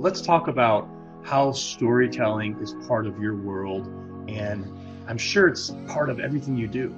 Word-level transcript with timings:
let's 0.00 0.22
talk 0.22 0.48
about 0.48 0.88
how 1.22 1.52
storytelling 1.52 2.56
is 2.62 2.74
part 2.88 3.06
of 3.06 3.20
your 3.20 3.36
world. 3.36 3.86
And 4.28 4.64
I'm 5.06 5.18
sure 5.18 5.46
it's 5.46 5.74
part 5.88 6.08
of 6.08 6.18
everything 6.20 6.56
you 6.56 6.68
do. 6.68 6.96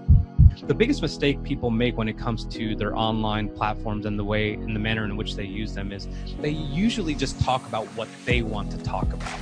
The 0.68 0.74
biggest 0.74 1.02
mistake 1.02 1.42
people 1.42 1.70
make 1.70 1.96
when 1.96 2.08
it 2.08 2.16
comes 2.16 2.44
to 2.44 2.76
their 2.76 2.94
online 2.94 3.48
platforms 3.48 4.06
and 4.06 4.16
the 4.16 4.22
way 4.22 4.52
and 4.52 4.76
the 4.76 4.78
manner 4.78 5.04
in 5.04 5.16
which 5.16 5.34
they 5.34 5.44
use 5.44 5.74
them 5.74 5.90
is 5.90 6.06
they 6.40 6.50
usually 6.50 7.16
just 7.16 7.40
talk 7.40 7.66
about 7.66 7.86
what 7.96 8.06
they 8.24 8.42
want 8.42 8.70
to 8.70 8.78
talk 8.78 9.12
about. 9.12 9.40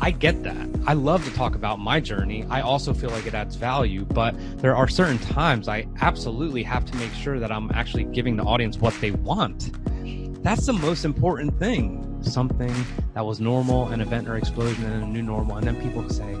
I 0.00 0.10
get 0.10 0.42
that. 0.42 0.68
I 0.86 0.94
love 0.94 1.24
to 1.26 1.32
talk 1.32 1.54
about 1.54 1.78
my 1.78 2.00
journey. 2.00 2.44
I 2.50 2.60
also 2.62 2.92
feel 2.92 3.10
like 3.10 3.26
it 3.26 3.34
adds 3.34 3.54
value, 3.54 4.04
but 4.04 4.34
there 4.58 4.74
are 4.74 4.88
certain 4.88 5.20
times 5.20 5.68
I 5.68 5.86
absolutely 6.00 6.64
have 6.64 6.84
to 6.86 6.96
make 6.96 7.12
sure 7.12 7.38
that 7.38 7.52
I'm 7.52 7.70
actually 7.72 8.04
giving 8.04 8.36
the 8.36 8.42
audience 8.42 8.78
what 8.78 9.00
they 9.00 9.12
want. 9.12 9.70
That's 10.42 10.66
the 10.66 10.72
most 10.72 11.04
important 11.04 11.56
thing. 11.60 12.05
Something 12.26 12.74
that 13.14 13.24
was 13.24 13.40
normal, 13.40 13.88
an 13.88 14.00
event 14.00 14.28
or 14.28 14.36
explosion, 14.36 14.84
and 14.84 15.02
a 15.02 15.06
new 15.06 15.22
normal. 15.22 15.56
And 15.56 15.66
then 15.66 15.80
people 15.80 16.08
say, 16.10 16.36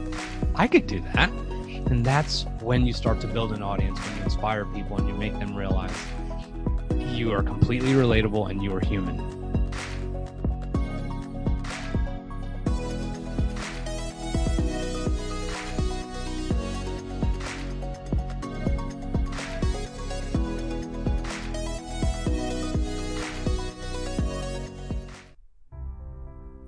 I 0.54 0.66
could 0.66 0.86
do 0.86 1.00
that. 1.14 1.30
And 1.86 2.04
that's 2.04 2.44
when 2.60 2.84
you 2.86 2.92
start 2.92 3.20
to 3.20 3.26
build 3.28 3.52
an 3.52 3.62
audience, 3.62 3.98
when 3.98 4.18
you 4.18 4.24
inspire 4.24 4.64
people 4.66 4.98
and 4.98 5.08
you 5.08 5.14
make 5.14 5.32
them 5.38 5.54
realize 5.56 5.92
you 7.16 7.32
are 7.32 7.42
completely 7.42 7.92
relatable 7.92 8.50
and 8.50 8.62
you 8.62 8.74
are 8.74 8.80
human. 8.80 9.35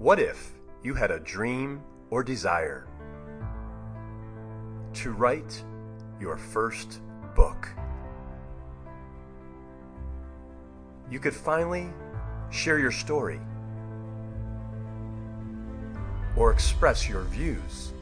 What 0.09 0.19
if 0.19 0.53
you 0.83 0.95
had 0.95 1.11
a 1.11 1.21
dream 1.21 1.83
or 2.09 2.23
desire 2.23 2.89
to 4.95 5.11
write 5.11 5.63
your 6.19 6.39
first 6.39 7.03
book? 7.37 7.69
You 11.11 11.21
could 11.21 11.35
finally 11.35 11.91
share 12.49 12.79
your 12.79 12.91
story 12.91 13.39
or 16.37 16.53
express 16.53 17.07
your 17.07 17.25
views 17.25 17.93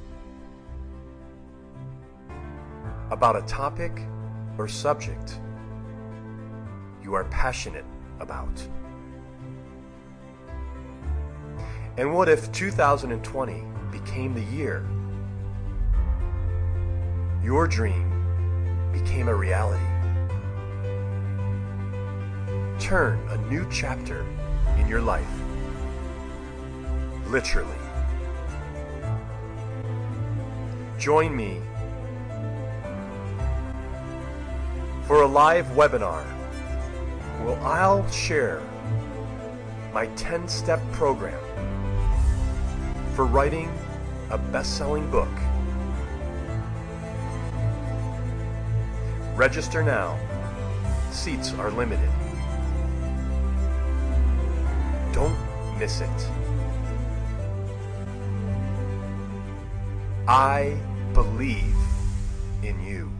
about 3.10 3.34
a 3.34 3.42
topic 3.48 4.00
or 4.58 4.68
subject 4.68 5.40
you 7.02 7.14
are 7.14 7.24
passionate 7.24 7.84
about. 8.20 8.64
And 11.98 12.12
what 12.12 12.28
if 12.28 12.52
2020 12.52 13.64
became 13.90 14.34
the 14.34 14.42
year 14.54 14.86
your 17.42 17.66
dream 17.66 18.12
became 18.92 19.28
a 19.28 19.34
reality? 19.34 19.82
Turn 22.78 23.18
a 23.30 23.38
new 23.48 23.66
chapter 23.70 24.26
in 24.76 24.86
your 24.86 25.00
life. 25.00 25.26
Literally. 27.28 27.78
Join 30.98 31.34
me 31.34 31.62
for 35.06 35.22
a 35.22 35.26
live 35.26 35.66
webinar 35.68 36.24
where 37.42 37.58
I'll 37.60 38.06
share 38.10 38.60
my 39.94 40.08
10 40.08 40.46
step 40.46 40.80
program 40.92 41.45
for 43.16 43.24
writing 43.24 43.72
a 44.28 44.36
best 44.36 44.76
selling 44.76 45.10
book. 45.10 45.30
Register 49.34 49.82
now. 49.82 50.18
Seats 51.10 51.54
are 51.54 51.70
limited. 51.70 52.10
Don't 55.14 55.34
miss 55.78 56.02
it. 56.02 56.30
I 60.28 60.78
believe 61.14 61.74
in 62.62 62.78
you. 62.84 63.10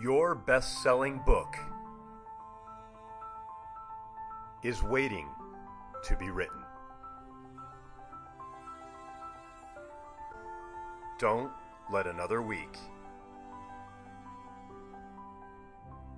Your 0.00 0.34
best 0.34 0.82
selling 0.82 1.20
book 1.26 1.54
is 4.62 4.82
waiting 4.82 5.26
to 6.04 6.16
be 6.16 6.30
written. 6.30 6.60
Don't 11.18 11.50
let 11.92 12.06
another 12.06 12.42
week 12.42 12.76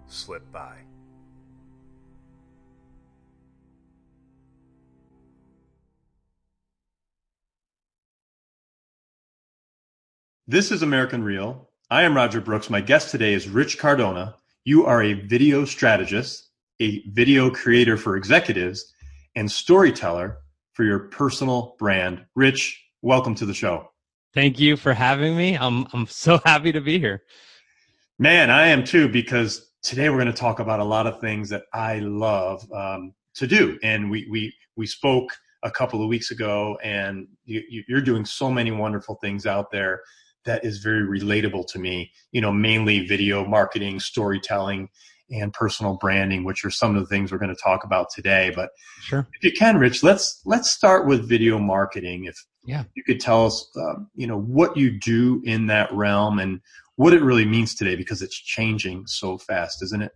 slip 0.06 0.50
by. 0.50 0.76
This 10.46 10.72
is 10.72 10.82
American 10.82 11.22
Real. 11.22 11.68
I 11.90 12.02
am 12.02 12.16
Roger 12.16 12.40
Brooks. 12.40 12.68
My 12.68 12.80
guest 12.80 13.10
today 13.10 13.34
is 13.34 13.48
Rich 13.48 13.78
Cardona. 13.78 14.34
You 14.64 14.84
are 14.84 15.02
a 15.02 15.12
video 15.12 15.64
strategist 15.64 16.49
a 16.80 17.02
video 17.10 17.50
creator 17.50 17.96
for 17.96 18.16
executives 18.16 18.92
and 19.36 19.50
storyteller 19.50 20.38
for 20.72 20.84
your 20.84 20.98
personal 21.10 21.76
brand. 21.78 22.24
Rich, 22.34 22.82
welcome 23.02 23.34
to 23.36 23.46
the 23.46 23.54
show. 23.54 23.90
Thank 24.32 24.58
you 24.58 24.76
for 24.76 24.94
having 24.94 25.36
me. 25.36 25.56
I'm 25.56 25.86
I'm 25.92 26.06
so 26.06 26.38
happy 26.44 26.72
to 26.72 26.80
be 26.80 26.98
here. 26.98 27.22
Man, 28.18 28.50
I 28.50 28.68
am 28.68 28.84
too 28.84 29.08
because 29.08 29.70
today 29.82 30.08
we're 30.08 30.16
going 30.16 30.26
to 30.26 30.32
talk 30.32 30.58
about 30.58 30.80
a 30.80 30.84
lot 30.84 31.06
of 31.06 31.20
things 31.20 31.48
that 31.50 31.64
I 31.72 31.98
love 32.00 32.64
um, 32.72 33.14
to 33.34 33.46
do, 33.46 33.78
and 33.82 34.10
we 34.10 34.26
we 34.30 34.54
we 34.76 34.86
spoke 34.86 35.30
a 35.62 35.70
couple 35.70 36.02
of 36.02 36.08
weeks 36.08 36.30
ago, 36.30 36.78
and 36.82 37.26
you, 37.44 37.62
you're 37.88 38.00
doing 38.00 38.24
so 38.24 38.50
many 38.50 38.70
wonderful 38.70 39.16
things 39.16 39.44
out 39.44 39.70
there 39.70 40.00
that 40.46 40.64
is 40.64 40.78
very 40.78 41.02
relatable 41.02 41.66
to 41.68 41.78
me. 41.78 42.10
You 42.32 42.40
know, 42.40 42.52
mainly 42.52 43.06
video 43.06 43.44
marketing, 43.44 44.00
storytelling, 44.00 44.88
and 45.30 45.52
personal 45.52 45.96
branding, 45.96 46.44
which 46.44 46.64
are 46.64 46.70
some 46.70 46.96
of 46.96 47.02
the 47.02 47.06
things 47.06 47.30
we're 47.30 47.38
going 47.38 47.54
to 47.54 47.62
talk 47.62 47.84
about 47.84 48.08
today. 48.14 48.52
But 48.54 48.70
sure, 49.00 49.26
if 49.34 49.44
you 49.44 49.52
can, 49.52 49.78
Rich, 49.78 50.02
let's 50.02 50.40
let's 50.44 50.70
start 50.70 51.06
with 51.06 51.28
video 51.28 51.58
marketing. 51.58 52.24
If 52.24 52.36
yeah, 52.64 52.84
you 52.94 53.02
could 53.02 53.20
tell 53.20 53.46
us, 53.46 53.66
uh, 53.76 54.00
you 54.14 54.26
know, 54.26 54.38
what 54.38 54.76
you 54.76 54.90
do 54.90 55.40
in 55.44 55.66
that 55.66 55.92
realm 55.92 56.38
and 56.38 56.60
what 56.96 57.14
it 57.14 57.22
really 57.22 57.44
means 57.44 57.74
today, 57.74 57.96
because 57.96 58.22
it's 58.22 58.36
changing 58.36 59.06
so 59.06 59.38
fast, 59.38 59.82
isn't 59.82 60.02
it? 60.02 60.12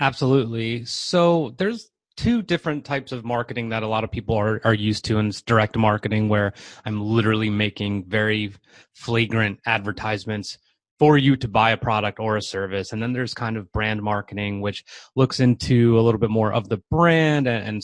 Absolutely. 0.00 0.84
So 0.84 1.54
there's 1.56 1.90
two 2.16 2.42
different 2.42 2.84
types 2.84 3.12
of 3.12 3.24
marketing 3.24 3.68
that 3.70 3.82
a 3.82 3.86
lot 3.86 4.04
of 4.04 4.10
people 4.10 4.36
are, 4.36 4.60
are 4.64 4.74
used 4.74 5.04
to 5.04 5.18
and 5.18 5.28
it's 5.28 5.42
direct 5.42 5.76
marketing 5.76 6.28
where 6.28 6.52
i'm 6.86 7.00
literally 7.00 7.50
making 7.50 8.04
very 8.08 8.52
flagrant 8.94 9.60
advertisements 9.66 10.58
for 10.98 11.18
you 11.18 11.36
to 11.36 11.48
buy 11.48 11.70
a 11.70 11.76
product 11.76 12.18
or 12.18 12.36
a 12.36 12.42
service. 12.42 12.92
And 12.92 13.02
then 13.02 13.12
there's 13.12 13.34
kind 13.34 13.56
of 13.56 13.70
brand 13.72 14.02
marketing, 14.02 14.60
which 14.60 14.84
looks 15.14 15.40
into 15.40 15.98
a 15.98 16.02
little 16.02 16.20
bit 16.20 16.30
more 16.30 16.52
of 16.52 16.68
the 16.68 16.82
brand 16.90 17.46
and, 17.46 17.66
and 17.66 17.82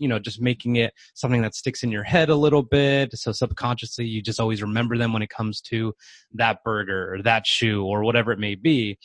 you 0.00 0.08
know, 0.08 0.18
just 0.18 0.40
making 0.40 0.76
it 0.76 0.92
something 1.14 1.42
that 1.42 1.54
sticks 1.54 1.82
in 1.82 1.92
your 1.92 2.02
head 2.02 2.28
a 2.28 2.34
little 2.34 2.62
bit. 2.62 3.16
So 3.16 3.32
subconsciously, 3.32 4.04
you 4.04 4.20
just 4.20 4.40
always 4.40 4.62
remember 4.62 4.98
them 4.98 5.12
when 5.12 5.22
it 5.22 5.30
comes 5.30 5.60
to 5.62 5.94
that 6.34 6.64
burger 6.64 7.14
or 7.14 7.22
that 7.22 7.46
shoe 7.46 7.84
or 7.84 8.02
whatever 8.02 8.32
it 8.32 8.38
may 8.38 8.56
be. 8.56 8.98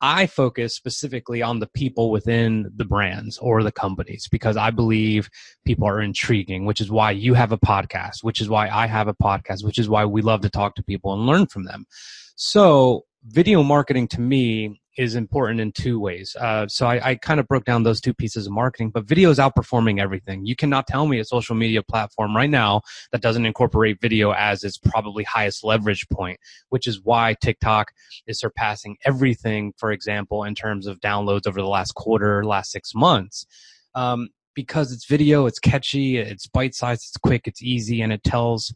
I 0.00 0.26
focus 0.26 0.76
specifically 0.76 1.42
on 1.42 1.58
the 1.58 1.66
people 1.66 2.10
within 2.10 2.70
the 2.76 2.84
brands 2.84 3.36
or 3.38 3.62
the 3.62 3.72
companies 3.72 4.28
because 4.30 4.56
I 4.56 4.70
believe 4.70 5.28
people 5.64 5.88
are 5.88 6.00
intriguing, 6.00 6.66
which 6.66 6.80
is 6.80 6.90
why 6.90 7.10
you 7.10 7.34
have 7.34 7.50
a 7.50 7.58
podcast, 7.58 8.22
which 8.22 8.40
is 8.40 8.48
why 8.48 8.68
I 8.68 8.86
have 8.86 9.08
a 9.08 9.14
podcast, 9.14 9.64
which 9.64 9.78
is 9.78 9.88
why 9.88 10.04
we 10.04 10.22
love 10.22 10.42
to 10.42 10.50
talk 10.50 10.76
to 10.76 10.84
people 10.84 11.14
and 11.14 11.26
learn 11.26 11.46
from 11.46 11.64
them. 11.64 11.84
So 12.40 13.04
video 13.24 13.64
marketing 13.64 14.06
to 14.08 14.20
me 14.20 14.80
is 14.96 15.16
important 15.16 15.60
in 15.60 15.72
two 15.72 15.98
ways. 15.98 16.36
Uh, 16.38 16.68
so 16.68 16.86
I, 16.86 17.10
I 17.10 17.14
kind 17.16 17.40
of 17.40 17.48
broke 17.48 17.64
down 17.64 17.82
those 17.82 18.00
two 18.00 18.14
pieces 18.14 18.46
of 18.46 18.52
marketing, 18.52 18.90
but 18.90 19.08
video 19.08 19.30
is 19.30 19.38
outperforming 19.38 20.00
everything. 20.00 20.46
You 20.46 20.54
cannot 20.54 20.86
tell 20.86 21.08
me 21.08 21.18
a 21.18 21.24
social 21.24 21.56
media 21.56 21.82
platform 21.82 22.36
right 22.36 22.48
now 22.48 22.82
that 23.10 23.22
doesn't 23.22 23.44
incorporate 23.44 24.00
video 24.00 24.30
as 24.34 24.62
its 24.62 24.78
probably 24.78 25.24
highest 25.24 25.64
leverage 25.64 26.08
point, 26.10 26.38
which 26.68 26.86
is 26.86 27.00
why 27.02 27.34
TikTok 27.42 27.90
is 28.28 28.38
surpassing 28.38 28.98
everything, 29.04 29.72
for 29.76 29.90
example, 29.90 30.44
in 30.44 30.54
terms 30.54 30.86
of 30.86 31.00
downloads 31.00 31.48
over 31.48 31.60
the 31.60 31.66
last 31.66 31.96
quarter, 31.96 32.44
last 32.44 32.70
six 32.70 32.94
months. 32.94 33.46
Um, 33.96 34.28
because 34.54 34.92
it's 34.92 35.06
video, 35.06 35.46
it's 35.46 35.58
catchy, 35.58 36.18
it's 36.18 36.46
bite 36.46 36.74
sized, 36.74 37.02
it's 37.02 37.16
quick, 37.16 37.48
it's 37.48 37.62
easy, 37.62 38.00
and 38.00 38.12
it 38.12 38.22
tells 38.22 38.72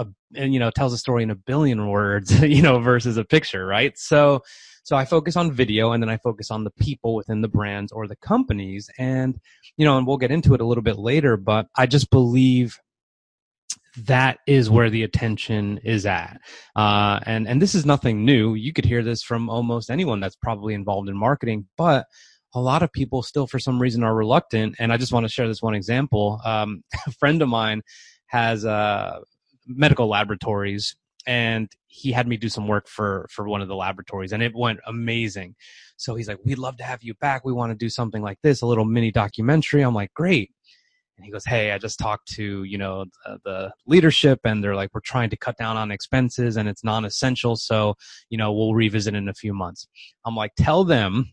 a 0.00 0.06
and, 0.34 0.52
you 0.52 0.60
know 0.60 0.70
tells 0.70 0.92
a 0.92 0.98
story 0.98 1.22
in 1.22 1.30
a 1.30 1.34
billion 1.34 1.88
words 1.88 2.40
you 2.56 2.62
know 2.62 2.78
versus 2.80 3.16
a 3.16 3.24
picture 3.24 3.66
right? 3.66 3.96
So 3.98 4.42
so 4.82 4.96
i 4.96 5.04
focus 5.04 5.36
on 5.36 5.52
video 5.52 5.92
and 5.92 6.02
then 6.02 6.08
i 6.08 6.16
focus 6.16 6.50
on 6.50 6.64
the 6.64 6.70
people 6.70 7.14
within 7.14 7.42
the 7.42 7.48
brands 7.48 7.92
or 7.92 8.08
the 8.08 8.16
companies 8.16 8.88
and 8.98 9.38
you 9.76 9.84
know 9.84 9.98
and 9.98 10.06
we'll 10.06 10.16
get 10.16 10.30
into 10.30 10.54
it 10.54 10.60
a 10.60 10.64
little 10.64 10.82
bit 10.82 10.98
later 10.98 11.36
but 11.36 11.66
i 11.76 11.86
just 11.86 12.10
believe 12.10 12.78
that 13.96 14.38
is 14.46 14.70
where 14.70 14.88
the 14.88 15.02
attention 15.02 15.78
is 15.78 16.06
at. 16.06 16.40
Uh, 16.76 17.18
and 17.26 17.48
and 17.48 17.60
this 17.60 17.74
is 17.74 17.84
nothing 17.84 18.24
new. 18.24 18.54
You 18.54 18.72
could 18.72 18.84
hear 18.84 19.02
this 19.02 19.22
from 19.22 19.50
almost 19.50 19.90
anyone 19.90 20.20
that's 20.20 20.36
probably 20.36 20.74
involved 20.74 21.08
in 21.08 21.16
marketing 21.16 21.66
but 21.76 22.06
a 22.54 22.60
lot 22.60 22.82
of 22.82 22.92
people 22.92 23.22
still 23.22 23.46
for 23.46 23.58
some 23.58 23.80
reason 23.80 24.02
are 24.02 24.14
reluctant 24.14 24.74
and 24.80 24.92
i 24.92 24.96
just 24.96 25.12
want 25.12 25.24
to 25.24 25.32
share 25.32 25.48
this 25.48 25.62
one 25.62 25.74
example. 25.74 26.40
Um, 26.44 26.82
a 27.06 27.12
friend 27.12 27.42
of 27.42 27.48
mine 27.48 27.82
has 28.26 28.64
uh, 28.64 29.20
medical 29.76 30.08
laboratories 30.08 30.96
and 31.26 31.70
he 31.86 32.12
had 32.12 32.26
me 32.26 32.36
do 32.36 32.48
some 32.48 32.66
work 32.66 32.88
for 32.88 33.26
for 33.30 33.48
one 33.48 33.60
of 33.60 33.68
the 33.68 33.76
laboratories 33.76 34.32
and 34.32 34.42
it 34.42 34.54
went 34.54 34.80
amazing. 34.86 35.54
So 35.96 36.14
he's 36.14 36.28
like 36.28 36.38
we'd 36.44 36.58
love 36.58 36.76
to 36.78 36.84
have 36.84 37.02
you 37.02 37.14
back. 37.14 37.44
We 37.44 37.52
want 37.52 37.70
to 37.70 37.76
do 37.76 37.88
something 37.90 38.22
like 38.22 38.38
this 38.42 38.62
a 38.62 38.66
little 38.66 38.84
mini 38.84 39.10
documentary. 39.10 39.82
I'm 39.82 39.94
like 39.94 40.12
great. 40.14 40.50
And 41.16 41.26
he 41.26 41.30
goes 41.30 41.44
hey 41.44 41.72
i 41.72 41.76
just 41.76 41.98
talked 41.98 42.28
to 42.32 42.64
you 42.64 42.78
know 42.78 43.04
the, 43.26 43.38
the 43.44 43.72
leadership 43.86 44.40
and 44.44 44.64
they're 44.64 44.74
like 44.74 44.88
we're 44.94 45.00
trying 45.00 45.28
to 45.28 45.36
cut 45.36 45.58
down 45.58 45.76
on 45.76 45.90
expenses 45.90 46.56
and 46.56 46.66
it's 46.66 46.82
non-essential 46.82 47.56
so 47.56 47.94
you 48.30 48.38
know 48.38 48.50
we'll 48.50 48.74
revisit 48.74 49.14
in 49.14 49.28
a 49.28 49.34
few 49.34 49.52
months. 49.52 49.86
I'm 50.24 50.34
like 50.34 50.52
tell 50.56 50.82
them 50.82 51.30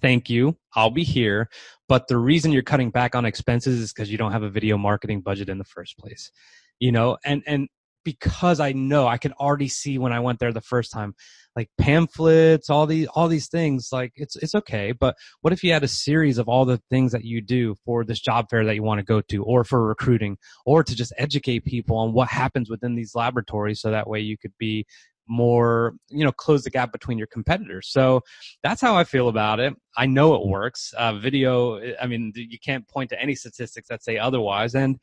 thank 0.00 0.30
you. 0.30 0.56
I'll 0.74 0.90
be 0.90 1.04
here 1.04 1.50
but 1.86 2.08
the 2.08 2.16
reason 2.16 2.50
you're 2.50 2.62
cutting 2.62 2.90
back 2.90 3.14
on 3.14 3.26
expenses 3.26 3.78
is 3.78 3.92
because 3.92 4.10
you 4.10 4.16
don't 4.16 4.32
have 4.32 4.42
a 4.42 4.48
video 4.48 4.78
marketing 4.78 5.20
budget 5.20 5.50
in 5.50 5.58
the 5.58 5.64
first 5.64 5.98
place 5.98 6.30
you 6.78 6.92
know 6.92 7.16
and 7.24 7.42
and 7.46 7.68
because 8.04 8.60
i 8.60 8.72
know 8.72 9.06
i 9.06 9.16
can 9.16 9.32
already 9.32 9.68
see 9.68 9.98
when 9.98 10.12
i 10.12 10.20
went 10.20 10.38
there 10.38 10.52
the 10.52 10.60
first 10.60 10.92
time 10.92 11.14
like 11.56 11.68
pamphlets 11.78 12.68
all 12.68 12.86
these 12.86 13.06
all 13.08 13.28
these 13.28 13.48
things 13.48 13.88
like 13.92 14.12
it's 14.16 14.36
it's 14.36 14.54
okay 14.54 14.92
but 14.92 15.16
what 15.40 15.52
if 15.52 15.62
you 15.62 15.72
had 15.72 15.84
a 15.84 15.88
series 15.88 16.38
of 16.38 16.48
all 16.48 16.64
the 16.64 16.80
things 16.90 17.12
that 17.12 17.24
you 17.24 17.40
do 17.40 17.74
for 17.84 18.04
this 18.04 18.20
job 18.20 18.46
fair 18.50 18.64
that 18.64 18.74
you 18.74 18.82
want 18.82 18.98
to 18.98 19.04
go 19.04 19.20
to 19.20 19.42
or 19.44 19.64
for 19.64 19.86
recruiting 19.86 20.36
or 20.66 20.82
to 20.82 20.94
just 20.94 21.12
educate 21.16 21.64
people 21.64 21.96
on 21.96 22.12
what 22.12 22.28
happens 22.28 22.68
within 22.68 22.94
these 22.94 23.14
laboratories 23.14 23.80
so 23.80 23.90
that 23.90 24.08
way 24.08 24.20
you 24.20 24.36
could 24.36 24.52
be 24.58 24.84
more 25.26 25.94
you 26.10 26.24
know 26.24 26.32
close 26.32 26.64
the 26.64 26.70
gap 26.70 26.92
between 26.92 27.18
your 27.18 27.26
competitors? 27.26 27.88
So 27.90 28.20
that's 28.62 28.80
how 28.80 28.94
i 28.96 29.04
feel 29.04 29.28
about 29.28 29.60
it. 29.60 29.74
I 29.96 30.06
know 30.06 30.34
it 30.34 30.46
works. 30.46 30.92
Uh, 30.96 31.14
video 31.14 31.80
i 32.00 32.06
mean 32.06 32.32
you 32.34 32.58
can't 32.58 32.86
point 32.88 33.10
to 33.10 33.20
any 33.20 33.34
statistics 33.34 33.88
that 33.88 34.02
say 34.02 34.18
otherwise 34.18 34.74
and 34.74 34.98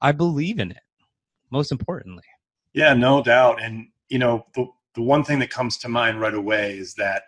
i 0.00 0.12
believe 0.12 0.58
in 0.58 0.70
it 0.70 0.78
most 1.50 1.72
importantly. 1.72 2.24
Yeah 2.72 2.94
no 2.94 3.22
doubt. 3.22 3.62
And 3.62 3.88
you 4.08 4.18
know 4.18 4.46
the, 4.54 4.66
the 4.94 5.02
one 5.02 5.24
thing 5.24 5.38
that 5.40 5.50
comes 5.50 5.76
to 5.78 5.88
mind 5.88 6.20
right 6.20 6.34
away 6.34 6.78
is 6.78 6.94
that 6.94 7.22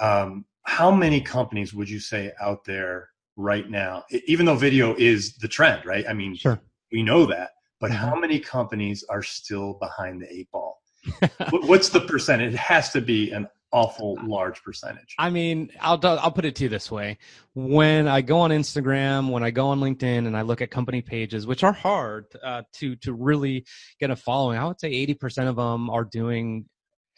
um, 0.00 0.44
how 0.64 0.90
many 0.90 1.20
companies 1.20 1.72
would 1.72 1.88
you 1.88 2.00
say 2.00 2.32
out 2.40 2.64
there 2.64 3.10
right 3.36 3.68
now 3.70 4.04
even 4.26 4.46
though 4.46 4.56
video 4.56 4.94
is 4.96 5.36
the 5.36 5.48
trend 5.48 5.84
right? 5.84 6.04
I 6.08 6.12
mean 6.12 6.34
sure. 6.36 6.60
we 6.92 7.02
know 7.02 7.26
that 7.26 7.50
but 7.80 7.90
Mm-hmm. 7.90 8.06
how 8.06 8.16
many 8.16 8.38
companies 8.40 9.04
are 9.08 9.22
still 9.22 9.74
behind 9.74 10.22
the 10.22 10.32
eight 10.32 10.50
ball? 10.50 10.80
What's 11.50 11.90
the 11.90 12.00
percentage? 12.00 12.54
It 12.54 12.58
has 12.58 12.90
to 12.92 13.00
be 13.00 13.30
an 13.32 13.46
awful 13.76 14.16
large 14.24 14.62
percentage. 14.62 15.14
I 15.18 15.28
mean, 15.28 15.70
I'll 15.80 16.00
I'll 16.02 16.32
put 16.32 16.46
it 16.46 16.56
to 16.56 16.64
you 16.64 16.68
this 16.70 16.90
way: 16.90 17.18
when 17.54 18.08
I 18.08 18.22
go 18.22 18.38
on 18.38 18.50
Instagram, 18.50 19.30
when 19.30 19.42
I 19.42 19.50
go 19.50 19.68
on 19.68 19.80
LinkedIn, 19.80 20.26
and 20.26 20.34
I 20.36 20.42
look 20.42 20.62
at 20.62 20.70
company 20.70 21.02
pages, 21.02 21.46
which 21.46 21.62
are 21.62 21.72
hard 21.72 22.24
uh, 22.42 22.62
to 22.74 22.96
to 22.96 23.12
really 23.12 23.66
get 24.00 24.10
a 24.10 24.16
following, 24.16 24.58
I 24.58 24.66
would 24.66 24.80
say 24.80 24.88
eighty 24.88 25.14
percent 25.14 25.48
of 25.48 25.56
them 25.56 25.90
are 25.90 26.04
doing 26.04 26.64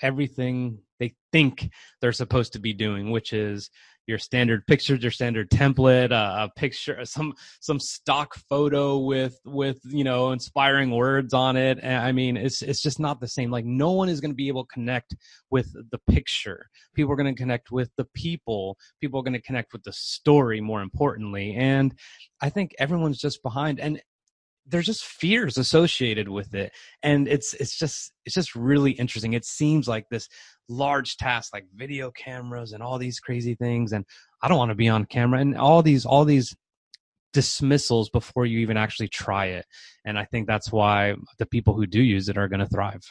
everything 0.02 0.78
they 0.98 1.14
think 1.32 1.70
they're 2.00 2.12
supposed 2.12 2.54
to 2.54 2.58
be 2.58 2.72
doing, 2.72 3.10
which 3.10 3.32
is 3.32 3.70
your 4.08 4.18
standard 4.18 4.66
pictures, 4.66 5.02
your 5.02 5.12
standard 5.12 5.50
template, 5.50 6.10
uh, 6.10 6.46
a 6.46 6.58
picture, 6.58 7.04
some 7.04 7.34
some 7.60 7.78
stock 7.78 8.34
photo 8.48 8.98
with 8.98 9.38
with 9.44 9.78
you 9.84 10.02
know 10.02 10.32
inspiring 10.32 10.90
words 10.90 11.34
on 11.34 11.56
it. 11.56 11.78
And 11.82 12.02
I 12.02 12.12
mean, 12.12 12.36
it's 12.36 12.62
it's 12.62 12.80
just 12.80 12.98
not 12.98 13.20
the 13.20 13.28
same. 13.28 13.50
Like 13.50 13.66
no 13.66 13.92
one 13.92 14.08
is 14.08 14.20
going 14.20 14.30
to 14.30 14.36
be 14.36 14.48
able 14.48 14.64
to 14.64 14.72
connect 14.72 15.14
with 15.50 15.72
the 15.90 15.98
picture. 16.10 16.66
People 16.94 17.12
are 17.12 17.16
going 17.16 17.32
to 17.32 17.40
connect 17.40 17.70
with 17.70 17.90
the 17.98 18.06
people. 18.14 18.78
People 19.00 19.20
are 19.20 19.24
going 19.24 19.34
to 19.34 19.42
connect 19.42 19.74
with 19.74 19.84
the 19.84 19.92
story. 19.92 20.60
More 20.60 20.80
importantly, 20.80 21.54
and 21.54 21.94
I 22.40 22.48
think 22.48 22.74
everyone's 22.78 23.18
just 23.18 23.42
behind. 23.42 23.78
And 23.78 24.00
there's 24.70 24.86
just 24.86 25.04
fears 25.04 25.56
associated 25.56 26.28
with 26.28 26.54
it 26.54 26.70
and 27.02 27.26
it's 27.26 27.54
it's 27.54 27.78
just 27.78 28.12
it's 28.26 28.34
just 28.34 28.54
really 28.54 28.92
interesting 28.92 29.32
it 29.32 29.44
seems 29.44 29.88
like 29.88 30.04
this 30.10 30.28
large 30.68 31.16
tasks 31.16 31.52
like 31.52 31.64
video 31.74 32.10
cameras 32.10 32.72
and 32.72 32.82
all 32.82 32.98
these 32.98 33.20
crazy 33.20 33.54
things 33.54 33.92
and 33.92 34.04
i 34.42 34.48
don't 34.48 34.58
want 34.58 34.70
to 34.70 34.74
be 34.74 34.88
on 34.88 35.04
camera 35.06 35.40
and 35.40 35.56
all 35.56 35.82
these 35.82 36.04
all 36.04 36.24
these 36.24 36.54
dismissals 37.32 38.10
before 38.10 38.46
you 38.46 38.58
even 38.58 38.76
actually 38.76 39.08
try 39.08 39.46
it 39.46 39.66
and 40.04 40.18
i 40.18 40.24
think 40.24 40.46
that's 40.46 40.72
why 40.72 41.14
the 41.38 41.46
people 41.46 41.74
who 41.74 41.86
do 41.86 42.02
use 42.02 42.28
it 42.28 42.38
are 42.38 42.48
going 42.48 42.60
to 42.60 42.66
thrive 42.66 43.02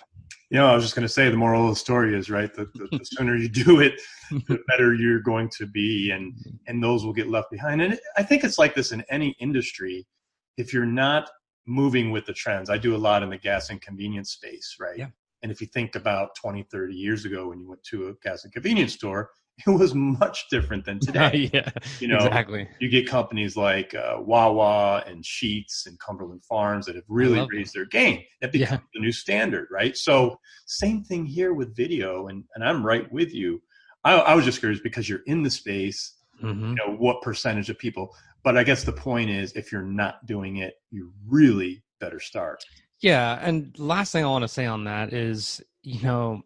You 0.49 0.59
know, 0.59 0.67
I 0.67 0.75
was 0.75 0.85
just 0.85 0.95
going 0.95 1.05
to 1.05 1.13
say 1.13 1.29
the 1.29 1.35
moral 1.35 1.63
of 1.63 1.69
the 1.71 1.75
story 1.75 2.15
is 2.15 2.29
right. 2.29 2.53
The, 2.53 2.65
the, 2.73 2.87
the 2.97 3.03
sooner 3.03 3.35
you 3.35 3.49
do 3.49 3.81
it, 3.81 3.99
the 4.31 4.59
better 4.67 4.93
you're 4.93 5.19
going 5.19 5.49
to 5.57 5.65
be, 5.65 6.11
and 6.11 6.33
and 6.67 6.81
those 6.81 7.05
will 7.05 7.13
get 7.13 7.27
left 7.27 7.51
behind. 7.51 7.81
And 7.81 7.99
I 8.15 8.23
think 8.23 8.45
it's 8.45 8.57
like 8.57 8.73
this 8.73 8.93
in 8.93 9.03
any 9.09 9.35
industry. 9.39 10.07
If 10.55 10.73
you're 10.73 10.85
not 10.85 11.29
moving 11.65 12.11
with 12.11 12.25
the 12.25 12.33
trends, 12.33 12.69
I 12.69 12.77
do 12.77 12.95
a 12.95 12.97
lot 12.97 13.23
in 13.23 13.29
the 13.29 13.37
gas 13.37 13.69
and 13.71 13.81
convenience 13.81 14.31
space, 14.31 14.77
right? 14.79 14.97
Yeah. 14.97 15.07
And 15.43 15.51
if 15.51 15.61
you 15.61 15.67
think 15.67 15.95
about 15.95 16.35
20, 16.35 16.63
30 16.71 16.93
years 16.95 17.25
ago 17.25 17.49
when 17.49 17.59
you 17.59 17.67
went 17.67 17.83
to 17.91 18.07
a 18.09 18.13
gas 18.27 18.43
and 18.43 18.53
convenience 18.53 18.93
store, 18.93 19.29
it 19.67 19.69
was 19.69 19.93
much 19.95 20.45
different 20.51 20.85
than 20.85 20.99
today. 21.01 21.49
yeah 21.53 21.69
You 21.99 22.07
know, 22.09 22.15
exactly 22.25 22.67
you 22.79 22.89
get 22.89 23.07
companies 23.07 23.55
like 23.57 23.95
uh, 23.95 24.17
Wawa 24.19 25.03
and 25.07 25.23
Sheetz 25.23 25.85
and 25.87 25.99
Cumberland 25.99 26.43
Farms 26.45 26.85
that 26.85 26.95
have 26.95 27.05
really 27.07 27.45
raised 27.51 27.73
their 27.73 27.85
game. 27.85 28.21
That 28.41 28.53
Yeah. 28.53 28.65
becomes 28.65 28.87
the 28.93 28.99
new 28.99 29.11
standard, 29.11 29.67
right? 29.71 29.95
So 29.97 30.39
same 30.67 31.03
thing 31.03 31.25
here 31.25 31.53
with 31.53 31.75
video, 31.75 32.27
and 32.27 32.43
and 32.55 32.63
I'm 32.63 32.85
right 32.85 33.11
with 33.11 33.33
you. 33.33 33.61
I, 34.03 34.13
I 34.13 34.35
was 34.35 34.45
just 34.45 34.59
curious 34.59 34.79
because 34.79 35.09
you're 35.09 35.23
in 35.25 35.41
the 35.43 35.49
space. 35.49 36.15
hmm 36.39 36.69
You 36.71 36.75
know 36.75 36.95
what 36.97 37.21
percentage 37.23 37.69
of 37.69 37.79
people? 37.79 38.13
But 38.43 38.57
I 38.57 38.63
guess 38.63 38.83
the 38.83 38.93
point 38.93 39.29
is, 39.31 39.51
if 39.53 39.71
you're 39.71 39.81
not 39.81 40.25
doing 40.25 40.57
it, 40.57 40.75
you 40.91 41.11
really 41.27 41.83
better 41.99 42.19
start. 42.19 42.63
Yeah, 43.01 43.37
and 43.41 43.77
last 43.77 44.11
thing 44.11 44.25
I 44.25 44.29
want 44.29 44.43
to 44.43 44.47
say 44.47 44.65
on 44.65 44.85
that 44.85 45.13
is, 45.13 45.61
you 45.83 46.01
know, 46.01 46.41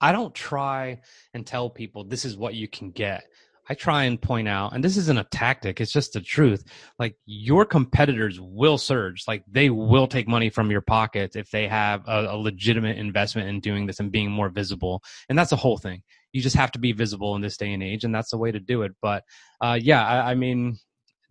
I 0.00 0.12
don't 0.12 0.34
try 0.34 1.00
and 1.32 1.46
tell 1.46 1.70
people 1.70 2.04
this 2.04 2.24
is 2.24 2.36
what 2.36 2.54
you 2.54 2.68
can 2.68 2.90
get. 2.90 3.24
I 3.68 3.74
try 3.74 4.04
and 4.04 4.20
point 4.20 4.46
out, 4.46 4.74
and 4.74 4.84
this 4.84 4.96
isn't 4.96 5.18
a 5.18 5.24
tactic, 5.24 5.80
it's 5.80 5.90
just 5.92 6.12
the 6.12 6.20
truth. 6.20 6.64
Like 7.00 7.16
your 7.24 7.64
competitors 7.64 8.38
will 8.40 8.78
surge. 8.78 9.24
Like 9.26 9.42
they 9.50 9.70
will 9.70 10.06
take 10.06 10.28
money 10.28 10.50
from 10.50 10.70
your 10.70 10.82
pocket 10.82 11.34
if 11.34 11.50
they 11.50 11.66
have 11.66 12.06
a, 12.06 12.26
a 12.30 12.36
legitimate 12.36 12.98
investment 12.98 13.48
in 13.48 13.58
doing 13.58 13.86
this 13.86 13.98
and 13.98 14.12
being 14.12 14.30
more 14.30 14.50
visible. 14.50 15.02
And 15.28 15.36
that's 15.36 15.50
the 15.50 15.56
whole 15.56 15.78
thing. 15.78 16.02
You 16.32 16.42
just 16.42 16.56
have 16.56 16.70
to 16.72 16.78
be 16.78 16.92
visible 16.92 17.34
in 17.34 17.42
this 17.42 17.56
day 17.56 17.72
and 17.72 17.82
age, 17.82 18.04
and 18.04 18.14
that's 18.14 18.30
the 18.30 18.38
way 18.38 18.52
to 18.52 18.60
do 18.60 18.82
it. 18.82 18.92
But 19.02 19.24
uh, 19.60 19.78
yeah, 19.80 20.06
I, 20.06 20.32
I 20.32 20.34
mean, 20.34 20.76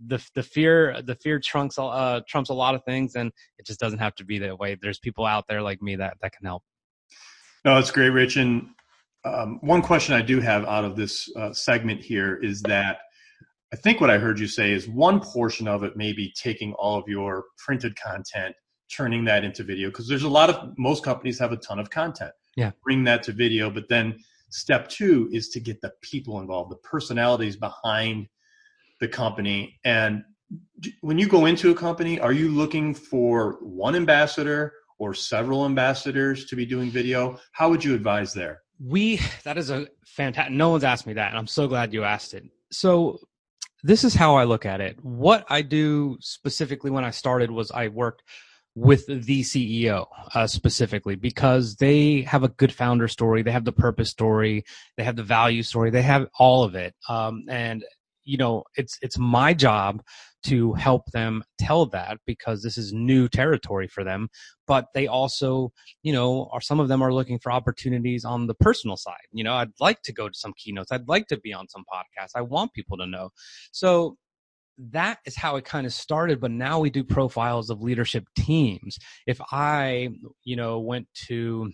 the 0.07 0.23
the 0.35 0.43
fear 0.43 1.01
the 1.03 1.15
fear 1.15 1.39
trumps 1.39 1.77
uh 1.79 2.21
trumps 2.27 2.49
a 2.49 2.53
lot 2.53 2.75
of 2.75 2.83
things 2.83 3.15
and 3.15 3.31
it 3.57 3.65
just 3.65 3.79
doesn't 3.79 3.99
have 3.99 4.15
to 4.15 4.23
be 4.23 4.39
that 4.39 4.57
way 4.57 4.77
there's 4.81 4.99
people 4.99 5.25
out 5.25 5.45
there 5.47 5.61
like 5.61 5.81
me 5.81 5.95
that 5.95 6.15
that 6.21 6.31
can 6.31 6.45
help 6.45 6.63
No, 7.65 7.79
it's 7.79 7.89
great, 7.89 8.09
Rich. 8.09 8.37
And 8.37 8.67
um, 9.25 9.57
one 9.61 9.81
question 9.81 10.13
I 10.13 10.21
do 10.21 10.39
have 10.39 10.65
out 10.65 10.85
of 10.85 10.95
this 10.95 11.27
uh, 11.35 11.51
segment 11.51 11.99
here 11.99 12.35
is 12.35 12.61
that 12.61 12.99
I 13.73 13.75
think 13.75 13.99
what 13.99 14.11
I 14.11 14.19
heard 14.19 14.39
you 14.39 14.47
say 14.47 14.71
is 14.71 14.87
one 14.87 15.19
portion 15.19 15.67
of 15.67 15.83
it 15.83 15.97
may 15.97 16.13
be 16.13 16.31
taking 16.35 16.73
all 16.73 16.99
of 16.99 17.05
your 17.07 17.45
printed 17.57 17.99
content, 17.99 18.55
turning 18.95 19.25
that 19.25 19.43
into 19.43 19.63
video, 19.63 19.89
because 19.89 20.07
there's 20.07 20.23
a 20.23 20.29
lot 20.29 20.51
of 20.51 20.77
most 20.77 21.03
companies 21.03 21.39
have 21.39 21.51
a 21.51 21.57
ton 21.57 21.79
of 21.79 21.89
content. 21.89 22.31
Yeah. 22.55 22.71
Bring 22.83 23.03
that 23.05 23.23
to 23.23 23.31
video, 23.31 23.71
but 23.71 23.89
then 23.89 24.19
step 24.49 24.87
two 24.87 25.27
is 25.33 25.49
to 25.49 25.59
get 25.59 25.81
the 25.81 25.91
people 26.01 26.39
involved, 26.39 26.71
the 26.71 26.77
personalities 26.77 27.57
behind 27.57 28.27
the 28.99 29.07
company. 29.07 29.79
And 29.83 30.23
when 31.01 31.17
you 31.17 31.27
go 31.27 31.45
into 31.45 31.71
a 31.71 31.75
company, 31.75 32.19
are 32.19 32.33
you 32.33 32.49
looking 32.49 32.93
for 32.93 33.57
one 33.61 33.95
ambassador 33.95 34.73
or 34.99 35.13
several 35.13 35.65
ambassadors 35.65 36.45
to 36.45 36.55
be 36.55 36.65
doing 36.65 36.89
video? 36.89 37.39
How 37.51 37.69
would 37.69 37.83
you 37.83 37.95
advise 37.95 38.33
there? 38.33 38.61
we 38.79 39.19
that 39.43 39.57
is 39.57 39.69
a 39.69 39.87
fantastic 40.05 40.53
no 40.53 40.69
one's 40.69 40.83
asked 40.83 41.07
me 41.07 41.13
that 41.13 41.29
and 41.29 41.37
i'm 41.37 41.47
so 41.47 41.67
glad 41.67 41.93
you 41.93 42.03
asked 42.03 42.33
it 42.33 42.43
so 42.71 43.19
this 43.83 44.03
is 44.03 44.13
how 44.13 44.35
i 44.35 44.43
look 44.43 44.65
at 44.65 44.81
it 44.81 44.97
what 45.03 45.45
i 45.49 45.61
do 45.61 46.17
specifically 46.19 46.91
when 46.91 47.05
i 47.05 47.11
started 47.11 47.49
was 47.49 47.71
i 47.71 47.87
worked 47.87 48.23
with 48.75 49.05
the 49.07 49.41
ceo 49.41 50.05
uh, 50.33 50.45
specifically 50.45 51.15
because 51.15 51.77
they 51.77 52.21
have 52.21 52.43
a 52.43 52.49
good 52.49 52.73
founder 52.73 53.07
story 53.07 53.41
they 53.41 53.51
have 53.51 53.63
the 53.63 53.71
purpose 53.71 54.09
story 54.09 54.65
they 54.97 55.03
have 55.03 55.15
the 55.15 55.23
value 55.23 55.63
story 55.63 55.89
they 55.89 56.01
have 56.01 56.27
all 56.37 56.63
of 56.63 56.75
it 56.75 56.93
um, 57.07 57.45
and 57.47 57.85
you 58.25 58.37
know 58.37 58.63
it's 58.75 58.97
it's 59.01 59.17
my 59.17 59.53
job 59.53 60.01
to 60.45 60.73
help 60.73 61.09
them 61.11 61.43
tell 61.57 61.87
that 61.87 62.19
because 62.27 62.61
this 62.61 62.77
is 62.77 62.93
new 62.93 63.27
territory 63.27 63.87
for 63.87 64.03
them. 64.03 64.29
But 64.67 64.87
they 64.93 65.07
also, 65.07 65.71
you 66.03 66.13
know, 66.13 66.49
are 66.51 66.61
some 66.61 66.79
of 66.79 66.87
them 66.87 67.01
are 67.01 67.13
looking 67.13 67.39
for 67.39 67.51
opportunities 67.51 68.23
on 68.23 68.45
the 68.45 68.53
personal 68.53 68.95
side. 68.95 69.25
You 69.31 69.43
know, 69.43 69.55
I'd 69.55 69.71
like 69.79 70.03
to 70.03 70.13
go 70.13 70.29
to 70.29 70.37
some 70.37 70.53
keynotes. 70.55 70.91
I'd 70.91 71.07
like 71.07 71.27
to 71.27 71.39
be 71.39 71.51
on 71.51 71.67
some 71.67 71.83
podcasts. 71.91 72.31
I 72.35 72.41
want 72.41 72.73
people 72.73 72.97
to 72.97 73.07
know. 73.07 73.29
So 73.71 74.17
that 74.77 75.19
is 75.25 75.35
how 75.35 75.55
it 75.55 75.63
kind 75.63 75.87
of 75.87 75.93
started 75.93 76.41
but 76.41 76.51
now 76.51 76.79
we 76.79 76.89
do 76.89 77.01
profiles 77.01 77.69
of 77.69 77.81
leadership 77.81 78.25
teams 78.35 78.97
if 79.25 79.39
i 79.51 80.09
you 80.43 80.57
know 80.57 80.81
went 80.81 81.07
to 81.13 81.71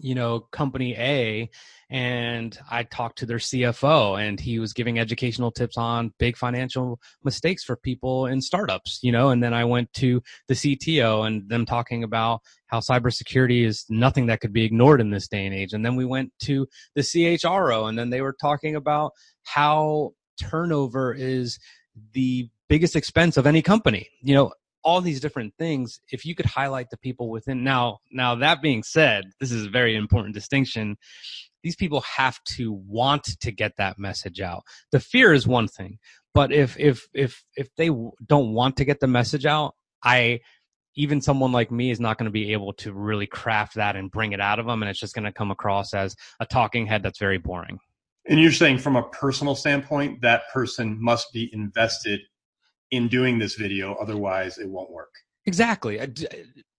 you 0.00 0.14
know 0.14 0.40
company 0.52 0.94
a 0.96 1.48
and 1.90 2.58
i 2.70 2.82
talked 2.82 3.18
to 3.18 3.26
their 3.26 3.38
cfo 3.38 4.20
and 4.20 4.40
he 4.40 4.58
was 4.58 4.72
giving 4.72 4.98
educational 4.98 5.50
tips 5.50 5.76
on 5.76 6.12
big 6.18 6.36
financial 6.36 7.00
mistakes 7.22 7.62
for 7.62 7.76
people 7.76 8.26
in 8.26 8.40
startups 8.40 8.98
you 9.02 9.12
know 9.12 9.30
and 9.30 9.42
then 9.42 9.54
i 9.54 9.64
went 9.64 9.92
to 9.92 10.22
the 10.48 10.54
cto 10.54 11.26
and 11.26 11.48
them 11.48 11.66
talking 11.66 12.02
about 12.02 12.40
how 12.66 12.80
cybersecurity 12.80 13.64
is 13.64 13.84
nothing 13.88 14.26
that 14.26 14.40
could 14.40 14.52
be 14.52 14.64
ignored 14.64 15.00
in 15.00 15.10
this 15.10 15.28
day 15.28 15.46
and 15.46 15.54
age 15.54 15.72
and 15.72 15.84
then 15.84 15.96
we 15.96 16.04
went 16.04 16.32
to 16.40 16.66
the 16.94 17.02
chro 17.02 17.88
and 17.88 17.98
then 17.98 18.10
they 18.10 18.20
were 18.20 18.36
talking 18.40 18.76
about 18.76 19.12
how 19.44 20.10
turnover 20.40 21.12
is 21.12 21.58
the 22.12 22.48
biggest 22.68 22.96
expense 22.96 23.36
of 23.36 23.46
any 23.46 23.62
company 23.62 24.08
you 24.22 24.34
know 24.34 24.52
all 24.84 25.00
these 25.00 25.20
different 25.20 25.54
things 25.58 26.00
if 26.12 26.24
you 26.24 26.34
could 26.34 26.46
highlight 26.46 26.90
the 26.90 26.98
people 26.98 27.30
within 27.30 27.64
now 27.64 27.98
now 28.12 28.34
that 28.34 28.62
being 28.62 28.82
said 28.82 29.24
this 29.40 29.50
is 29.50 29.66
a 29.66 29.70
very 29.70 29.96
important 29.96 30.34
distinction. 30.34 30.96
These 31.62 31.76
people 31.76 32.02
have 32.02 32.38
to 32.56 32.72
want 32.72 33.24
to 33.40 33.50
get 33.50 33.78
that 33.78 33.98
message 33.98 34.42
out. 34.42 34.64
The 34.92 35.00
fear 35.00 35.32
is 35.32 35.46
one 35.46 35.68
thing 35.68 35.98
but 36.34 36.52
if 36.52 36.78
if 36.78 37.08
if 37.14 37.42
if 37.56 37.68
they 37.76 37.88
don't 37.88 38.52
want 38.52 38.76
to 38.76 38.84
get 38.84 39.00
the 39.00 39.06
message 39.06 39.46
out 39.46 39.74
i 40.02 40.40
even 40.96 41.20
someone 41.20 41.52
like 41.52 41.70
me 41.70 41.90
is 41.90 42.00
not 42.00 42.18
going 42.18 42.26
to 42.26 42.32
be 42.32 42.52
able 42.52 42.72
to 42.72 42.92
really 42.92 43.26
craft 43.26 43.74
that 43.74 43.96
and 43.96 44.10
bring 44.10 44.32
it 44.32 44.40
out 44.40 44.58
of 44.58 44.66
them 44.66 44.82
and 44.82 44.90
it's 44.90 45.00
just 45.00 45.14
going 45.14 45.24
to 45.24 45.32
come 45.32 45.50
across 45.50 45.94
as 45.94 46.14
a 46.40 46.46
talking 46.46 46.86
head 46.86 47.02
that's 47.02 47.18
very 47.18 47.38
boring. 47.38 47.78
And 48.26 48.40
you're 48.40 48.52
saying 48.52 48.78
from 48.78 48.96
a 48.96 49.02
personal 49.02 49.54
standpoint 49.54 50.22
that 50.22 50.42
person 50.52 50.96
must 51.02 51.32
be 51.32 51.50
invested 51.52 52.20
in 52.90 53.08
doing 53.08 53.38
this 53.38 53.54
video 53.54 53.94
otherwise 53.94 54.58
it 54.58 54.68
won't 54.68 54.90
work. 54.90 55.12
Exactly. 55.46 56.00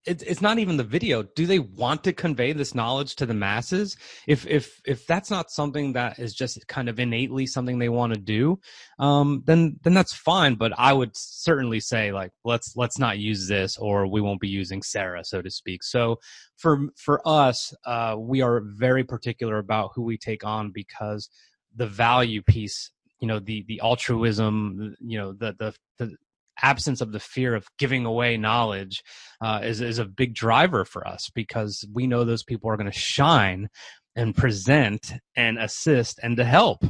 It's 0.08 0.40
not 0.40 0.60
even 0.60 0.76
the 0.76 0.84
video. 0.84 1.24
Do 1.24 1.46
they 1.46 1.58
want 1.58 2.04
to 2.04 2.12
convey 2.12 2.52
this 2.52 2.76
knowledge 2.76 3.16
to 3.16 3.26
the 3.26 3.34
masses? 3.34 3.96
If 4.28 4.46
if 4.46 4.80
if 4.84 5.06
that's 5.06 5.30
not 5.30 5.50
something 5.50 5.92
that 5.94 6.18
is 6.18 6.32
just 6.32 6.64
kind 6.68 6.88
of 6.88 7.00
innately 7.00 7.46
something 7.46 7.78
they 7.78 7.88
want 7.88 8.14
to 8.14 8.20
do 8.20 8.58
um, 9.00 9.42
then 9.46 9.78
then 9.82 9.94
that's 9.94 10.12
fine 10.12 10.54
but 10.54 10.72
i 10.78 10.92
would 10.92 11.10
certainly 11.14 11.80
say 11.80 12.12
like 12.12 12.30
let's 12.44 12.74
let's 12.76 12.98
not 12.98 13.18
use 13.18 13.48
this 13.48 13.76
or 13.78 14.06
we 14.06 14.20
won't 14.20 14.40
be 14.40 14.48
using 14.48 14.82
sarah 14.82 15.24
so 15.24 15.42
to 15.42 15.50
speak. 15.50 15.82
So 15.82 16.18
for 16.56 16.88
for 16.96 17.20
us 17.26 17.74
uh, 17.84 18.16
we 18.18 18.42
are 18.42 18.62
very 18.64 19.04
particular 19.04 19.58
about 19.58 19.90
who 19.94 20.02
we 20.02 20.18
take 20.18 20.44
on 20.44 20.70
because 20.72 21.28
the 21.74 21.86
value 21.86 22.42
piece 22.42 22.90
you 23.20 23.26
know 23.26 23.38
the 23.38 23.64
the 23.68 23.80
altruism 23.80 24.96
you 25.00 25.18
know 25.18 25.32
the 25.32 25.54
the, 25.58 25.74
the 25.98 26.16
absence 26.62 27.00
of 27.00 27.12
the 27.12 27.20
fear 27.20 27.54
of 27.54 27.66
giving 27.78 28.06
away 28.06 28.36
knowledge 28.36 29.02
uh, 29.40 29.60
is 29.62 29.80
is 29.80 29.98
a 29.98 30.04
big 30.04 30.34
driver 30.34 30.84
for 30.84 31.06
us 31.06 31.30
because 31.34 31.84
we 31.92 32.06
know 32.06 32.24
those 32.24 32.42
people 32.42 32.70
are 32.70 32.76
going 32.76 32.90
to 32.90 32.98
shine 32.98 33.68
and 34.14 34.34
present 34.34 35.12
and 35.36 35.58
assist 35.58 36.18
and 36.22 36.36
to 36.36 36.44
help. 36.44 36.82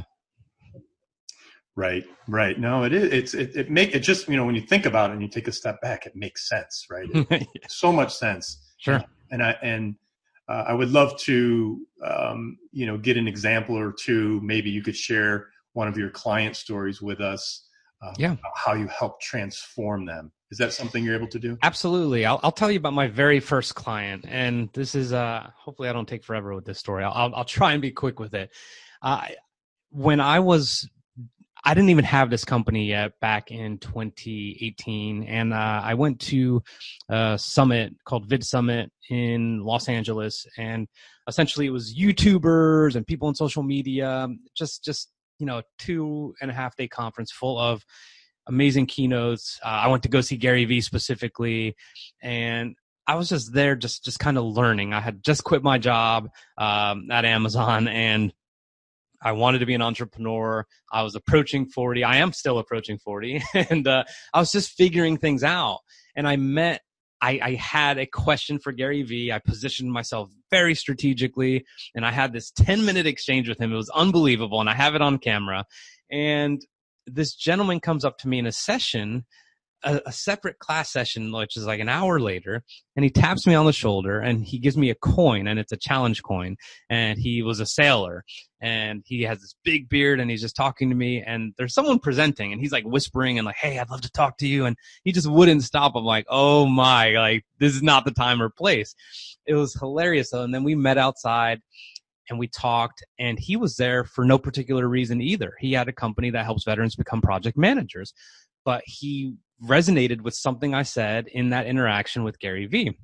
Right 1.74 2.04
right. 2.28 2.58
No 2.58 2.84
it 2.84 2.92
is 2.92 3.12
it's 3.12 3.34
it, 3.34 3.56
it 3.56 3.70
make 3.70 3.94
it 3.94 4.00
just 4.00 4.28
you 4.28 4.36
know 4.36 4.46
when 4.46 4.54
you 4.54 4.62
think 4.62 4.86
about 4.86 5.10
it 5.10 5.14
and 5.14 5.22
you 5.22 5.28
take 5.28 5.48
a 5.48 5.52
step 5.52 5.80
back 5.80 6.06
it 6.06 6.16
makes 6.16 6.48
sense 6.48 6.86
right? 6.90 7.46
So 7.68 7.92
much 7.92 8.14
sense. 8.14 8.72
Sure. 8.78 9.04
And 9.30 9.42
i 9.42 9.56
and 9.62 9.96
uh, 10.48 10.64
i 10.68 10.72
would 10.72 10.90
love 10.90 11.18
to 11.18 11.84
um, 12.04 12.56
you 12.72 12.86
know 12.86 12.96
get 12.96 13.16
an 13.16 13.28
example 13.28 13.76
or 13.76 13.92
two. 13.92 14.40
Maybe 14.42 14.70
you 14.70 14.82
could 14.82 14.96
share 14.96 15.48
one 15.76 15.88
of 15.88 15.96
your 15.98 16.10
client 16.10 16.56
stories 16.56 17.02
with 17.02 17.20
us 17.20 17.68
um, 18.02 18.14
yeah. 18.18 18.36
how 18.54 18.74
you 18.74 18.86
help 18.88 19.20
transform 19.20 20.06
them. 20.06 20.32
Is 20.50 20.58
that 20.58 20.72
something 20.72 21.04
you're 21.04 21.16
able 21.16 21.28
to 21.28 21.38
do? 21.38 21.58
Absolutely. 21.62 22.24
I'll, 22.24 22.40
I'll 22.42 22.52
tell 22.52 22.70
you 22.70 22.78
about 22.78 22.92
my 22.92 23.08
very 23.08 23.40
first 23.40 23.74
client, 23.74 24.24
and 24.28 24.70
this 24.72 24.94
is 24.94 25.12
uh, 25.12 25.48
hopefully 25.56 25.88
I 25.88 25.92
don't 25.92 26.08
take 26.08 26.24
forever 26.24 26.54
with 26.54 26.64
this 26.64 26.78
story. 26.78 27.04
I'll 27.04 27.12
I'll, 27.12 27.34
I'll 27.36 27.44
try 27.44 27.72
and 27.72 27.82
be 27.82 27.90
quick 27.90 28.20
with 28.20 28.34
it. 28.34 28.50
Uh, 29.02 29.26
when 29.90 30.20
I 30.20 30.40
was 30.40 30.88
I 31.66 31.74
didn't 31.74 31.90
even 31.90 32.04
have 32.04 32.30
this 32.30 32.44
company 32.44 32.86
yet 32.86 33.18
back 33.20 33.50
in 33.50 33.78
2018. 33.78 35.24
And 35.24 35.52
uh, 35.52 35.80
I 35.82 35.94
went 35.94 36.20
to 36.20 36.62
a 37.08 37.36
summit 37.36 37.92
called 38.04 38.28
Vid 38.28 38.44
Summit 38.44 38.92
in 39.10 39.64
Los 39.64 39.88
Angeles. 39.88 40.46
And 40.56 40.86
essentially 41.26 41.66
it 41.66 41.70
was 41.70 41.92
YouTubers 41.92 42.94
and 42.94 43.04
people 43.04 43.28
in 43.28 43.34
social 43.34 43.64
media, 43.64 44.28
just, 44.56 44.84
just 44.84 45.10
you 45.38 45.46
know 45.46 45.62
two 45.78 46.34
and 46.40 46.50
a 46.50 46.54
half 46.54 46.76
day 46.76 46.88
conference 46.88 47.32
full 47.32 47.58
of 47.58 47.84
amazing 48.46 48.86
keynotes. 48.86 49.58
Uh, 49.64 49.68
I 49.68 49.88
went 49.88 50.02
to 50.04 50.08
go 50.08 50.20
see 50.20 50.36
Gary 50.36 50.64
Vee 50.64 50.80
specifically, 50.80 51.74
and 52.22 52.76
I 53.06 53.14
was 53.14 53.28
just 53.28 53.52
there, 53.52 53.76
just 53.76 54.04
just 54.04 54.18
kind 54.18 54.38
of 54.38 54.44
learning. 54.44 54.92
I 54.92 55.00
had 55.00 55.22
just 55.22 55.44
quit 55.44 55.62
my 55.62 55.78
job 55.78 56.28
um, 56.58 57.08
at 57.10 57.24
Amazon, 57.24 57.88
and 57.88 58.32
I 59.22 59.32
wanted 59.32 59.60
to 59.60 59.66
be 59.66 59.74
an 59.74 59.82
entrepreneur. 59.82 60.66
I 60.92 61.02
was 61.02 61.14
approaching 61.14 61.66
forty. 61.66 62.04
I 62.04 62.16
am 62.16 62.32
still 62.32 62.58
approaching 62.58 62.98
forty, 62.98 63.42
and 63.54 63.86
uh, 63.86 64.04
I 64.32 64.40
was 64.40 64.52
just 64.52 64.72
figuring 64.72 65.18
things 65.18 65.44
out. 65.44 65.80
And 66.16 66.26
I 66.26 66.36
met 66.36 66.80
I, 67.20 67.40
I, 67.42 67.54
had 67.54 67.98
a 67.98 68.06
question 68.06 68.58
for 68.58 68.72
Gary 68.72 69.02
Vee. 69.02 69.32
I 69.32 69.38
positioned 69.38 69.90
myself 69.90 70.30
very 70.50 70.74
strategically 70.74 71.64
and 71.94 72.04
I 72.04 72.12
had 72.12 72.32
this 72.32 72.50
10 72.50 72.84
minute 72.84 73.06
exchange 73.06 73.48
with 73.48 73.60
him. 73.60 73.72
It 73.72 73.76
was 73.76 73.90
unbelievable 73.90 74.60
and 74.60 74.68
I 74.68 74.74
have 74.74 74.94
it 74.94 75.02
on 75.02 75.18
camera. 75.18 75.64
And 76.10 76.60
this 77.06 77.34
gentleman 77.34 77.80
comes 77.80 78.04
up 78.04 78.18
to 78.18 78.28
me 78.28 78.38
in 78.38 78.46
a 78.46 78.52
session 78.52 79.24
a, 79.86 80.00
a, 80.06 80.12
separate 80.12 80.58
class 80.58 80.92
session, 80.92 81.32
which 81.32 81.56
is 81.56 81.64
like 81.64 81.80
an 81.80 81.88
hour 81.88 82.18
later, 82.18 82.62
and 82.96 83.04
he 83.04 83.10
taps 83.10 83.46
me 83.46 83.54
on 83.54 83.64
the 83.64 83.72
shoulder 83.72 84.18
and 84.18 84.44
he 84.44 84.58
gives 84.58 84.76
me 84.76 84.90
a 84.90 84.94
coin, 84.94 85.46
and 85.46 85.58
it's 85.58 85.72
a 85.72 85.76
challenge 85.76 86.22
coin. 86.22 86.56
And 86.90 87.18
he 87.18 87.42
was 87.42 87.60
a 87.60 87.66
sailor, 87.66 88.24
and 88.60 89.02
he 89.06 89.22
has 89.22 89.40
this 89.40 89.54
big 89.64 89.88
beard, 89.88 90.20
and 90.20 90.30
he's 90.30 90.42
just 90.42 90.56
talking 90.56 90.90
to 90.90 90.96
me. 90.96 91.22
And 91.22 91.54
there's 91.56 91.72
someone 91.72 92.00
presenting, 92.00 92.52
and 92.52 92.60
he's 92.60 92.72
like 92.72 92.84
whispering 92.84 93.38
and 93.38 93.46
like, 93.46 93.56
"Hey, 93.56 93.78
I'd 93.78 93.90
love 93.90 94.02
to 94.02 94.10
talk 94.10 94.38
to 94.38 94.46
you," 94.46 94.66
and 94.66 94.76
he 95.04 95.12
just 95.12 95.30
wouldn't 95.30 95.62
stop. 95.62 95.94
I'm 95.94 96.04
like, 96.04 96.26
"Oh 96.28 96.66
my, 96.66 97.10
like 97.10 97.44
this 97.58 97.74
is 97.74 97.82
not 97.82 98.04
the 98.04 98.12
time 98.12 98.42
or 98.42 98.50
place." 98.50 98.94
It 99.46 99.54
was 99.54 99.74
hilarious 99.74 100.32
and 100.32 100.52
then 100.52 100.64
we 100.64 100.74
met 100.74 100.98
outside 100.98 101.60
and 102.28 102.38
we 102.38 102.48
talked 102.48 103.04
and 103.18 103.38
he 103.38 103.56
was 103.56 103.76
there 103.76 104.04
for 104.04 104.24
no 104.24 104.38
particular 104.38 104.88
reason 104.88 105.20
either 105.20 105.52
he 105.60 105.72
had 105.72 105.88
a 105.88 105.92
company 105.92 106.30
that 106.30 106.44
helps 106.44 106.64
veterans 106.64 106.96
become 106.96 107.22
project 107.22 107.56
managers 107.56 108.12
but 108.64 108.82
he 108.84 109.36
resonated 109.64 110.20
with 110.20 110.34
something 110.34 110.74
I 110.74 110.82
said 110.82 111.28
in 111.28 111.50
that 111.50 111.66
interaction 111.66 112.24
with 112.24 112.38
Gary 112.38 112.66
Vee. 112.66 112.96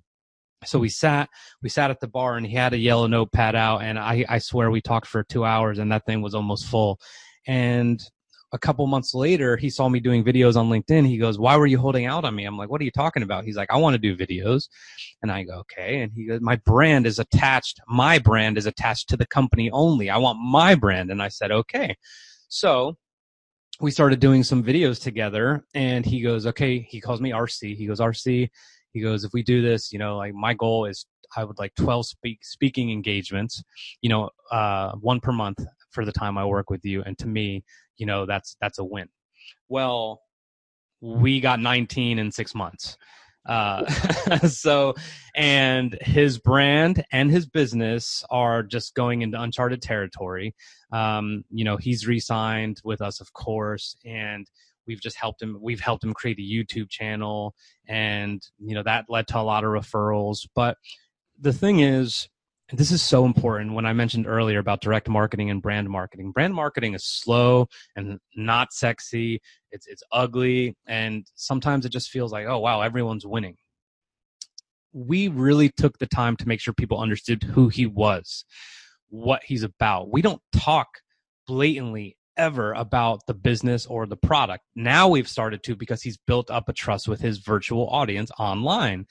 So 0.65 0.79
we 0.79 0.89
sat, 0.89 1.29
we 1.63 1.69
sat 1.69 1.91
at 1.91 2.01
the 2.01 2.07
bar 2.07 2.37
and 2.37 2.47
he 2.47 2.55
had 2.55 2.73
a 2.73 2.79
yellow 2.79 3.07
notepad 3.07 3.57
out 3.57 3.83
and 3.83 3.99
I, 3.99 4.25
I 4.29 4.39
swear 4.39 4.71
we 4.71 4.81
talked 4.81 5.09
for 5.09 5.25
two 5.25 5.45
hours 5.45 5.79
and 5.79 5.91
that 5.91 6.07
thing 6.07 6.23
was 6.23 6.35
almost 6.35 6.67
full. 6.67 7.01
And 7.47 8.01
a 8.53 8.59
couple 8.59 8.87
months 8.87 9.15
later, 9.15 9.57
he 9.57 9.71
saw 9.71 9.89
me 9.89 9.99
doing 9.99 10.23
videos 10.23 10.57
on 10.57 10.69
LinkedIn. 10.69 11.07
He 11.07 11.17
goes, 11.17 11.39
why 11.39 11.57
were 11.57 11.67
you 11.67 11.79
holding 11.79 12.05
out 12.05 12.25
on 12.25 12.35
me? 12.35 12.45
I'm 12.45 12.59
like, 12.59 12.71
what 12.71 12.81
are 12.83 12.85
you 12.85 12.91
talking 12.91 13.23
about? 13.23 13.45
He's 13.45 13.57
like, 13.57 13.71
I 13.73 13.79
want 13.79 13.95
to 13.95 13.99
do 13.99 14.15
videos. 14.15 14.69
And 15.23 15.33
I 15.33 15.43
go, 15.43 15.55
okay. 15.61 16.03
And 16.03 16.13
he 16.15 16.27
goes, 16.27 16.41
my 16.43 16.57
brand 16.57 17.07
is 17.07 17.19
attached. 17.19 17.81
My 17.89 18.19
brand 18.19 18.59
is 18.59 18.67
attached 18.67 19.09
to 19.09 19.17
the 19.17 19.27
company 19.27 19.71
only. 19.71 20.11
I 20.11 20.19
want 20.19 20.39
my 20.39 20.75
brand. 20.75 21.11
And 21.11 21.23
I 21.23 21.29
said, 21.29 21.51
okay. 21.51 21.97
So 22.49 22.99
we 23.81 23.91
started 23.91 24.21
doing 24.21 24.43
some 24.43 24.63
videos 24.63 25.01
together 25.01 25.65
and 25.75 26.05
he 26.05 26.21
goes 26.21 26.47
okay. 26.47 26.81
He 26.89 27.01
calls 27.01 27.21
me 27.21 27.31
rc 27.31 27.77
he 27.77 27.87
goes 27.87 28.01
rc 28.01 28.51
he 28.93 29.01
goes 29.01 29.25
if 29.25 29.33
we 29.33 29.43
do 29.43 29.63
this 29.63 29.93
you 29.93 29.99
know 29.99 30.17
like 30.17 30.35
my 30.35 30.55
goal 30.55 30.85
is 30.85 31.07
i 31.37 31.45
would 31.45 31.59
like 31.59 31.75
12 31.77 32.07
speak, 32.07 32.45
speaking 32.45 32.91
engagements 32.91 33.63
you 34.03 34.11
know 34.11 34.29
uh, 34.51 34.93
one 35.01 35.19
per 35.19 35.33
month 35.33 35.65
for 35.91 36.05
the 36.05 36.13
time 36.13 36.37
i 36.37 36.45
work 36.45 36.71
with 36.71 36.85
you 36.85 37.03
and 37.05 37.19
to 37.19 37.27
me 37.27 37.65
you 37.97 38.07
know 38.07 38.27
that's 38.27 38.57
that's 38.61 38.79
a 38.79 38.85
win. 38.85 39.09
Well 39.69 40.21
we 41.01 41.41
got 41.41 41.61
19 41.61 42.19
in 42.19 42.31
six 42.31 42.55
months 42.55 42.97
uh, 43.47 43.87
so, 44.49 44.95
and 45.35 45.97
his 46.01 46.39
brand 46.39 47.05
and 47.13 47.31
his 47.31 47.47
business 47.47 48.25
are 48.31 48.63
just 48.63 48.95
going 48.95 49.23
into 49.23 49.41
uncharted 49.41 49.83
territory. 49.83 50.55
Um, 50.93 51.45
you 51.51 51.65
know, 51.65 51.77
he's 51.77 52.07
re-signed 52.07 52.81
with 52.85 53.01
us, 53.01 53.21
of 53.21 53.33
course, 53.33 53.97
and 54.05 54.49
we've 54.87 55.01
just 55.01 55.17
helped 55.17 55.43
him. 55.43 55.59
We've 55.61 55.81
helped 55.81 56.05
him 56.05 56.15
create 56.15 56.39
a 56.39 56.43
YouTube 56.43 56.91
channel, 56.91 57.55
and 57.89 58.43
you 58.59 58.75
know 58.75 58.83
that 58.85 59.07
led 59.09 59.27
to 59.29 59.39
a 59.39 59.43
lot 59.43 59.65
of 59.65 59.71
referrals. 59.71 60.47
But 60.55 60.77
the 61.41 61.53
thing 61.53 61.81
is, 61.81 62.29
this 62.73 62.91
is 62.91 63.03
so 63.03 63.25
important 63.25 63.75
when 63.75 63.87
I 63.87 63.93
mentioned 63.93 64.27
earlier 64.27 64.59
about 64.59 64.81
direct 64.81 65.09
marketing 65.09 65.51
and 65.51 65.61
brand 65.61 65.89
marketing. 65.89 66.33
Brand 66.33 66.55
marketing 66.55 66.95
is 66.95 67.05
slow 67.05 67.69
and 67.97 68.19
not 68.35 68.73
sexy. 68.73 69.41
It's 69.71 69.87
it's 69.87 70.03
ugly 70.13 70.77
and 70.87 71.27
sometimes 71.35 71.85
it 71.85 71.93
just 71.93 72.11
feels 72.11 72.33
like, 72.33 72.47
"Oh 72.47 72.59
wow, 72.59 72.81
everyone's 72.81 73.27
winning." 73.27 73.57
We 74.93 75.29
really 75.29 75.71
took 75.71 75.99
the 75.99 76.07
time 76.07 76.37
to 76.37 76.49
make 76.49 76.61
sure 76.61 76.75
people 76.75 76.99
understood 76.99 77.43
who 77.43 77.69
he 77.69 77.87
was, 77.87 78.45
what 79.09 79.43
he's 79.45 79.63
about. 79.63 80.11
We 80.11 80.23
don't 80.23 80.43
talk 80.53 80.89
blatantly 81.47 82.17
ever 82.37 82.73
about 82.73 83.21
the 83.27 83.35
business 83.35 83.87
or 83.87 84.07
the 84.07 84.17
product. 84.17 84.65
Now 84.75 85.09
we've 85.09 85.29
started 85.29 85.63
to 85.65 85.77
because 85.77 86.03
he's 86.03 86.17
built 86.17 86.51
up 86.51 86.69
a 86.69 86.73
trust 86.73 87.09
with 87.09 87.21
his 87.21 87.39
virtual 87.39 87.89
audience 87.89 88.31
online. 88.39 89.07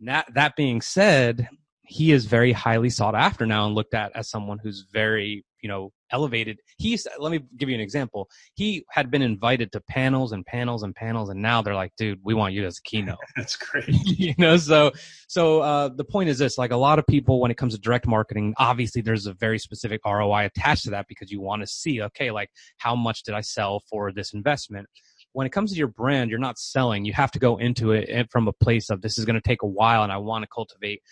That, 0.00 0.32
that 0.34 0.56
being 0.56 0.80
said, 0.80 1.48
he 1.90 2.12
is 2.12 2.24
very 2.24 2.52
highly 2.52 2.88
sought 2.88 3.16
after 3.16 3.44
now 3.44 3.66
and 3.66 3.74
looked 3.74 3.94
at 3.94 4.12
as 4.14 4.30
someone 4.30 4.58
who's 4.62 4.86
very 4.92 5.44
you 5.60 5.68
know 5.68 5.92
elevated. 6.12 6.58
He's 6.78 7.06
let 7.18 7.30
me 7.32 7.40
give 7.56 7.68
you 7.68 7.74
an 7.74 7.80
example. 7.80 8.28
He 8.54 8.84
had 8.90 9.10
been 9.10 9.22
invited 9.22 9.72
to 9.72 9.80
panels 9.80 10.32
and 10.32 10.46
panels 10.46 10.82
and 10.82 10.94
panels 10.94 11.30
and 11.30 11.42
now 11.42 11.62
they're 11.62 11.74
like 11.74 11.92
dude 11.98 12.20
we 12.22 12.32
want 12.32 12.54
you 12.54 12.64
as 12.64 12.78
a 12.78 12.82
keynote. 12.82 13.18
That's 13.36 13.56
great. 13.56 13.88
You 14.20 14.34
know 14.38 14.56
so 14.56 14.92
so 15.28 15.60
uh, 15.60 15.88
the 15.88 16.04
point 16.04 16.28
is 16.28 16.38
this 16.38 16.58
like 16.58 16.70
a 16.70 16.76
lot 16.76 16.98
of 16.98 17.06
people 17.06 17.40
when 17.40 17.50
it 17.50 17.56
comes 17.56 17.74
to 17.74 17.80
direct 17.80 18.06
marketing 18.06 18.54
obviously 18.58 19.02
there's 19.02 19.26
a 19.26 19.34
very 19.34 19.58
specific 19.58 20.00
roi 20.04 20.44
attached 20.44 20.84
to 20.84 20.90
that 20.90 21.06
because 21.08 21.30
you 21.30 21.40
want 21.40 21.62
to 21.62 21.66
see 21.66 22.02
okay 22.02 22.30
like 22.30 22.50
how 22.78 22.94
much 22.94 23.22
did 23.22 23.34
i 23.34 23.40
sell 23.40 23.82
for 23.90 24.12
this 24.12 24.32
investment? 24.32 24.86
When 25.32 25.46
it 25.46 25.50
comes 25.50 25.70
to 25.70 25.78
your 25.78 25.86
brand, 25.86 26.28
you're 26.28 26.40
not 26.40 26.58
selling. 26.58 27.04
You 27.04 27.12
have 27.12 27.30
to 27.32 27.38
go 27.38 27.56
into 27.56 27.92
it 27.92 28.28
from 28.32 28.48
a 28.48 28.52
place 28.52 28.90
of 28.90 29.00
this 29.00 29.16
is 29.16 29.24
going 29.24 29.40
to 29.40 29.48
take 29.48 29.62
a 29.62 29.66
while 29.66 30.02
and 30.02 30.10
I 30.10 30.16
want 30.16 30.42
to 30.42 30.48
cultivate 30.52 31.02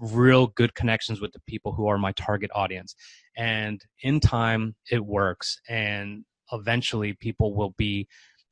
real 0.00 0.48
good 0.48 0.74
connections 0.74 1.20
with 1.20 1.32
the 1.32 1.40
people 1.46 1.72
who 1.72 1.88
are 1.88 1.98
my 1.98 2.12
target 2.12 2.50
audience. 2.54 2.94
And 3.36 3.80
in 4.02 4.20
time, 4.20 4.74
it 4.90 5.04
works. 5.04 5.60
And 5.68 6.24
eventually, 6.52 7.14
people 7.14 7.54
will 7.54 7.74
be 7.76 8.08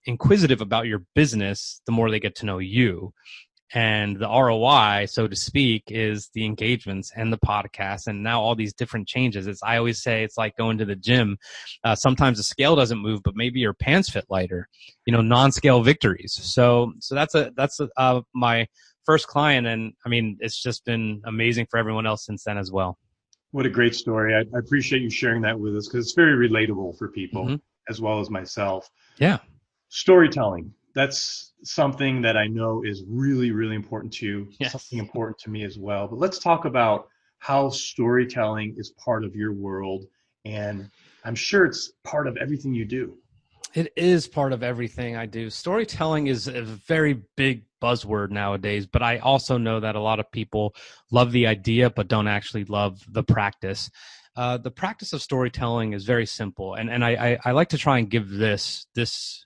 inquisitive 0.06 0.60
about 0.60 0.86
your 0.86 1.02
business 1.14 1.80
the 1.86 1.92
more 1.92 2.10
they 2.10 2.20
get 2.20 2.36
to 2.36 2.46
know 2.46 2.58
you. 2.58 3.12
And 3.74 4.16
the 4.16 4.28
ROI, 4.28 5.06
so 5.06 5.26
to 5.26 5.34
speak, 5.34 5.82
is 5.88 6.30
the 6.34 6.44
engagements 6.44 7.10
and 7.16 7.32
the 7.32 7.38
podcast, 7.38 8.06
and 8.06 8.22
now 8.22 8.40
all 8.40 8.54
these 8.54 8.72
different 8.72 9.08
changes. 9.08 9.48
It's 9.48 9.60
I 9.60 9.76
always 9.76 10.00
say 10.00 10.22
it's 10.22 10.38
like 10.38 10.56
going 10.56 10.78
to 10.78 10.84
the 10.84 10.94
gym. 10.94 11.36
Uh, 11.82 11.96
sometimes 11.96 12.36
the 12.36 12.44
scale 12.44 12.76
doesn't 12.76 13.02
move, 13.02 13.22
but 13.24 13.34
maybe 13.34 13.58
your 13.58 13.74
pants 13.74 14.08
fit 14.08 14.24
lighter. 14.30 14.68
You 15.04 15.12
know, 15.12 15.20
non-scale 15.20 15.82
victories. 15.82 16.38
So, 16.40 16.92
so 17.00 17.16
that's 17.16 17.34
a 17.34 17.50
that's 17.56 17.80
a, 17.80 17.88
uh, 17.96 18.20
my 18.32 18.68
first 19.06 19.28
client, 19.28 19.66
and 19.66 19.92
I 20.04 20.08
mean, 20.08 20.36
it's 20.40 20.60
just 20.60 20.84
been 20.84 21.22
amazing 21.24 21.66
for 21.70 21.78
everyone 21.78 22.06
else 22.06 22.26
since 22.26 22.44
then 22.44 22.58
as 22.58 22.70
well. 22.70 22.98
What 23.52 23.64
a 23.64 23.70
great 23.70 23.94
story! 23.94 24.34
I, 24.34 24.40
I 24.40 24.58
appreciate 24.58 25.00
you 25.00 25.08
sharing 25.08 25.40
that 25.42 25.58
with 25.58 25.74
us 25.76 25.88
because 25.88 26.06
it's 26.06 26.14
very 26.14 26.48
relatable 26.48 26.98
for 26.98 27.08
people 27.08 27.44
mm-hmm. 27.44 27.54
as 27.88 28.00
well 28.00 28.20
as 28.20 28.28
myself. 28.28 28.90
Yeah, 29.18 29.38
storytelling. 29.88 30.72
That's 30.94 31.52
something 31.62 32.20
that 32.22 32.36
I 32.36 32.46
know 32.46 32.82
is 32.84 33.04
really, 33.06 33.50
really 33.52 33.76
important 33.76 34.12
to 34.14 34.26
you. 34.26 34.48
Yes. 34.58 34.72
Something 34.72 34.98
important 34.98 35.38
to 35.40 35.50
me 35.50 35.62
as 35.64 35.78
well. 35.78 36.08
But 36.08 36.18
let's 36.18 36.38
talk 36.38 36.64
about 36.64 37.08
how 37.38 37.70
storytelling 37.70 38.74
is 38.76 38.90
part 39.02 39.24
of 39.24 39.34
your 39.34 39.52
world, 39.52 40.04
and 40.44 40.90
I'm 41.24 41.34
sure 41.34 41.64
it's 41.64 41.92
part 42.04 42.26
of 42.26 42.36
everything 42.36 42.74
you 42.74 42.84
do. 42.84 43.16
It 43.76 43.92
is 43.94 44.26
part 44.26 44.54
of 44.54 44.62
everything 44.62 45.16
I 45.16 45.26
do. 45.26 45.50
Storytelling 45.50 46.28
is 46.28 46.48
a 46.48 46.62
very 46.62 47.20
big 47.36 47.64
buzzword 47.82 48.30
nowadays, 48.30 48.86
but 48.86 49.02
I 49.02 49.18
also 49.18 49.58
know 49.58 49.80
that 49.80 49.94
a 49.94 50.00
lot 50.00 50.18
of 50.18 50.32
people 50.32 50.74
love 51.10 51.30
the 51.30 51.46
idea 51.46 51.90
but 51.90 52.08
don't 52.08 52.26
actually 52.26 52.64
love 52.64 53.02
the 53.06 53.22
practice. 53.22 53.90
Uh, 54.34 54.56
the 54.56 54.70
practice 54.70 55.12
of 55.12 55.20
storytelling 55.20 55.92
is 55.92 56.04
very 56.04 56.24
simple, 56.24 56.72
and 56.74 56.88
and 56.90 57.04
I, 57.04 57.10
I, 57.10 57.38
I 57.44 57.50
like 57.52 57.68
to 57.70 57.78
try 57.78 57.98
and 57.98 58.08
give 58.08 58.30
this 58.30 58.86
this 58.94 59.45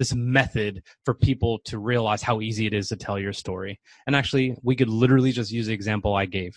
this 0.00 0.14
method 0.14 0.82
for 1.04 1.12
people 1.12 1.60
to 1.66 1.78
realize 1.78 2.22
how 2.22 2.40
easy 2.40 2.66
it 2.66 2.72
is 2.72 2.88
to 2.88 2.96
tell 2.96 3.18
your 3.18 3.34
story. 3.34 3.78
And 4.06 4.16
actually, 4.16 4.56
we 4.62 4.74
could 4.74 4.88
literally 4.88 5.30
just 5.30 5.52
use 5.52 5.66
the 5.66 5.74
example 5.74 6.14
I 6.14 6.24
gave. 6.24 6.54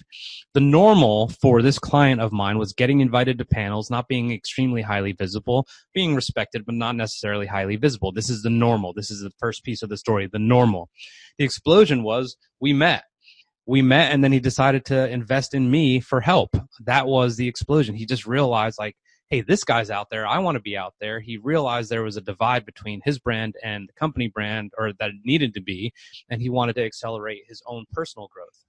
The 0.54 0.62
normal 0.62 1.28
for 1.28 1.62
this 1.62 1.78
client 1.78 2.22
of 2.22 2.32
mine 2.32 2.58
was 2.58 2.72
getting 2.72 3.02
invited 3.02 3.38
to 3.38 3.46
panels, 3.46 3.92
not 3.92 4.08
being 4.08 4.32
extremely 4.32 4.82
highly 4.82 5.12
visible, 5.12 5.68
being 5.94 6.16
respected, 6.16 6.66
but 6.66 6.76
not 6.76 6.96
necessarily 6.96 7.46
highly 7.46 7.76
visible. 7.76 8.14
This 8.14 8.30
is 8.30 8.44
the 8.44 8.50
normal. 8.50 8.94
This 8.94 9.12
is 9.12 9.22
the 9.22 9.32
first 9.40 9.66
piece 9.66 9.84
of 9.84 9.90
the 9.90 9.98
story, 9.98 10.30
the 10.32 10.40
normal. 10.40 10.90
The 11.38 11.44
explosion 11.44 12.02
was 12.02 12.38
we 12.62 12.72
met 12.72 13.04
we 13.66 13.82
met 13.82 14.12
and 14.12 14.24
then 14.24 14.32
he 14.32 14.40
decided 14.40 14.86
to 14.86 15.08
invest 15.10 15.54
in 15.54 15.72
me 15.72 16.00
for 16.00 16.20
help. 16.20 16.50
That 16.86 17.08
was 17.08 17.38
the 17.38 17.48
explosion. 17.48 17.96
He 17.96 18.06
just 18.06 18.26
realized 18.26 18.78
like 18.78 18.96
hey, 19.34 19.42
this 19.42 19.64
guy's 19.64 19.90
out 19.90 20.12
there. 20.12 20.28
I 20.28 20.38
want 20.38 20.58
to 20.58 20.62
be 20.62 20.78
out 20.78 20.94
there. 21.02 21.20
He 21.20 21.38
realized 21.38 21.90
there 21.90 22.04
was 22.04 22.18
a 22.18 22.22
divide 22.22 22.68
between 22.68 23.02
his 23.04 23.18
brand 23.18 23.56
and 23.64 23.90
the 23.90 23.94
company 23.94 24.28
brand, 24.28 24.74
or 24.78 24.94
that 25.00 25.10
it 25.10 25.16
needed 25.26 25.56
to 25.56 25.62
be, 25.62 25.92
and 26.30 26.40
he 26.40 26.50
wanted 26.50 26.76
to 26.76 26.86
accelerate 26.86 27.42
his 27.48 27.60
own 27.66 27.86
personal 27.92 28.30
growth. 28.32 28.64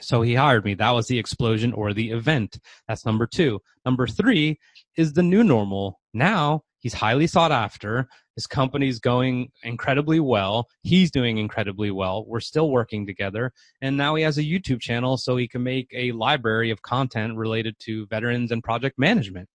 So 0.00 0.22
he 0.22 0.36
hired 0.36 0.64
me. 0.64 0.72
That 0.72 0.92
was 0.92 1.08
the 1.08 1.18
explosion 1.18 1.74
or 1.74 1.92
the 1.92 2.12
event. 2.12 2.58
That's 2.88 3.04
number 3.04 3.26
two. 3.26 3.60
Number 3.84 4.06
three 4.06 4.58
is 4.96 5.12
the 5.12 5.22
new 5.22 5.44
normal. 5.44 6.00
Now 6.14 6.62
he's 6.80 6.94
highly 6.94 7.26
sought 7.26 7.52
after. 7.52 8.08
His 8.36 8.46
company's 8.46 8.98
going 8.98 9.50
incredibly 9.62 10.18
well. 10.18 10.66
He's 10.82 11.10
doing 11.10 11.36
incredibly 11.38 11.90
well. 11.90 12.24
We're 12.26 12.40
still 12.40 12.70
working 12.70 13.06
together. 13.06 13.52
And 13.82 13.98
now 13.98 14.14
he 14.14 14.24
has 14.24 14.38
a 14.38 14.42
YouTube 14.42 14.80
channel 14.80 15.18
so 15.18 15.36
he 15.36 15.46
can 15.46 15.62
make 15.62 15.88
a 15.94 16.10
library 16.12 16.70
of 16.70 16.82
content 16.82 17.36
related 17.36 17.76
to 17.80 18.06
veterans 18.06 18.50
and 18.50 18.64
project 18.64 18.98
management 18.98 19.48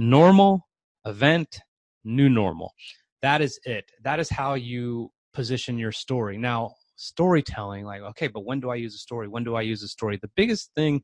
normal 0.00 0.66
event, 1.04 1.60
new 2.04 2.30
normal. 2.30 2.72
That 3.20 3.42
is 3.42 3.60
it. 3.64 3.84
That 4.02 4.18
is 4.18 4.30
how 4.30 4.54
you 4.54 5.12
position 5.34 5.78
your 5.78 5.92
story. 5.92 6.38
Now, 6.38 6.74
storytelling, 6.96 7.84
like, 7.84 8.00
okay, 8.00 8.26
but 8.26 8.46
when 8.46 8.60
do 8.60 8.70
I 8.70 8.76
use 8.76 8.94
a 8.94 8.98
story? 8.98 9.28
When 9.28 9.44
do 9.44 9.56
I 9.56 9.60
use 9.60 9.82
a 9.82 9.88
story? 9.88 10.18
The 10.20 10.30
biggest 10.36 10.70
thing, 10.74 11.02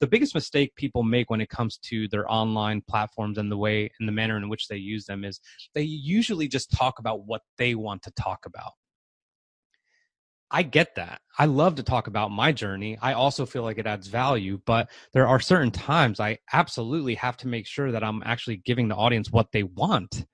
the 0.00 0.06
biggest 0.06 0.34
mistake 0.34 0.74
people 0.76 1.02
make 1.02 1.28
when 1.28 1.42
it 1.42 1.50
comes 1.50 1.76
to 1.84 2.08
their 2.08 2.30
online 2.30 2.82
platforms 2.88 3.36
and 3.36 3.52
the 3.52 3.56
way 3.58 3.90
and 4.00 4.08
the 4.08 4.12
manner 4.12 4.38
in 4.38 4.48
which 4.48 4.68
they 4.68 4.76
use 4.76 5.04
them 5.04 5.24
is 5.24 5.40
they 5.74 5.82
usually 5.82 6.48
just 6.48 6.70
talk 6.70 6.98
about 6.98 7.26
what 7.26 7.42
they 7.58 7.74
want 7.74 8.02
to 8.04 8.10
talk 8.12 8.46
about. 8.46 8.72
I 10.50 10.62
get 10.62 10.94
that. 10.96 11.20
I 11.38 11.44
love 11.44 11.74
to 11.76 11.82
talk 11.82 12.06
about 12.06 12.30
my 12.30 12.52
journey. 12.52 12.98
I 13.00 13.12
also 13.12 13.46
feel 13.46 13.62
like 13.62 13.78
it 13.78 13.86
adds 13.86 14.08
value, 14.08 14.60
but 14.64 14.88
there 15.12 15.26
are 15.26 15.40
certain 15.40 15.70
times 15.70 16.20
I 16.20 16.38
absolutely 16.52 17.14
have 17.16 17.36
to 17.38 17.48
make 17.48 17.66
sure 17.66 17.92
that 17.92 18.02
I'm 18.02 18.22
actually 18.24 18.56
giving 18.56 18.88
the 18.88 18.96
audience 18.96 19.30
what 19.30 19.52
they 19.52 19.62
want. 19.62 20.26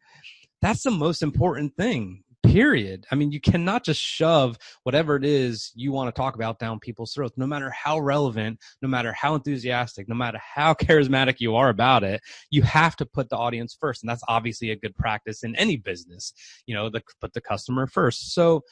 That's 0.63 0.83
the 0.83 0.91
most 0.91 1.23
important 1.23 1.77
thing 1.77 2.24
period. 2.45 3.07
I 3.11 3.15
mean, 3.15 3.33
you 3.33 3.41
cannot 3.41 3.85
just 3.85 4.01
shove 4.01 4.59
whatever 4.83 5.17
it 5.17 5.25
is 5.25 5.73
you 5.75 5.93
want 5.93 6.15
to 6.15 6.19
talk 6.19 6.35
about 6.35 6.59
down 6.59 6.79
people's 6.79 7.13
throats, 7.13 7.37
no 7.37 7.47
matter 7.47 7.71
how 7.71 7.99
relevant, 7.99 8.59
no 8.83 8.89
matter 8.89 9.13
how 9.13 9.35
enthusiastic, 9.35 10.09
no 10.09 10.15
matter 10.15 10.39
how 10.43 10.75
charismatic 10.75 11.37
you 11.41 11.57
are 11.57 11.69
about 11.69 12.05
it. 12.05 12.21
You 12.51 12.63
have 12.63 12.97
to 12.97 13.07
put 13.07 13.29
the 13.29 13.37
audience 13.37 13.77
first. 13.79 14.03
And 14.03 14.11
that's 14.11 14.23
obviously 14.29 14.71
a 14.71 14.77
good 14.77 14.97
practice 14.97 15.43
in 15.43 15.57
any 15.57 15.77
business, 15.77 16.33
you 16.67 16.75
know, 16.75 16.91
the, 16.91 17.03
put 17.21 17.33
the 17.33 17.41
customer 17.41 17.87
first. 17.87 18.35
So 18.35 18.63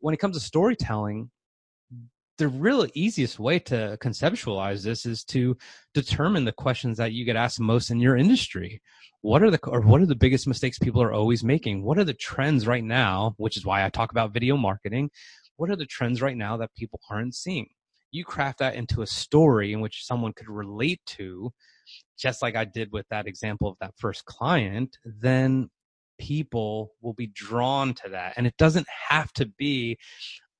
when 0.00 0.14
it 0.14 0.18
comes 0.18 0.36
to 0.36 0.44
storytelling, 0.44 1.30
the 2.38 2.48
real 2.48 2.86
easiest 2.94 3.38
way 3.38 3.58
to 3.58 3.96
conceptualize 4.00 4.82
this 4.82 5.06
is 5.06 5.24
to 5.24 5.56
determine 5.94 6.44
the 6.44 6.52
questions 6.52 6.98
that 6.98 7.12
you 7.12 7.24
get 7.24 7.36
asked 7.36 7.60
most 7.60 7.90
in 7.90 8.00
your 8.00 8.16
industry. 8.16 8.80
What 9.20 9.42
are 9.42 9.50
the 9.50 9.60
or 9.66 9.80
what 9.80 10.00
are 10.00 10.06
the 10.06 10.14
biggest 10.14 10.48
mistakes 10.48 10.78
people 10.78 11.02
are 11.02 11.12
always 11.12 11.44
making? 11.44 11.84
What 11.84 11.98
are 11.98 12.04
the 12.04 12.14
trends 12.14 12.66
right 12.66 12.82
now 12.82 13.34
which 13.36 13.56
is 13.56 13.64
why 13.64 13.84
i 13.84 13.88
talk 13.90 14.10
about 14.10 14.34
video 14.34 14.56
marketing? 14.56 15.10
What 15.56 15.70
are 15.70 15.76
the 15.76 15.86
trends 15.86 16.20
right 16.20 16.36
now 16.36 16.56
that 16.56 16.74
people 16.74 17.00
aren't 17.10 17.34
seeing? 17.34 17.68
You 18.10 18.24
craft 18.24 18.58
that 18.58 18.74
into 18.74 19.02
a 19.02 19.06
story 19.06 19.72
in 19.72 19.80
which 19.80 20.04
someone 20.04 20.32
could 20.32 20.48
relate 20.48 21.00
to 21.06 21.52
just 22.18 22.42
like 22.42 22.56
i 22.56 22.64
did 22.64 22.90
with 22.92 23.06
that 23.10 23.26
example 23.26 23.68
of 23.68 23.76
that 23.80 23.92
first 23.98 24.24
client 24.24 24.96
then 25.04 25.68
people 26.22 26.92
will 27.00 27.14
be 27.14 27.26
drawn 27.26 27.94
to 27.94 28.08
that. 28.10 28.34
And 28.36 28.46
it 28.46 28.56
doesn't 28.56 28.86
have 29.08 29.32
to 29.34 29.46
be 29.46 29.98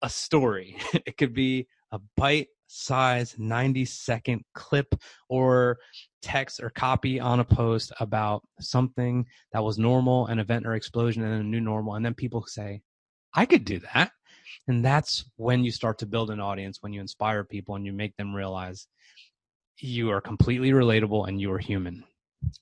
a 0.03 0.09
story 0.09 0.77
it 1.07 1.17
could 1.17 1.33
be 1.33 1.67
a 1.93 2.01
bite 2.17 2.49
size 2.73 3.35
90 3.39 3.85
second 3.85 4.45
clip 4.55 4.95
or 5.29 5.79
text 6.23 6.61
or 6.63 6.71
copy 6.71 7.21
on 7.21 7.41
a 7.41 7.45
post 7.45 7.93
about 8.01 8.43
something 8.61 9.27
that 9.53 9.63
was 9.63 9.79
normal, 9.79 10.27
an 10.27 10.39
event 10.39 10.67
or 10.67 10.75
explosion, 10.75 11.23
and 11.23 11.41
a 11.41 11.45
new 11.45 11.61
normal. 11.61 11.95
And 11.95 12.05
then 12.05 12.15
people 12.15 12.45
say, 12.47 12.81
I 13.35 13.45
could 13.45 13.65
do 13.65 13.81
that. 13.93 14.13
And 14.69 14.85
that's 14.85 15.25
when 15.37 15.65
you 15.65 15.71
start 15.71 15.99
to 15.99 16.07
build 16.07 16.31
an 16.31 16.41
audience, 16.41 16.79
when 16.81 16.93
you 16.93 17.01
inspire 17.01 17.45
people 17.45 17.75
and 17.75 17.85
you 17.85 17.93
make 17.93 18.17
them 18.17 18.35
realize 18.35 18.87
you 19.79 20.11
are 20.11 20.21
completely 20.21 20.71
relatable 20.71 21.29
and 21.29 21.41
you 21.41 21.53
are 21.53 21.59
human. 21.59 22.05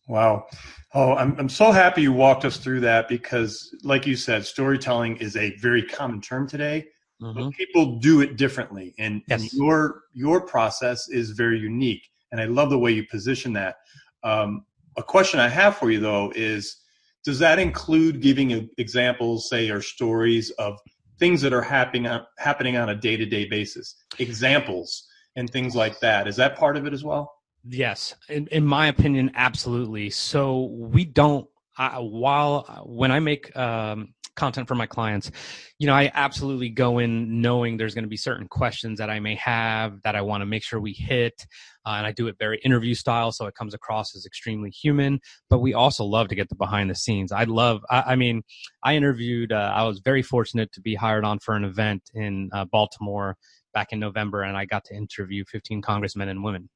Wow. 0.09 0.47
Oh, 0.95 1.15
I'm, 1.15 1.37
I'm 1.39 1.49
so 1.49 1.73
happy 1.73 2.03
you 2.03 2.13
walked 2.13 2.45
us 2.45 2.57
through 2.57 2.81
that 2.81 3.09
because, 3.09 3.75
like 3.83 4.07
you 4.07 4.17
said, 4.17 4.45
storytelling 4.45 5.17
is 5.17 5.37
a 5.37 5.57
very 5.57 5.83
common 5.83 6.21
term 6.21 6.49
today, 6.49 6.89
mm-hmm. 7.21 7.49
but 7.49 7.53
people 7.53 7.99
do 7.99 8.21
it 8.21 8.37
differently, 8.37 8.95
and, 8.99 9.23
yes. 9.29 9.43
and, 9.43 9.53
your 9.53 10.03
your 10.13 10.41
process 10.41 11.09
is 11.09 11.31
very 11.31 11.59
unique. 11.59 12.09
And 12.33 12.41
I 12.41 12.45
love 12.45 12.71
the 12.71 12.79
way 12.79 12.93
you 12.93 13.07
position 13.07 13.53
that. 13.55 13.77
Um, 14.23 14.65
a 14.97 15.03
question 15.03 15.41
I 15.41 15.49
have 15.49 15.77
for 15.77 15.91
you 15.91 16.01
though 16.01 16.33
is, 16.35 16.77
does 17.25 17.39
that 17.41 17.59
include 17.59 18.21
giving 18.21 18.69
examples, 18.79 19.49
say, 19.49 19.69
or 19.71 19.83
stories 19.83 20.51
of 20.51 20.79
things 21.19 21.43
that 21.43 21.53
are 21.53 21.63
happening 21.63 22.07
on, 22.07 22.25
happening 22.39 22.77
on 22.77 22.91
a 22.91 22.95
day 22.95 23.17
to 23.17 23.27
day 23.27 23.47
basis? 23.47 23.97
Examples 24.19 25.07
and 25.37 25.51
things 25.51 25.75
like 25.75 26.01
that. 26.01 26.27
Is 26.27 26.37
that 26.37 26.57
part 26.57 26.77
of 26.77 26.87
it 26.87 26.93
as 26.93 27.05
well? 27.05 27.33
Yes, 27.65 28.15
in, 28.29 28.47
in 28.49 28.65
my 28.65 28.89
opinion, 28.89 29.31
absolutely. 29.35 30.11
So 30.11 30.71
we 30.73 31.05
don't. 31.05 31.47
I, 31.77 31.99
while 31.99 32.63
when 32.85 33.11
I 33.11 33.21
make 33.21 33.55
um, 33.57 34.15
content 34.41 34.67
for 34.67 34.75
my 34.75 34.87
clients, 34.87 35.31
you 35.79 35.87
know, 35.87 35.93
I 35.93 36.11
absolutely 36.15 36.71
go 36.71 36.99
in 36.99 37.43
knowing 37.43 37.77
there's 37.77 37.95
going 37.95 38.05
to 38.05 38.09
be 38.09 38.17
certain 38.17 38.49
questions 38.49 38.99
that 38.99 39.11
I 39.11 39.21
may 39.21 39.35
have 39.35 40.01
that 40.03 40.17
I 40.17 40.23
want 40.23 40.41
to 40.41 40.47
make 40.47 40.63
sure 40.63 40.81
we 40.81 40.95
hit, 40.95 41.47
uh, 41.87 41.91
and 41.91 42.07
I 42.07 42.13
do 42.13 42.27
it 42.27 42.37
very 42.39 42.59
interview 42.65 42.95
style, 42.95 43.33
so 43.33 43.47
it 43.47 43.55
comes 43.55 43.75
across 43.75 44.17
as 44.17 44.25
extremely 44.25 44.71
human. 44.71 45.21
But 45.51 45.59
we 45.59 45.75
also 45.75 46.05
love 46.05 46.29
to 46.29 46.35
get 46.35 46.49
the 46.49 46.55
behind 46.55 46.89
the 46.89 46.95
scenes. 46.95 47.33
I 47.33 47.45
love. 47.45 47.83
I, 47.91 48.03
I 48.13 48.17
mean, 48.17 48.43
I 48.83 48.97
interviewed. 48.97 49.53
Uh, 49.53 49.73
I 49.75 49.85
was 49.85 50.01
very 50.01 50.23
fortunate 50.23 50.73
to 50.73 50.81
be 50.81 50.95
hired 50.95 51.25
on 51.25 51.39
for 51.39 51.55
an 51.55 51.65
event 51.65 52.03
in 52.15 52.49
uh, 52.55 52.65
Baltimore 52.65 53.37
back 53.75 53.93
in 53.93 54.01
November, 54.01 54.43
and 54.43 54.57
I 54.57 54.65
got 54.65 54.85
to 54.87 54.95
interview 54.95 55.45
15 55.53 55.83
congressmen 55.83 56.31
and 56.31 56.43
women 56.43 56.71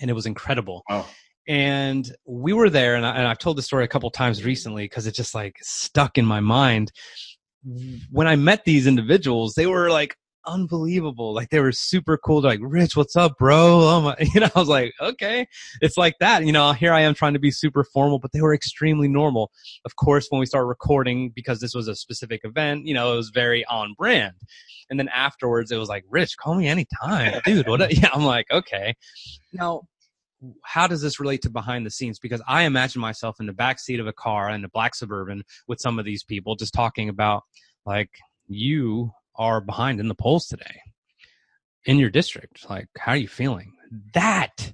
and 0.00 0.10
it 0.10 0.14
was 0.14 0.26
incredible. 0.26 0.82
And 1.48 2.10
we 2.26 2.52
were 2.52 2.70
there, 2.70 2.96
and, 2.96 3.06
I, 3.06 3.16
and 3.16 3.26
I've 3.26 3.38
told 3.38 3.56
the 3.56 3.62
story 3.62 3.84
a 3.84 3.88
couple 3.88 4.10
times 4.10 4.44
recently 4.44 4.84
because 4.84 5.06
it 5.06 5.14
just 5.14 5.34
like 5.34 5.56
stuck 5.62 6.18
in 6.18 6.26
my 6.26 6.40
mind. 6.40 6.92
When 8.10 8.26
I 8.26 8.36
met 8.36 8.64
these 8.64 8.86
individuals, 8.86 9.54
they 9.54 9.66
were 9.66 9.90
like 9.90 10.16
unbelievable. 10.46 11.34
Like 11.34 11.50
they 11.50 11.60
were 11.60 11.72
super 11.72 12.16
cool. 12.16 12.40
They're 12.40 12.52
like, 12.52 12.60
Rich, 12.62 12.96
what's 12.96 13.16
up, 13.16 13.38
bro? 13.38 13.80
Oh 13.82 14.00
my, 14.00 14.16
you 14.34 14.40
know, 14.40 14.48
I 14.54 14.58
was 14.58 14.68
like, 14.68 14.92
okay, 15.00 15.46
it's 15.80 15.96
like 15.96 16.14
that. 16.20 16.44
You 16.44 16.52
know, 16.52 16.72
here 16.72 16.92
I 16.92 17.00
am 17.02 17.14
trying 17.14 17.34
to 17.34 17.38
be 17.38 17.50
super 17.50 17.84
formal, 17.84 18.18
but 18.18 18.32
they 18.32 18.40
were 18.40 18.54
extremely 18.54 19.08
normal. 19.08 19.50
Of 19.84 19.96
course, 19.96 20.26
when 20.30 20.40
we 20.40 20.46
started 20.46 20.66
recording, 20.66 21.30
because 21.30 21.60
this 21.60 21.74
was 21.74 21.88
a 21.88 21.94
specific 21.94 22.42
event, 22.44 22.86
you 22.86 22.94
know, 22.94 23.12
it 23.12 23.16
was 23.16 23.30
very 23.30 23.64
on 23.66 23.94
brand. 23.98 24.34
And 24.88 24.98
then 24.98 25.08
afterwards, 25.08 25.72
it 25.72 25.78
was 25.78 25.88
like, 25.88 26.04
Rich, 26.08 26.36
call 26.36 26.54
me 26.54 26.68
anytime, 26.68 27.40
dude. 27.44 27.68
What? 27.68 27.92
yeah, 27.96 28.08
I'm 28.12 28.24
like, 28.24 28.46
okay. 28.50 28.94
Now, 29.52 29.82
how 30.64 30.86
does 30.86 31.02
this 31.02 31.20
relate 31.20 31.42
to 31.42 31.50
behind 31.50 31.86
the 31.86 31.90
scenes? 31.90 32.18
Because 32.18 32.42
I 32.46 32.62
imagine 32.62 33.00
myself 33.00 33.36
in 33.40 33.46
the 33.46 33.52
back 33.52 33.78
seat 33.78 34.00
of 34.00 34.06
a 34.06 34.12
car 34.12 34.50
in 34.50 34.64
a 34.64 34.68
black 34.68 34.94
suburban 34.94 35.42
with 35.68 35.80
some 35.80 35.98
of 35.98 36.04
these 36.04 36.24
people, 36.24 36.56
just 36.56 36.74
talking 36.74 37.08
about 37.08 37.42
like 37.84 38.10
you 38.46 39.12
are 39.36 39.60
behind 39.60 40.00
in 40.00 40.08
the 40.08 40.14
polls 40.14 40.46
today 40.46 40.80
in 41.84 41.98
your 41.98 42.10
district. 42.10 42.68
Like, 42.68 42.88
how 42.98 43.12
are 43.12 43.16
you 43.16 43.28
feeling? 43.28 43.72
That 44.14 44.72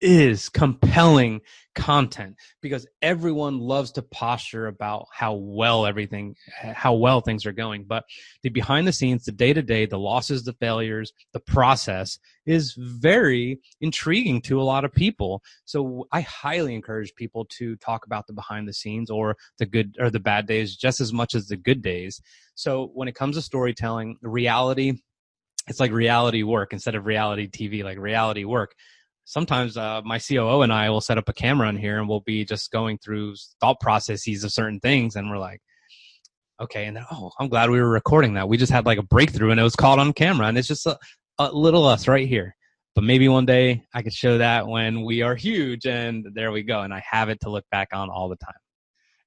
is 0.00 0.48
compelling 0.48 1.40
content 1.74 2.34
because 2.60 2.86
everyone 3.02 3.58
loves 3.58 3.92
to 3.92 4.02
posture 4.02 4.66
about 4.66 5.06
how 5.12 5.34
well 5.34 5.86
everything 5.86 6.34
how 6.60 6.94
well 6.94 7.20
things 7.20 7.46
are 7.46 7.52
going. 7.52 7.84
But 7.84 8.04
the 8.42 8.48
behind 8.48 8.86
the 8.86 8.92
scenes 8.92 9.24
the 9.24 9.32
day 9.32 9.52
to 9.52 9.62
day 9.62 9.86
the 9.86 9.98
losses 9.98 10.44
the 10.44 10.52
failures 10.54 11.12
the 11.32 11.40
process 11.40 12.18
is 12.46 12.74
very 12.76 13.60
intriguing 13.80 14.40
to 14.42 14.60
a 14.60 14.64
lot 14.64 14.84
of 14.84 14.92
people. 14.92 15.42
So 15.64 16.06
i 16.12 16.20
highly 16.22 16.74
encourage 16.74 17.14
people 17.14 17.46
to 17.58 17.76
talk 17.76 18.06
about 18.06 18.26
the 18.26 18.32
behind 18.32 18.68
the 18.68 18.74
scenes 18.74 19.10
or 19.10 19.36
the 19.58 19.66
good 19.66 19.96
or 20.00 20.10
the 20.10 20.20
bad 20.20 20.46
days 20.46 20.76
just 20.76 21.00
as 21.00 21.12
much 21.12 21.34
as 21.34 21.46
the 21.46 21.56
good 21.56 21.82
days. 21.82 22.20
So 22.54 22.90
when 22.94 23.08
it 23.08 23.14
comes 23.14 23.36
to 23.36 23.42
storytelling 23.42 24.16
reality 24.22 24.94
it's 25.68 25.80
like 25.80 25.92
reality 25.92 26.42
work 26.42 26.72
instead 26.72 26.94
of 26.94 27.04
reality 27.04 27.46
tv 27.46 27.84
like 27.84 27.98
reality 27.98 28.44
work 28.44 28.74
sometimes 29.28 29.76
uh, 29.76 30.00
my 30.06 30.18
COO 30.18 30.62
and 30.62 30.72
I 30.72 30.88
will 30.88 31.02
set 31.02 31.18
up 31.18 31.28
a 31.28 31.34
camera 31.34 31.68
in 31.68 31.76
here 31.76 31.98
and 31.98 32.08
we'll 32.08 32.20
be 32.20 32.46
just 32.46 32.72
going 32.72 32.96
through 32.96 33.34
thought 33.60 33.78
processes 33.78 34.42
of 34.42 34.52
certain 34.52 34.80
things, 34.80 35.16
and 35.16 35.30
we're 35.30 35.38
like, 35.38 35.60
okay, 36.60 36.86
and 36.86 36.96
then 36.96 37.04
oh, 37.12 37.30
I'm 37.38 37.48
glad 37.48 37.68
we 37.68 37.80
were 37.80 37.90
recording 37.90 38.34
that. 38.34 38.48
We 38.48 38.56
just 38.56 38.72
had 38.72 38.86
like 38.86 38.98
a 38.98 39.02
breakthrough, 39.02 39.50
and 39.50 39.60
it 39.60 39.62
was 39.62 39.76
caught 39.76 39.98
on 39.98 40.14
camera, 40.14 40.46
and 40.46 40.56
it's 40.56 40.66
just 40.66 40.86
a, 40.86 40.98
a 41.38 41.52
little 41.52 41.84
us 41.84 42.08
right 42.08 42.26
here. 42.26 42.56
But 42.94 43.04
maybe 43.04 43.28
one 43.28 43.44
day 43.44 43.84
I 43.94 44.02
could 44.02 44.14
show 44.14 44.38
that 44.38 44.66
when 44.66 45.02
we 45.02 45.20
are 45.20 45.36
huge, 45.36 45.86
and 45.86 46.26
there 46.32 46.50
we 46.50 46.62
go, 46.62 46.80
and 46.80 46.92
I 46.92 47.02
have 47.08 47.28
it 47.28 47.38
to 47.42 47.50
look 47.50 47.64
back 47.70 47.88
on 47.92 48.08
all 48.08 48.30
the 48.30 48.36
time. 48.36 48.54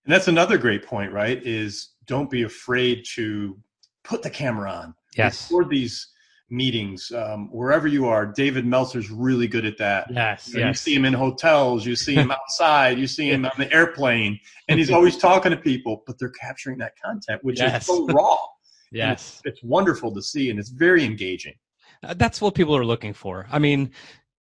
And 0.05 0.13
that's 0.13 0.27
another 0.27 0.57
great 0.57 0.83
point, 0.83 1.13
right? 1.13 1.39
Is 1.45 1.91
don't 2.05 2.29
be 2.29 2.41
afraid 2.41 3.05
to 3.13 3.55
put 4.03 4.23
the 4.23 4.31
camera 4.31 4.71
on. 4.71 4.95
Yes. 5.15 5.51
Record 5.51 5.69
these 5.69 6.07
meetings 6.51 7.11
um, 7.11 7.49
wherever 7.51 7.87
you 7.87 8.07
are. 8.07 8.25
David 8.25 8.65
Meltzer's 8.65 9.09
really 9.09 9.47
good 9.47 9.65
at 9.65 9.77
that. 9.77 10.07
Yes, 10.11 10.49
you, 10.53 10.59
yes. 10.59 10.67
you 10.67 10.73
see 10.73 10.95
him 10.95 11.05
in 11.05 11.13
hotels, 11.13 11.85
you 11.85 11.95
see 11.95 12.15
him 12.15 12.31
outside, 12.39 12.99
you 12.99 13.07
see 13.07 13.31
him 13.31 13.45
on 13.45 13.51
the 13.57 13.71
airplane, 13.73 14.39
and 14.67 14.79
he's 14.79 14.91
always 14.91 15.17
talking 15.17 15.51
to 15.51 15.57
people. 15.57 16.03
But 16.05 16.19
they're 16.19 16.29
capturing 16.29 16.77
that 16.79 16.93
content, 17.03 17.43
which 17.43 17.59
yes. 17.59 17.81
is 17.81 17.87
so 17.87 18.05
raw. 18.07 18.37
yes, 18.91 19.41
it's, 19.45 19.55
it's, 19.55 19.63
wonderful 19.63 20.13
to 20.13 20.21
see, 20.21 20.49
and 20.49 20.59
it's 20.59 20.69
very 20.69 21.03
engaging. 21.03 21.55
Uh, 22.03 22.13
that's 22.15 22.41
what 22.41 22.53
people 22.53 22.75
are 22.75 22.85
looking 22.85 23.13
for. 23.13 23.47
I 23.51 23.59
mean, 23.59 23.91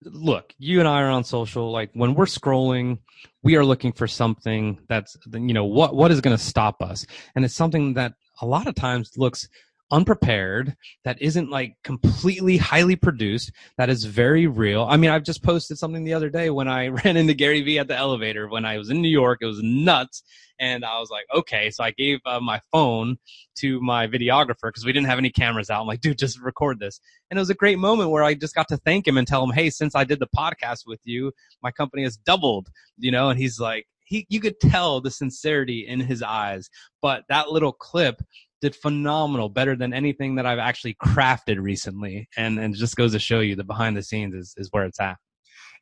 look, 0.03 0.53
you 0.57 0.79
and 0.79 0.87
I 0.87 1.01
are 1.01 1.09
on 1.09 1.23
social. 1.23 1.71
Like 1.71 1.91
when 1.93 2.15
we're 2.15 2.25
scrolling, 2.25 2.99
we 3.43 3.55
are 3.55 3.65
looking 3.65 3.91
for 3.91 4.07
something 4.07 4.79
that's 4.87 5.15
you 5.31 5.53
know 5.53 5.65
what 5.65 5.95
what 5.95 6.11
is 6.11 6.21
going 6.21 6.35
to 6.35 6.43
stop 6.43 6.81
us, 6.81 7.05
and 7.35 7.45
it's 7.45 7.55
something 7.55 7.93
that 7.93 8.13
a 8.41 8.45
lot 8.45 8.67
of 8.67 8.75
times 8.75 9.11
looks 9.17 9.47
unprepared, 9.91 10.75
that 11.03 11.21
isn't 11.21 11.49
like 11.49 11.75
completely 11.83 12.57
highly 12.57 12.95
produced, 12.95 13.51
that 13.77 13.89
is 13.89 14.05
very 14.05 14.47
real. 14.47 14.85
I 14.89 14.97
mean, 14.97 15.09
I've 15.09 15.23
just 15.23 15.43
posted 15.43 15.77
something 15.77 16.03
the 16.03 16.13
other 16.13 16.29
day 16.29 16.49
when 16.49 16.67
I 16.67 16.87
ran 17.03 17.17
into 17.17 17.33
Gary 17.33 17.61
Vee 17.61 17.79
at 17.79 17.87
the 17.87 17.95
elevator 17.95 18.47
when 18.47 18.65
I 18.65 18.77
was 18.77 18.89
in 18.89 19.01
New 19.01 19.09
York. 19.09 19.39
It 19.41 19.47
was 19.47 19.61
nuts. 19.61 20.23
And 20.59 20.83
I 20.83 20.99
was 20.99 21.09
like, 21.09 21.25
okay. 21.33 21.71
So 21.71 21.83
I 21.85 21.91
gave 21.91 22.19
uh, 22.25 22.41
my 22.41 22.61
phone 22.71 23.17
to 23.59 23.79
my 23.79 24.07
videographer 24.07 24.63
because 24.63 24.85
we 24.85 24.91
didn't 24.91 25.07
have 25.07 25.17
any 25.17 25.29
cameras 25.29 25.69
out. 25.69 25.81
I'm 25.81 25.87
like, 25.87 26.01
dude, 26.01 26.17
just 26.17 26.41
record 26.41 26.79
this. 26.79 26.99
And 27.29 27.39
it 27.39 27.41
was 27.41 27.49
a 27.49 27.55
great 27.55 27.79
moment 27.79 28.09
where 28.09 28.23
I 28.23 28.33
just 28.33 28.55
got 28.55 28.67
to 28.67 28.77
thank 28.77 29.07
him 29.07 29.17
and 29.17 29.25
tell 29.25 29.43
him, 29.43 29.51
hey, 29.51 29.69
since 29.69 29.95
I 29.95 30.03
did 30.03 30.19
the 30.19 30.27
podcast 30.35 30.81
with 30.85 30.99
you, 31.05 31.31
my 31.63 31.71
company 31.71 32.03
has 32.03 32.17
doubled, 32.17 32.67
you 32.97 33.11
know? 33.11 33.29
And 33.29 33.39
he's 33.39 33.59
like, 33.59 33.87
he, 34.09 34.25
you 34.27 34.41
could 34.41 34.59
tell 34.59 34.99
the 34.99 35.11
sincerity 35.11 35.87
in 35.87 35.99
his 35.99 36.21
eyes. 36.21 36.69
But 37.01 37.23
that 37.29 37.51
little 37.51 37.71
clip 37.71 38.21
did 38.61 38.75
phenomenal, 38.75 39.47
better 39.47 39.75
than 39.75 39.93
anything 39.93 40.35
that 40.35 40.45
I've 40.45 40.59
actually 40.59 40.95
crafted 40.95 41.61
recently. 41.61 42.27
And 42.35 42.59
and 42.59 42.75
just 42.75 42.95
goes 42.95 43.13
to 43.13 43.19
show 43.19 43.39
you 43.39 43.55
the 43.55 43.63
behind 43.63 43.95
the 43.95 44.03
scenes 44.03 44.35
is, 44.35 44.53
is 44.57 44.69
where 44.71 44.85
it's 44.85 44.99
at. 44.99 45.17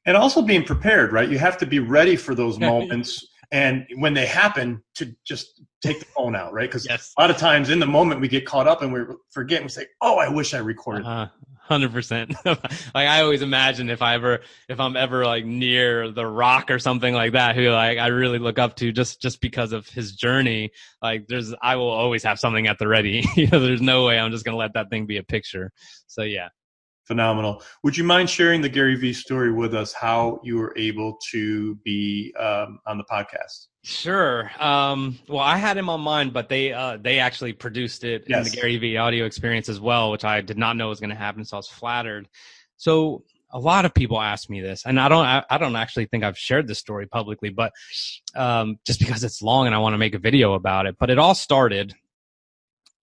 And 0.05 0.15
also 0.15 0.41
being 0.41 0.63
prepared, 0.63 1.11
right? 1.11 1.27
You 1.27 1.39
have 1.39 1.57
to 1.57 1.65
be 1.65 1.79
ready 1.79 2.15
for 2.15 2.35
those 2.35 2.59
moments. 2.71 3.25
and 3.51 3.87
when 3.95 4.13
they 4.13 4.25
happen, 4.25 4.83
to 4.95 5.15
just 5.25 5.61
take 5.81 5.99
the 5.99 6.05
phone 6.05 6.35
out, 6.35 6.51
right? 6.51 6.69
Because 6.69 6.85
yes. 6.87 7.13
a 7.17 7.21
lot 7.21 7.31
of 7.31 7.37
times 7.37 7.69
in 7.69 7.79
the 7.79 7.87
moment 7.87 8.19
we 8.19 8.27
get 8.27 8.45
caught 8.45 8.67
up 8.67 8.81
and 8.81 8.91
we 8.91 9.01
forget 9.31 9.57
and 9.61 9.65
we 9.65 9.69
say, 9.69 9.85
"Oh, 10.01 10.17
I 10.17 10.27
wish 10.27 10.53
I 10.53 10.59
recorded." 10.59 11.05
Uh-huh 11.05 11.27
hundred 11.67 11.91
percent. 11.91 12.33
Like 12.45 13.07
I 13.07 13.21
always 13.21 13.41
imagine 13.41 13.89
if 13.89 14.01
I 14.01 14.15
ever, 14.15 14.39
if 14.67 14.79
I'm 14.79 14.95
ever 14.95 15.25
like 15.25 15.45
near 15.45 16.11
the 16.11 16.25
Rock 16.25 16.71
or 16.71 16.79
something 16.79 17.13
like 17.13 17.33
that, 17.33 17.55
who 17.55 17.69
like 17.69 17.97
I 17.97 18.07
really 18.07 18.39
look 18.39 18.57
up 18.57 18.75
to 18.77 18.91
just 18.91 19.21
just 19.21 19.41
because 19.41 19.73
of 19.73 19.87
his 19.87 20.15
journey. 20.15 20.71
Like 21.01 21.27
there's, 21.27 21.53
I 21.61 21.75
will 21.75 21.89
always 21.89 22.23
have 22.23 22.39
something 22.39 22.67
at 22.67 22.79
the 22.79 22.87
ready. 22.87 23.23
you 23.35 23.47
know, 23.47 23.59
there's 23.59 23.81
no 23.81 24.05
way 24.05 24.19
I'm 24.19 24.31
just 24.31 24.45
gonna 24.45 24.57
let 24.57 24.73
that 24.73 24.89
thing 24.89 25.05
be 25.05 25.17
a 25.17 25.23
picture. 25.23 25.71
So 26.07 26.23
yeah, 26.23 26.49
phenomenal. 27.07 27.63
Would 27.83 27.97
you 27.97 28.03
mind 28.03 28.29
sharing 28.29 28.61
the 28.61 28.69
Gary 28.69 28.95
Vee 28.95 29.13
story 29.13 29.51
with 29.51 29.73
us? 29.73 29.93
How 29.93 30.39
you 30.43 30.57
were 30.57 30.73
able 30.77 31.17
to 31.31 31.75
be 31.77 32.33
um, 32.37 32.79
on 32.85 32.97
the 32.97 33.05
podcast? 33.05 33.67
Sure. 33.83 34.51
Um, 34.59 35.17
well, 35.29 35.39
I 35.39 35.57
had 35.57 35.77
him 35.77 35.89
on 35.89 36.01
mine, 36.01 36.31
but 36.31 36.49
they 36.49 36.73
uh, 36.73 36.97
they 37.01 37.19
actually 37.19 37.53
produced 37.53 38.03
it 38.03 38.25
yes. 38.27 38.45
in 38.45 38.51
the 38.51 38.57
Gary 38.57 38.77
Vee 38.77 38.97
audio 38.97 39.25
experience 39.25 39.69
as 39.69 39.79
well, 39.79 40.11
which 40.11 40.25
I 40.25 40.41
did 40.41 40.57
not 40.57 40.75
know 40.75 40.89
was 40.89 40.99
going 40.99 41.09
to 41.09 41.15
happen. 41.15 41.45
So 41.45 41.57
I 41.57 41.59
was 41.59 41.69
flattered. 41.69 42.27
So 42.75 43.23
a 43.51 43.59
lot 43.59 43.85
of 43.85 43.93
people 43.93 44.19
ask 44.21 44.49
me 44.49 44.59
this, 44.59 44.85
and 44.85 44.99
I 44.99 45.07
don't 45.07 45.25
I, 45.25 45.43
I 45.49 45.57
don't 45.57 45.75
actually 45.77 46.05
think 46.07 46.23
I've 46.25 46.37
shared 46.37 46.67
this 46.67 46.79
story 46.79 47.07
publicly, 47.07 47.49
but 47.49 47.71
um, 48.35 48.77
just 48.85 48.99
because 48.99 49.23
it's 49.23 49.41
long 49.41 49.67
and 49.67 49.73
I 49.73 49.79
want 49.79 49.93
to 49.93 49.97
make 49.97 50.15
a 50.15 50.19
video 50.19 50.53
about 50.53 50.85
it. 50.85 50.97
But 50.99 51.09
it 51.09 51.17
all 51.17 51.33
started 51.33 51.93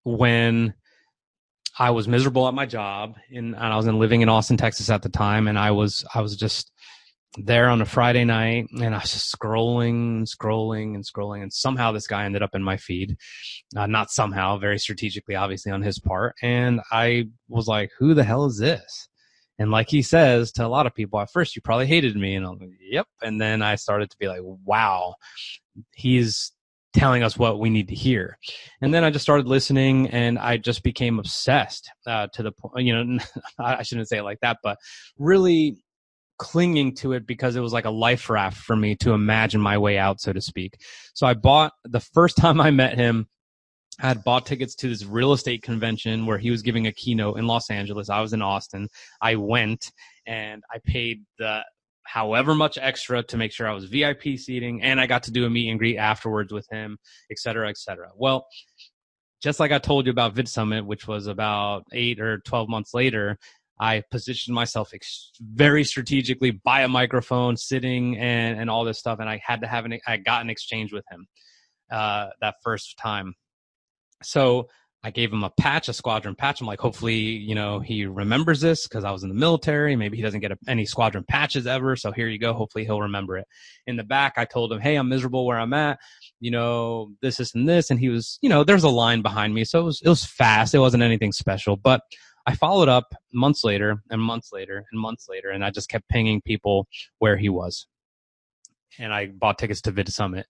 when 0.05 0.75
I 1.79 1.91
was 1.91 2.07
miserable 2.07 2.47
at 2.47 2.55
my 2.55 2.67
job, 2.67 3.17
in, 3.31 3.55
and 3.55 3.57
I 3.57 3.77
was 3.77 3.87
in, 3.87 3.99
living 3.99 4.21
in 4.21 4.29
Austin, 4.29 4.57
Texas 4.57 4.91
at 4.91 5.03
the 5.03 5.09
time, 5.09 5.49
and 5.49 5.59
I 5.59 5.73
was 5.73 6.05
I 6.15 6.21
was 6.21 6.37
just 6.37 6.71
there 7.37 7.69
on 7.69 7.83
a 7.83 7.87
Friday 7.87 8.25
night 8.25 8.69
and 8.71 8.95
I 8.95 8.99
was 8.99 9.13
just 9.13 9.35
scrolling, 9.35 10.23
scrolling, 10.23 10.95
and 10.95 11.05
scrolling. 11.05 11.43
And 11.43 11.53
somehow 11.53 11.93
this 11.93 12.07
guy 12.07 12.25
ended 12.25 12.43
up 12.43 12.55
in 12.55 12.63
my 12.63 12.77
feed. 12.77 13.17
Uh, 13.77 13.87
not 13.87 14.11
somehow, 14.11 14.59
very 14.59 14.79
strategically, 14.79 15.35
obviously, 15.35 15.73
on 15.73 15.83
his 15.83 15.99
part. 15.99 16.35
And 16.43 16.81
I 16.93 17.25
was 17.49 17.67
like, 17.67 17.91
who 17.99 18.15
the 18.15 18.25
hell 18.25 18.45
is 18.45 18.59
this? 18.59 19.09
And 19.59 19.71
like 19.71 19.89
he 19.89 20.03
says 20.03 20.51
to 20.53 20.67
a 20.67 20.69
lot 20.69 20.87
of 20.87 20.95
people, 20.95 21.21
at 21.21 21.31
first 21.31 21.55
you 21.55 21.63
probably 21.63 21.87
hated 21.87 22.17
me. 22.17 22.35
And 22.35 22.47
I'm 22.47 22.59
like, 22.59 22.71
yep. 22.81 23.07
And 23.23 23.41
then 23.41 23.63
I 23.63 23.77
started 23.77 24.11
to 24.11 24.19
be 24.19 24.29
like, 24.29 24.41
wow, 24.43 25.15
he's 25.95 26.53
telling 26.95 27.23
us 27.23 27.37
what 27.37 27.59
we 27.59 27.71
need 27.71 27.89
to 27.89 27.95
hear. 27.95 28.39
And 28.81 28.95
then 28.95 29.05
I 29.05 29.11
just 29.11 29.25
started 29.25 29.47
listening 29.47 30.09
and 30.11 30.39
I 30.39 30.57
just 30.57 30.83
became 30.83 31.19
obsessed 31.19 31.91
uh, 32.07 32.29
to 32.33 32.43
the 32.43 32.53
point, 32.53 32.87
you 32.87 33.05
know, 33.05 33.19
I 33.59 33.83
shouldn't 33.83 34.09
say 34.09 34.19
it 34.19 34.23
like 34.23 34.41
that, 34.41 34.59
but 34.63 34.79
really 35.19 35.77
clinging 36.39 36.95
to 36.97 37.13
it 37.13 37.27
because 37.27 37.57
it 37.57 37.61
was 37.61 37.73
like 37.73 37.85
a 37.85 37.91
life 37.91 38.29
raft 38.31 38.59
for 38.59 38.77
me 38.77 38.97
to 38.97 39.13
imagine 39.13 39.61
my 39.61 39.79
way 39.79 39.99
out, 39.99 40.21
so 40.21 40.33
to 40.33 40.41
speak. 40.41 40.77
So 41.15 41.27
I 41.27 41.35
bought 41.35 41.73
the 41.85 42.01
first 42.01 42.37
time 42.39 42.61
I 42.61 42.71
met 42.71 42.97
him, 42.97 43.27
I 44.01 44.09
had 44.09 44.25
bought 44.25 44.47
tickets 44.47 44.75
to 44.77 44.89
this 44.89 45.05
real 45.05 45.33
estate 45.33 45.63
convention 45.63 46.27
where 46.27 46.39
he 46.39 46.51
was 46.51 46.63
giving 46.63 46.87
a 46.87 46.93
keynote 46.93 47.39
in 47.39 47.47
Los 47.47 47.71
Angeles. 47.71 48.11
I 48.11 48.21
was 48.21 48.33
in 48.33 48.43
Austin. 48.43 48.89
I 49.21 49.37
went 49.37 49.93
and 50.27 50.63
I 50.73 50.79
paid 50.85 51.23
the 51.39 51.63
however 52.05 52.55
much 52.55 52.79
extra 52.81 53.23
to 53.25 53.37
make 53.37 53.53
sure 53.53 53.69
I 53.69 53.75
was 53.75 53.85
VIP 53.85 54.37
seating 54.37 54.83
and 54.83 55.01
I 55.01 55.07
got 55.07 55.25
to 55.25 55.33
do 55.33 55.45
a 55.45 55.51
meet 55.51 55.71
and 55.71 55.79
greet 55.79 55.97
afterwards 55.97 56.53
with 56.53 56.67
him, 56.71 56.99
et 57.31 57.39
cetera, 57.39 57.69
et 57.69 57.79
cetera. 57.79 58.11
Well, 58.17 58.47
just 59.43 59.61
like 59.61 59.73
I 59.73 59.79
told 59.79 60.07
you 60.07 60.13
about 60.13 60.35
Vid 60.35 60.49
Summit, 60.49 60.87
which 60.87 61.07
was 61.07 61.27
about 61.27 61.85
eight 61.93 62.21
or 62.21 62.39
12 62.39 62.69
months 62.69 62.95
later, 62.95 63.39
I 63.79 64.03
positioned 64.11 64.55
myself 64.55 64.91
ex- 64.95 65.33
very 65.41 65.85
strategically 65.85 66.53
by 66.53 66.83
a 66.83 66.89
microphone, 66.89 67.57
sitting 67.57 68.17
and, 68.17 68.59
and 68.59 68.71
all 68.71 68.85
this 68.85 68.99
stuff. 68.99 69.19
And 69.19 69.29
I 69.29 69.41
had 69.45 69.61
to 69.63 69.67
have 69.67 69.85
an, 69.85 69.99
I 70.07 70.17
got 70.19 70.43
an 70.43 70.51
exchange 70.51 70.93
with 70.93 71.05
him, 71.11 71.27
uh, 71.91 72.29
that 72.41 72.55
first 72.63 72.97
time. 72.99 73.35
So 74.23 74.69
I 75.05 75.11
gave 75.11 75.31
him 75.31 75.45
a 75.45 75.51
patch, 75.51 75.91
a 75.91 75.93
squadron 75.93 76.35
patch. 76.35 76.63
I'm 76.63 76.67
like, 76.67 76.81
hopefully, 76.81 77.15
you 77.15 77.55
know, 77.55 77.79
he 77.79 78.07
remembers 78.07 78.63
this 78.63 78.89
because 78.89 79.05
I 79.05 79.11
was 79.11 79.23
in 79.23 79.29
the 79.29 79.35
military. 79.35 79.97
Maybe 79.97 80.17
he 80.17 80.23
doesn't 80.23 80.41
get 80.41 80.51
a, 80.51 80.57
any 80.67 80.87
squadron 80.87 81.25
patches 81.29 81.67
ever. 81.67 81.95
So 81.95 82.11
here 82.11 82.27
you 82.27 82.39
go. 82.39 82.55
Hopefully 82.55 82.87
he'll 82.87 83.03
remember 83.03 83.37
it. 83.37 83.47
In 83.87 83.97
the 83.97 84.03
back, 84.03 84.33
I 84.39 84.47
told 84.47 84.73
him, 84.73 84.81
Hey, 84.81 84.97
I'm 84.97 85.11
miserable 85.11 85.45
where 85.45 85.61
I'm 85.61 85.75
at. 85.75 85.99
You 86.41 86.53
know, 86.53 87.11
this, 87.21 87.37
this, 87.37 87.55
and 87.55 87.69
this. 87.69 87.91
And 87.91 88.01
he 88.01 88.09
was, 88.09 88.39
you 88.41 88.49
know, 88.49 88.65
there's 88.65 88.83
a 88.83 88.89
line 88.89 89.21
behind 89.21 89.53
me. 89.53 89.67
So 89.67 89.79
it 89.79 89.85
was, 89.85 90.01
it 90.03 90.09
was 90.09 90.25
fast. 90.25 90.75
It 90.75 90.79
wasn't 90.79 91.03
anything 91.03 91.33
special, 91.33 91.77
but 91.77 92.01
I 92.47 92.55
followed 92.55 92.89
up 92.89 93.15
months 93.31 93.63
later 93.63 94.03
and 94.09 94.23
months 94.23 94.53
later 94.55 94.87
and 94.91 94.99
months 94.99 95.27
later. 95.29 95.51
And 95.51 95.63
I 95.63 95.71
just 95.71 95.91
kept 95.91 96.09
pinging 96.09 96.41
people 96.41 96.89
where 97.19 97.37
he 97.37 97.51
was. 97.51 97.87
And 98.99 99.13
I 99.13 99.27
bought 99.27 99.59
tickets 99.59 99.83
to 99.83 99.91
Vid 99.91 100.11
Summit 100.11 100.47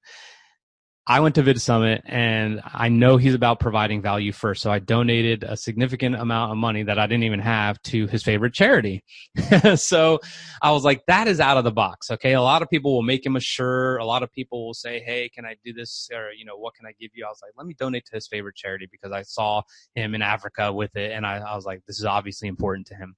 I 1.07 1.21
went 1.21 1.35
to 1.35 1.43
Vid 1.43 1.61
Summit 1.61 2.03
and 2.07 2.63
I 2.65 2.89
know 2.89 3.19
he's 3.19 3.35
about 3.35 3.61
providing 3.61 4.01
value 4.01 4.33
first. 4.33 4.63
So 4.63 4.71
I 4.71 4.79
donated 4.79 5.45
a 5.45 5.55
significant 5.55 6.17
amount 6.17 6.53
of 6.53 6.57
money 6.57 6.83
that 6.83 6.99
I 6.99 7.07
didn't 7.07 7.25
even 7.25 7.41
have 7.41 7.81
to 7.83 8.07
his 8.07 8.23
favorite 8.23 8.55
charity. 8.55 9.05
so 9.77 10.21
I 10.63 10.71
was 10.71 10.83
like, 10.83 11.05
that 11.07 11.29
is 11.29 11.41
out 11.41 11.59
of 11.59 11.65
the 11.65 11.73
box. 11.73 12.11
Okay. 12.11 12.33
A 12.33 12.41
lot 12.41 12.63
of 12.63 12.71
people 12.71 12.95
will 12.95 13.03
make 13.03 13.25
him 13.25 13.37
a 13.37 13.41
sure. 13.41 13.99
A 13.99 14.05
lot 14.07 14.23
of 14.23 14.33
people 14.33 14.67
will 14.67 14.75
say, 14.75 15.01
Hey, 15.01 15.29
can 15.29 15.45
I 15.45 15.57
do 15.63 15.75
this? 15.75 16.09
Or, 16.15 16.31
you 16.33 16.47
know, 16.47 16.57
what 16.57 16.75
can 16.75 16.87
I 16.87 16.93
give 16.99 17.11
you? 17.13 17.27
I 17.27 17.29
was 17.29 17.41
like, 17.43 17.53
let 17.59 17.67
me 17.67 17.75
donate 17.79 18.07
to 18.07 18.15
his 18.15 18.27
favorite 18.27 18.57
charity 18.57 18.89
because 18.91 19.13
I 19.13 19.23
saw 19.23 19.63
him 19.95 20.15
in 20.15 20.23
Africa 20.23 20.73
with 20.73 20.97
it. 20.97 21.13
And 21.13 21.27
I, 21.27 21.37
I 21.37 21.55
was 21.55 21.67
like, 21.67 21.83
this 21.87 21.99
is 21.99 22.07
obviously 22.07 22.49
important 22.49 22.87
to 22.87 22.95
him. 22.95 23.15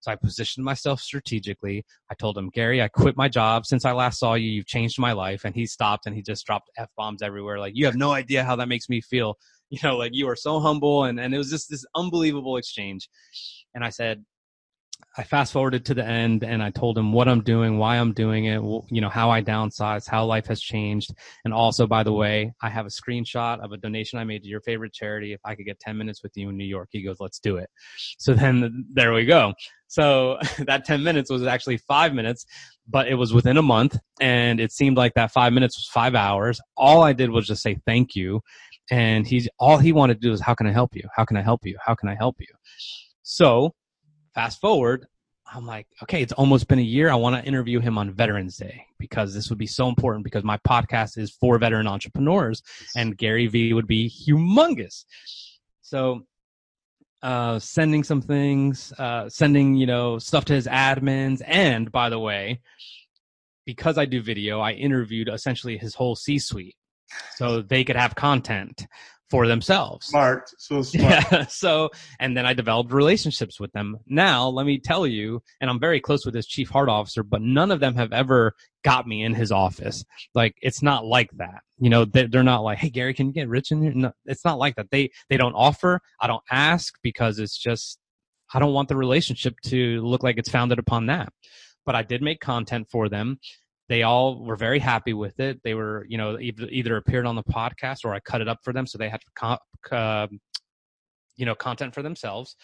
So 0.00 0.10
I 0.10 0.16
positioned 0.16 0.64
myself 0.64 1.00
strategically. 1.00 1.84
I 2.10 2.14
told 2.14 2.36
him, 2.36 2.50
Gary, 2.50 2.82
I 2.82 2.88
quit 2.88 3.16
my 3.16 3.28
job. 3.28 3.66
Since 3.66 3.84
I 3.84 3.92
last 3.92 4.18
saw 4.18 4.34
you, 4.34 4.50
you've 4.50 4.66
changed 4.66 4.98
my 4.98 5.12
life. 5.12 5.44
And 5.44 5.54
he 5.54 5.66
stopped 5.66 6.06
and 6.06 6.14
he 6.14 6.22
just 6.22 6.44
dropped 6.44 6.70
F 6.76 6.88
bombs 6.96 7.22
everywhere. 7.22 7.58
Like, 7.58 7.74
you 7.76 7.84
have 7.86 7.94
no 7.94 8.10
idea 8.10 8.44
how 8.44 8.56
that 8.56 8.68
makes 8.68 8.88
me 8.88 9.00
feel. 9.00 9.36
You 9.72 9.78
know, 9.82 9.96
like 9.96 10.12
you 10.12 10.28
are 10.28 10.36
so 10.36 10.60
humble. 10.60 11.04
And, 11.04 11.18
and 11.18 11.34
it 11.34 11.38
was 11.38 11.48
just 11.48 11.70
this 11.70 11.82
unbelievable 11.94 12.58
exchange. 12.58 13.08
And 13.74 13.82
I 13.82 13.88
said, 13.88 14.22
I 15.16 15.24
fast 15.24 15.52
forwarded 15.52 15.84
to 15.86 15.94
the 15.94 16.04
end 16.04 16.42
and 16.42 16.62
I 16.62 16.70
told 16.70 16.96
him 16.96 17.12
what 17.12 17.28
I'm 17.28 17.42
doing, 17.42 17.76
why 17.76 17.98
I'm 17.98 18.12
doing 18.12 18.46
it, 18.46 18.62
you 18.90 19.00
know, 19.02 19.10
how 19.10 19.30
I 19.30 19.42
downsized, 19.42 20.08
how 20.08 20.24
life 20.24 20.46
has 20.46 20.60
changed. 20.60 21.14
And 21.44 21.52
also, 21.52 21.86
by 21.86 22.02
the 22.02 22.12
way, 22.12 22.54
I 22.62 22.70
have 22.70 22.86
a 22.86 22.88
screenshot 22.88 23.60
of 23.60 23.72
a 23.72 23.76
donation 23.76 24.18
I 24.18 24.24
made 24.24 24.42
to 24.42 24.48
your 24.48 24.62
favorite 24.62 24.94
charity. 24.94 25.34
If 25.34 25.40
I 25.44 25.54
could 25.54 25.66
get 25.66 25.78
10 25.80 25.98
minutes 25.98 26.22
with 26.22 26.32
you 26.34 26.48
in 26.48 26.56
New 26.56 26.64
York, 26.64 26.88
he 26.92 27.02
goes, 27.02 27.16
let's 27.20 27.38
do 27.40 27.56
it. 27.56 27.68
So 28.18 28.32
then 28.32 28.86
there 28.90 29.12
we 29.12 29.26
go. 29.26 29.52
So 29.86 30.38
that 30.66 30.86
10 30.86 31.02
minutes 31.02 31.30
was 31.30 31.42
actually 31.42 31.76
five 31.76 32.14
minutes, 32.14 32.46
but 32.88 33.06
it 33.06 33.14
was 33.14 33.34
within 33.34 33.58
a 33.58 33.62
month 33.62 33.98
and 34.18 34.60
it 34.60 34.72
seemed 34.72 34.96
like 34.96 35.12
that 35.14 35.30
five 35.30 35.52
minutes 35.52 35.76
was 35.76 35.88
five 35.92 36.14
hours. 36.14 36.58
All 36.76 37.02
I 37.02 37.12
did 37.12 37.28
was 37.28 37.46
just 37.46 37.62
say 37.62 37.78
thank 37.86 38.14
you. 38.14 38.40
And 38.90 39.26
he's 39.26 39.46
all 39.58 39.76
he 39.76 39.92
wanted 39.92 40.20
to 40.22 40.26
do 40.26 40.32
is, 40.32 40.40
how 40.40 40.54
can 40.54 40.66
I 40.66 40.72
help 40.72 40.96
you? 40.96 41.02
How 41.14 41.24
can 41.26 41.36
I 41.36 41.42
help 41.42 41.66
you? 41.66 41.76
How 41.84 41.94
can 41.94 42.08
I 42.08 42.14
help 42.14 42.36
you? 42.40 42.48
So 43.22 43.74
fast 44.34 44.60
forward, 44.60 45.06
I'm 45.54 45.66
like, 45.66 45.86
okay, 46.02 46.22
it's 46.22 46.32
almost 46.32 46.68
been 46.68 46.78
a 46.78 46.82
year. 46.82 47.10
I 47.10 47.14
want 47.14 47.36
to 47.36 47.46
interview 47.46 47.80
him 47.80 47.98
on 47.98 48.12
Veterans 48.12 48.56
Day 48.56 48.86
because 48.98 49.34
this 49.34 49.50
would 49.50 49.58
be 49.58 49.66
so 49.66 49.88
important 49.88 50.24
because 50.24 50.44
my 50.44 50.56
podcast 50.58 51.18
is 51.18 51.30
for 51.30 51.58
veteran 51.58 51.86
entrepreneurs 51.86 52.62
and 52.96 53.16
Gary 53.16 53.46
Vee 53.48 53.72
would 53.72 53.86
be 53.86 54.08
humongous. 54.08 55.04
So, 55.82 56.26
uh, 57.22 57.58
sending 57.58 58.02
some 58.02 58.20
things, 58.22 58.92
uh, 58.98 59.28
sending, 59.28 59.74
you 59.76 59.86
know, 59.86 60.18
stuff 60.18 60.44
to 60.46 60.54
his 60.54 60.66
admins. 60.66 61.42
And 61.46 61.92
by 61.92 62.08
the 62.08 62.18
way, 62.18 62.60
because 63.64 63.98
I 63.98 64.06
do 64.06 64.22
video, 64.22 64.60
I 64.60 64.72
interviewed 64.72 65.28
essentially 65.28 65.78
his 65.78 65.94
whole 65.94 66.16
C 66.16 66.38
suite 66.38 66.76
so 67.36 67.62
they 67.62 67.84
could 67.84 67.96
have 67.96 68.14
content 68.14 68.86
for 69.32 69.46
themselves. 69.46 70.08
Smart, 70.08 70.50
so 70.58 70.82
smart. 70.82 71.24
Yeah. 71.32 71.46
So, 71.46 71.88
and 72.20 72.36
then 72.36 72.44
I 72.44 72.52
developed 72.52 72.92
relationships 72.92 73.58
with 73.58 73.72
them. 73.72 73.96
Now, 74.06 74.46
let 74.46 74.66
me 74.66 74.78
tell 74.78 75.06
you, 75.06 75.42
and 75.58 75.70
I'm 75.70 75.80
very 75.80 76.00
close 76.02 76.26
with 76.26 76.34
his 76.34 76.46
chief 76.46 76.68
heart 76.68 76.90
officer, 76.90 77.22
but 77.22 77.40
none 77.40 77.70
of 77.70 77.80
them 77.80 77.94
have 77.94 78.12
ever 78.12 78.54
got 78.84 79.06
me 79.06 79.22
in 79.22 79.32
his 79.32 79.50
office. 79.50 80.04
Like, 80.34 80.54
it's 80.60 80.82
not 80.82 81.06
like 81.06 81.30
that. 81.38 81.62
You 81.78 81.88
know, 81.88 82.04
they're 82.04 82.42
not 82.42 82.62
like, 82.62 82.76
Hey, 82.76 82.90
Gary, 82.90 83.14
can 83.14 83.28
you 83.28 83.32
get 83.32 83.48
rich 83.48 83.70
in 83.70 83.82
here? 83.82 83.92
No, 83.94 84.12
it's 84.26 84.44
not 84.44 84.58
like 84.58 84.76
that. 84.76 84.90
They, 84.90 85.10
they 85.30 85.38
don't 85.38 85.54
offer. 85.54 86.02
I 86.20 86.26
don't 86.26 86.44
ask 86.50 86.92
because 87.02 87.38
it's 87.38 87.56
just, 87.56 87.98
I 88.52 88.58
don't 88.58 88.74
want 88.74 88.90
the 88.90 88.96
relationship 88.96 89.54
to 89.68 90.02
look 90.02 90.22
like 90.22 90.36
it's 90.36 90.50
founded 90.50 90.78
upon 90.78 91.06
that. 91.06 91.32
But 91.86 91.94
I 91.94 92.02
did 92.02 92.20
make 92.20 92.40
content 92.40 92.88
for 92.90 93.08
them 93.08 93.38
they 93.92 94.04
all 94.04 94.42
were 94.42 94.56
very 94.56 94.78
happy 94.78 95.12
with 95.12 95.38
it. 95.38 95.60
They 95.62 95.74
were, 95.74 96.06
you 96.08 96.16
know, 96.16 96.38
either, 96.38 96.66
either 96.70 96.96
appeared 96.96 97.26
on 97.26 97.36
the 97.36 97.42
podcast 97.42 98.06
or 98.06 98.14
I 98.14 98.20
cut 98.20 98.40
it 98.40 98.48
up 98.48 98.58
for 98.64 98.72
them, 98.72 98.86
so 98.86 98.96
they 98.96 99.10
had, 99.10 99.20
uh, 99.90 100.28
you 101.36 101.44
know, 101.44 101.54
content 101.54 101.94
for 101.94 102.02
themselves. 102.02 102.56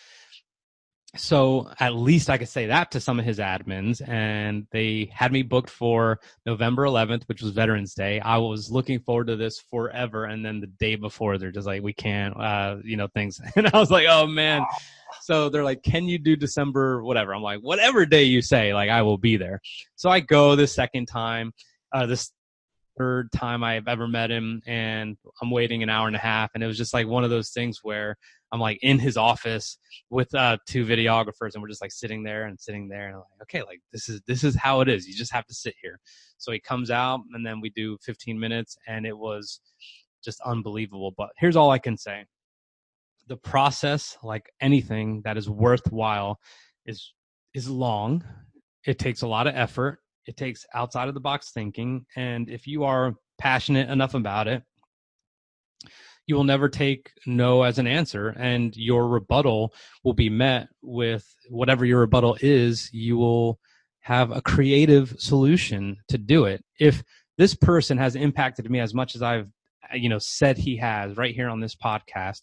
So 1.16 1.70
at 1.80 1.94
least 1.94 2.28
I 2.28 2.36
could 2.36 2.50
say 2.50 2.66
that 2.66 2.90
to 2.90 3.00
some 3.00 3.18
of 3.18 3.24
his 3.24 3.38
admins, 3.38 4.06
and 4.06 4.66
they 4.72 5.10
had 5.12 5.32
me 5.32 5.42
booked 5.42 5.70
for 5.70 6.20
November 6.44 6.84
11th, 6.84 7.22
which 7.26 7.42
was 7.42 7.52
Veterans 7.52 7.94
Day. 7.94 8.20
I 8.20 8.36
was 8.36 8.70
looking 8.70 9.00
forward 9.00 9.28
to 9.28 9.36
this 9.36 9.58
forever, 9.70 10.26
and 10.26 10.44
then 10.44 10.60
the 10.60 10.66
day 10.66 10.96
before, 10.96 11.38
they're 11.38 11.50
just 11.50 11.66
like, 11.66 11.82
"We 11.82 11.94
can't," 11.94 12.38
uh, 12.38 12.76
you 12.84 12.96
know, 12.96 13.08
things, 13.08 13.40
and 13.56 13.68
I 13.68 13.78
was 13.78 13.90
like, 13.90 14.06
"Oh 14.08 14.26
man." 14.26 14.64
So 15.22 15.48
they're 15.48 15.64
like, 15.64 15.82
can 15.82 16.04
you 16.04 16.18
do 16.18 16.36
December, 16.36 17.02
whatever? 17.02 17.34
I'm 17.34 17.42
like, 17.42 17.60
whatever 17.60 18.06
day 18.06 18.24
you 18.24 18.42
say, 18.42 18.74
like, 18.74 18.90
I 18.90 19.02
will 19.02 19.18
be 19.18 19.36
there. 19.36 19.60
So 19.96 20.10
I 20.10 20.20
go 20.20 20.56
the 20.56 20.66
second 20.66 21.06
time, 21.06 21.52
uh, 21.92 22.06
this 22.06 22.30
third 22.98 23.30
time 23.32 23.62
I've 23.62 23.88
ever 23.88 24.08
met 24.08 24.30
him 24.30 24.61
and 24.66 25.16
I'm 25.40 25.50
waiting 25.50 25.82
an 25.82 25.88
hour 25.88 26.06
and 26.06 26.16
a 26.16 26.20
half. 26.20 26.50
And 26.54 26.62
it 26.62 26.66
was 26.66 26.76
just 26.76 26.92
like 26.92 27.06
one 27.06 27.24
of 27.24 27.30
those 27.30 27.50
things 27.50 27.80
where 27.82 28.16
I'm 28.52 28.61
like 28.61 28.78
in 28.82 28.98
his 28.98 29.16
office 29.16 29.78
with, 30.11 30.34
uh, 30.34 30.58
two 30.66 30.84
videographers 30.84 31.54
and 31.54 31.62
we're 31.62 31.68
just 31.68 31.82
like 31.82 31.92
sitting 31.92 32.22
there 32.22 32.44
and 32.44 32.61
sitting 32.61 32.88
there 32.88 33.06
and 33.06 33.14
I'm 33.14 33.20
like, 33.20 33.42
okay, 33.42 33.62
like 33.62 33.80
this 33.92 34.08
is, 34.08 34.20
this 34.26 34.44
is 34.44 34.56
how 34.56 34.80
it 34.80 34.88
is. 34.88 35.06
You 35.06 35.14
just 35.14 35.32
have 35.32 35.46
to 35.46 35.54
sit 35.54 35.74
here. 35.80 36.00
So 36.38 36.52
he 36.52 36.61
comes 36.61 36.90
out 36.90 37.20
and 37.32 37.46
then 37.46 37.61
we 37.61 37.70
do 37.70 37.98
15 38.02 38.38
minutes 38.38 38.76
and 38.87 39.06
it 39.06 39.16
was 39.16 39.61
just 40.24 40.40
unbelievable. 40.44 41.14
But 41.16 41.30
here's 41.38 41.56
all 41.56 41.70
I 41.70 41.78
can 41.78 41.96
say 41.96 42.24
the 43.28 43.37
process, 43.37 44.16
like 44.22 44.50
anything 44.61 45.20
that 45.24 45.37
is 45.37 45.48
worthwhile, 45.48 46.38
is 46.87 47.12
is 47.54 47.68
long. 47.68 48.24
It 48.87 48.98
takes 48.98 49.22
a 49.22 49.28
lot 49.28 49.46
of 49.46 49.54
effort. 49.54 49.98
It 50.28 50.36
takes 50.36 50.66
outside 50.74 51.08
of 51.08 51.14
the 51.14 51.20
box 51.20 51.52
thinking, 51.52 52.04
and 52.14 52.50
if 52.50 52.66
you 52.66 52.84
are 52.84 53.14
passionate 53.38 53.88
enough 53.88 54.12
about 54.12 54.46
it, 54.46 54.62
you 56.26 56.34
will 56.34 56.44
never 56.44 56.68
take 56.68 57.10
no 57.24 57.62
as 57.62 57.78
an 57.78 57.86
answer, 57.86 58.28
and 58.38 58.76
your 58.76 59.08
rebuttal 59.08 59.72
will 60.04 60.12
be 60.12 60.28
met 60.28 60.68
with 60.82 61.24
whatever 61.48 61.86
your 61.86 62.00
rebuttal 62.00 62.36
is. 62.42 62.90
You 62.92 63.16
will 63.16 63.58
have 64.00 64.30
a 64.30 64.42
creative 64.42 65.14
solution 65.18 65.96
to 66.08 66.18
do 66.18 66.44
it. 66.44 66.62
If 66.78 67.02
this 67.38 67.54
person 67.54 67.96
has 67.96 68.14
impacted 68.14 68.70
me 68.70 68.80
as 68.80 68.92
much 68.92 69.14
as 69.14 69.22
I've 69.22 69.48
you 69.94 70.10
know 70.10 70.18
said 70.18 70.58
he 70.58 70.76
has 70.76 71.16
right 71.16 71.34
here 71.34 71.48
on 71.48 71.60
this 71.60 71.74
podcast 71.74 72.40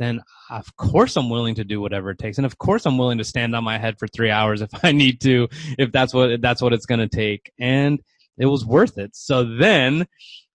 then 0.00 0.20
of 0.50 0.74
course 0.76 1.16
I'm 1.16 1.30
willing 1.30 1.54
to 1.56 1.64
do 1.64 1.80
whatever 1.80 2.10
it 2.10 2.18
takes. 2.18 2.38
And 2.38 2.46
of 2.46 2.58
course 2.58 2.86
I'm 2.86 2.98
willing 2.98 3.18
to 3.18 3.24
stand 3.24 3.54
on 3.54 3.62
my 3.62 3.78
head 3.78 3.98
for 3.98 4.08
three 4.08 4.30
hours 4.38 4.62
if 4.62 4.70
I 4.82 4.90
need 4.90 5.20
to, 5.20 5.48
if 5.78 5.92
that's 5.92 6.12
what, 6.12 6.32
if 6.32 6.40
that's 6.40 6.60
what 6.60 6.72
it's 6.72 6.86
going 6.86 7.00
to 7.00 7.08
take. 7.08 7.52
And 7.60 8.00
it 8.38 8.46
was 8.46 8.64
worth 8.64 8.98
it. 8.98 9.14
So 9.14 9.44
then 9.44 10.06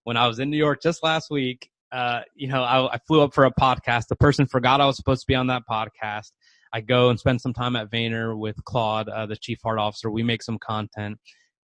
when 0.04 0.16
I 0.16 0.26
was 0.26 0.38
in 0.38 0.50
New 0.50 0.56
York 0.58 0.82
just 0.82 1.02
last 1.02 1.30
week, 1.30 1.70
uh, 1.92 2.22
you 2.34 2.48
know, 2.48 2.62
I, 2.62 2.94
I 2.94 2.98
flew 3.06 3.22
up 3.22 3.32
for 3.32 3.44
a 3.44 3.54
podcast. 3.54 4.08
The 4.08 4.16
person 4.16 4.46
forgot 4.46 4.80
I 4.80 4.86
was 4.86 4.96
supposed 4.96 5.22
to 5.22 5.26
be 5.26 5.36
on 5.36 5.46
that 5.46 5.62
podcast. 5.70 6.32
I 6.72 6.80
go 6.80 7.08
and 7.10 7.18
spend 7.18 7.40
some 7.40 7.54
time 7.54 7.76
at 7.76 7.90
Vayner 7.90 8.36
with 8.36 8.62
Claude, 8.64 9.08
uh, 9.08 9.26
the 9.26 9.36
chief 9.36 9.60
heart 9.62 9.78
officer. 9.78 10.10
We 10.10 10.24
make 10.24 10.42
some 10.42 10.58
content. 10.58 11.18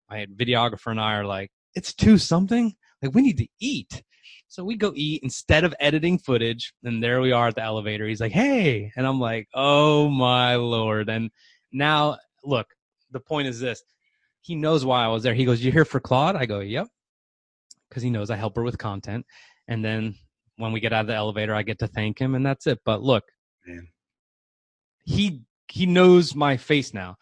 My 0.10 0.28
videographer 0.28 0.91
and 0.91 1.02
I 1.02 1.15
are 1.15 1.26
like, 1.26 1.50
it's 1.74 1.94
two 1.94 2.17
something. 2.17 2.76
Like 3.02 3.15
we 3.15 3.24
need 3.24 3.39
to 3.39 3.48
eat 3.60 4.04
So 4.52 4.66
we 4.66 4.76
go 4.76 4.92
eat 4.94 5.24
instead 5.24 5.64
of 5.64 5.74
editing 5.80 6.20
footage, 6.20 6.74
and 6.84 7.02
there 7.02 7.22
we 7.22 7.32
are 7.32 7.48
at 7.48 7.56
the 7.56 7.64
elevator. 7.64 8.06
He's 8.06 8.20
like, 8.20 8.34
"Hey," 8.34 8.92
and 8.98 9.08
I'm 9.08 9.18
like, 9.18 9.48
"Oh 9.54 10.10
my 10.10 10.56
lord!" 10.56 11.08
And 11.10 11.32
now, 11.72 12.18
look, 12.44 12.68
the 13.12 13.22
point 13.22 13.48
is 13.48 13.62
this: 13.62 13.82
he 14.42 14.56
knows 14.56 14.84
why 14.84 15.06
I 15.06 15.08
was 15.08 15.24
there. 15.24 15.34
He 15.34 15.46
goes, 15.46 15.64
"You 15.64 15.72
here 15.72 15.86
for 15.86 16.02
Claude?" 16.02 16.36
I 16.36 16.46
go, 16.46 16.60
"Yep," 16.60 16.90
because 17.88 18.04
he 18.04 18.10
knows 18.10 18.30
I 18.30 18.36
help 18.36 18.58
her 18.58 18.62
with 18.62 18.78
content. 18.78 19.26
And 19.70 19.86
then 19.86 20.16
when 20.58 20.74
we 20.74 20.82
get 20.82 20.92
out 20.92 21.02
of 21.02 21.08
the 21.08 21.16
elevator, 21.16 21.56
I 21.56 21.64
get 21.64 21.80
to 21.80 21.88
thank 21.88 22.20
him, 22.20 22.36
and 22.36 22.46
that's 22.46 22.68
it. 22.68 22.80
But 22.84 23.02
look, 23.02 23.24
Man. 23.66 23.88
he 25.06 25.44
he 25.70 25.86
knows 25.86 26.36
my 26.36 26.58
face 26.58 26.94
now. 26.94 27.16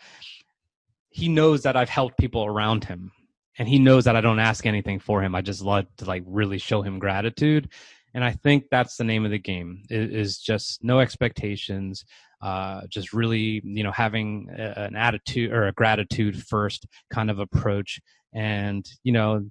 He 1.10 1.30
knows 1.30 1.62
that 1.62 1.76
I've 1.76 1.89
helped 1.89 2.18
people 2.18 2.44
around 2.44 2.86
him, 2.86 3.12
and 3.60 3.67
he 3.67 3.78
knows 3.78 4.06
that 4.06 4.15
I 4.15 4.22
don't 4.22 4.39
ask 4.39 4.65
anything 4.65 5.00
for 5.00 5.22
him. 5.22 5.36
I 5.36 5.41
just 5.41 5.62
love 5.62 5.86
to 5.98 6.06
like 6.06 6.24
really 6.26 6.58
show 6.58 6.82
him 6.82 6.98
gratitude, 6.98 7.69
and 8.15 8.24
I 8.24 8.32
think 8.32 8.65
that's 8.72 8.98
the 8.98 9.04
name 9.04 9.26
of 9.26 9.32
the 9.32 9.38
game 9.38 9.84
is, 9.89 10.39
just 10.39 10.84
no 10.84 11.00
expectations. 11.00 12.06
Uh, 12.41 12.82
just 12.88 13.12
really, 13.12 13.62
you 13.65 13.84
know, 13.84 13.91
having 13.91 14.48
an 14.50 14.95
attitude 14.95 15.52
or 15.52 15.67
a 15.67 15.74
gratitude 15.74 16.41
first 16.41 16.88
kind 17.12 17.30
of 17.30 17.38
approach, 17.39 18.00
and 18.34 18.89
you 19.04 19.12
know, 19.12 19.45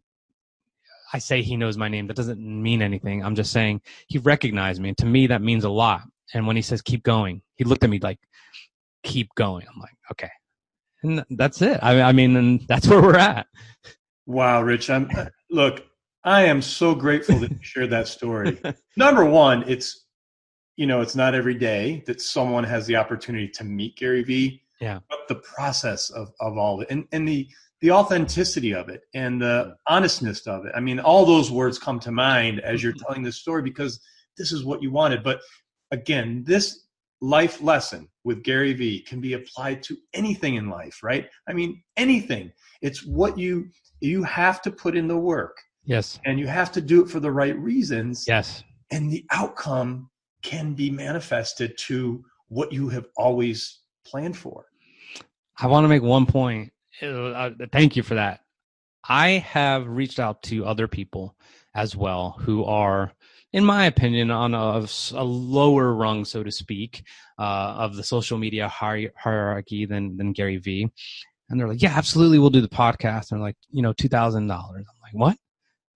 I 1.13 1.19
say 1.19 1.43
he 1.43 1.57
knows 1.57 1.77
my 1.77 1.89
name. 1.89 2.07
That 2.07 2.17
doesn't 2.17 2.41
mean 2.41 2.83
anything. 2.83 3.25
I'm 3.25 3.35
just 3.35 3.53
saying 3.53 3.83
he 4.09 4.19
recognized 4.19 4.81
me. 4.81 4.91
And 4.91 4.99
to 4.99 5.07
me, 5.07 5.27
that 5.29 5.43
means 5.43 5.65
a 5.65 5.71
lot. 5.71 6.03
And 6.35 6.47
when 6.47 6.57
he 6.57 6.63
says, 6.63 6.83
keep 6.83 7.03
going, 7.03 7.43
he 7.57 7.65
looked 7.65 7.85
at 7.85 7.91
me 7.91 7.99
like, 7.99 8.19
keep 9.03 9.35
going. 9.35 9.67
I'm 9.73 9.81
like, 9.81 9.97
okay. 10.13 10.31
And 11.03 11.25
that's 11.31 11.63
it. 11.63 11.79
I, 11.83 12.03
I 12.03 12.13
mean, 12.13 12.37
and 12.37 12.61
that's 12.69 12.87
where 12.89 13.01
we're 13.01 13.17
at. 13.17 13.47
Wow, 14.29 14.61
Rich. 14.61 14.91
I'm 14.91 15.11
uh, 15.17 15.25
look, 15.51 15.87
I 16.23 16.45
am 16.45 16.61
so 16.61 16.95
grateful 16.95 17.39
that 17.39 17.51
you 17.51 17.59
shared 17.63 17.89
that 17.91 18.09
story. 18.09 18.61
Number 18.97 19.25
one, 19.25 19.65
it's 19.67 20.05
you 20.77 20.87
know, 20.87 21.01
it's 21.01 21.17
not 21.17 21.35
every 21.35 21.55
day 21.55 22.05
that 22.07 22.21
someone 22.21 22.63
has 22.63 22.87
the 22.87 22.95
opportunity 22.95 23.49
to 23.49 23.65
meet 23.65 23.97
Gary 23.97 24.23
Vee. 24.23 24.63
Yeah. 24.83 24.99
But 25.09 25.21
the 25.29 25.37
process 25.37 26.11
of, 26.11 26.31
of 26.41 26.59
all 26.59 26.77
of 26.77 26.83
it 26.83 26.91
and, 26.91 27.07
and 27.11 27.27
the 27.27 27.49
the 27.81 27.91
authenticity 27.91 28.75
of 28.75 28.91
it 28.91 29.01
and 29.15 29.41
the 29.41 29.75
honestness 29.87 30.47
of 30.47 30.67
it. 30.67 30.73
I 30.75 30.81
mean, 30.81 31.01
all 31.01 31.25
those 31.25 31.51
words 31.51 31.79
come 31.79 31.99
to 32.01 32.13
mind 32.13 32.61
as 32.61 32.83
you're 32.83 32.93
mm-hmm. 32.93 33.07
telling 33.07 33.23
this 33.23 33.37
story 33.37 33.63
because 33.63 33.99
this 34.37 34.53
is 34.53 34.63
what 34.63 34.83
you 34.83 34.91
wanted. 34.91 35.23
But 35.25 35.41
again, 35.91 36.45
this 36.47 36.85
life 37.21 37.61
lesson 37.61 38.09
with 38.25 38.43
Gary 38.45 38.73
Vee 38.73 39.01
can 39.01 39.21
be 39.21 39.33
applied 39.33 39.83
to 39.85 39.97
anything 40.15 40.55
in 40.55 40.69
life, 40.71 41.03
right? 41.03 41.29
I 41.49 41.53
mean, 41.53 41.83
anything. 41.97 42.53
It's 42.83 43.05
what 43.05 43.39
you 43.39 43.69
you 44.01 44.23
have 44.23 44.63
to 44.63 44.71
put 44.71 44.97
in 44.97 45.09
the 45.09 45.17
work 45.17 45.57
Yes. 45.85 46.21
and 46.25 46.39
you 46.39 46.47
have 46.47 46.71
to 46.73 46.81
do 46.81 47.03
it 47.03 47.11
for 47.11 47.19
the 47.19 47.33
right 47.33 47.59
reasons 47.59 48.25
Yes. 48.29 48.63
and 48.93 49.11
the 49.11 49.25
outcome 49.33 50.09
can 50.43 50.75
be 50.75 50.89
manifested 50.89 51.77
to 51.79 52.25
what 52.49 52.73
you 52.73 52.89
have 52.89 53.07
always 53.17 53.81
planned 54.07 54.37
for. 54.37 54.67
I 55.59 55.67
want 55.67 55.83
to 55.85 55.89
make 55.89 56.03
one 56.03 56.27
point. 56.27 56.73
Uh, 57.03 57.51
thank 57.73 57.97
you 57.97 58.03
for 58.05 58.15
that. 58.15 58.41
I 59.09 59.31
have 59.31 59.89
reached 59.89 60.21
out 60.21 60.43
to 60.45 60.65
other 60.65 60.87
people 60.87 61.35
as 61.75 61.97
well 61.97 62.37
who 62.41 62.65
are, 62.65 63.13
in 63.53 63.65
my 63.65 63.87
opinion, 63.87 64.31
on 64.31 64.55
a, 64.55 64.87
a 65.15 65.25
lower 65.25 65.95
rung, 65.95 66.25
so 66.25 66.43
to 66.43 66.51
speak, 66.51 67.03
uh, 67.39 67.75
of 67.79 67.97
the 67.97 68.05
social 68.05 68.39
media 68.39 68.69
hierarchy 68.69 69.87
than 69.87 70.17
than 70.17 70.33
Gary 70.33 70.59
Vee. 70.59 70.89
And 71.49 71.59
they're 71.59 71.69
like, 71.69 71.83
"Yeah, 71.83 71.97
absolutely, 71.97 72.39
we'll 72.39 72.51
do 72.51 72.61
the 72.61 72.69
podcast." 72.69 73.31
And 73.31 73.41
they're 73.41 73.49
like, 73.49 73.57
you 73.71 73.83
know, 73.83 73.93
two 73.93 74.09
thousand 74.09 74.49
dollars. 74.49 74.87
I'm 74.89 75.01
like, 75.03 75.15
"What?" 75.15 75.37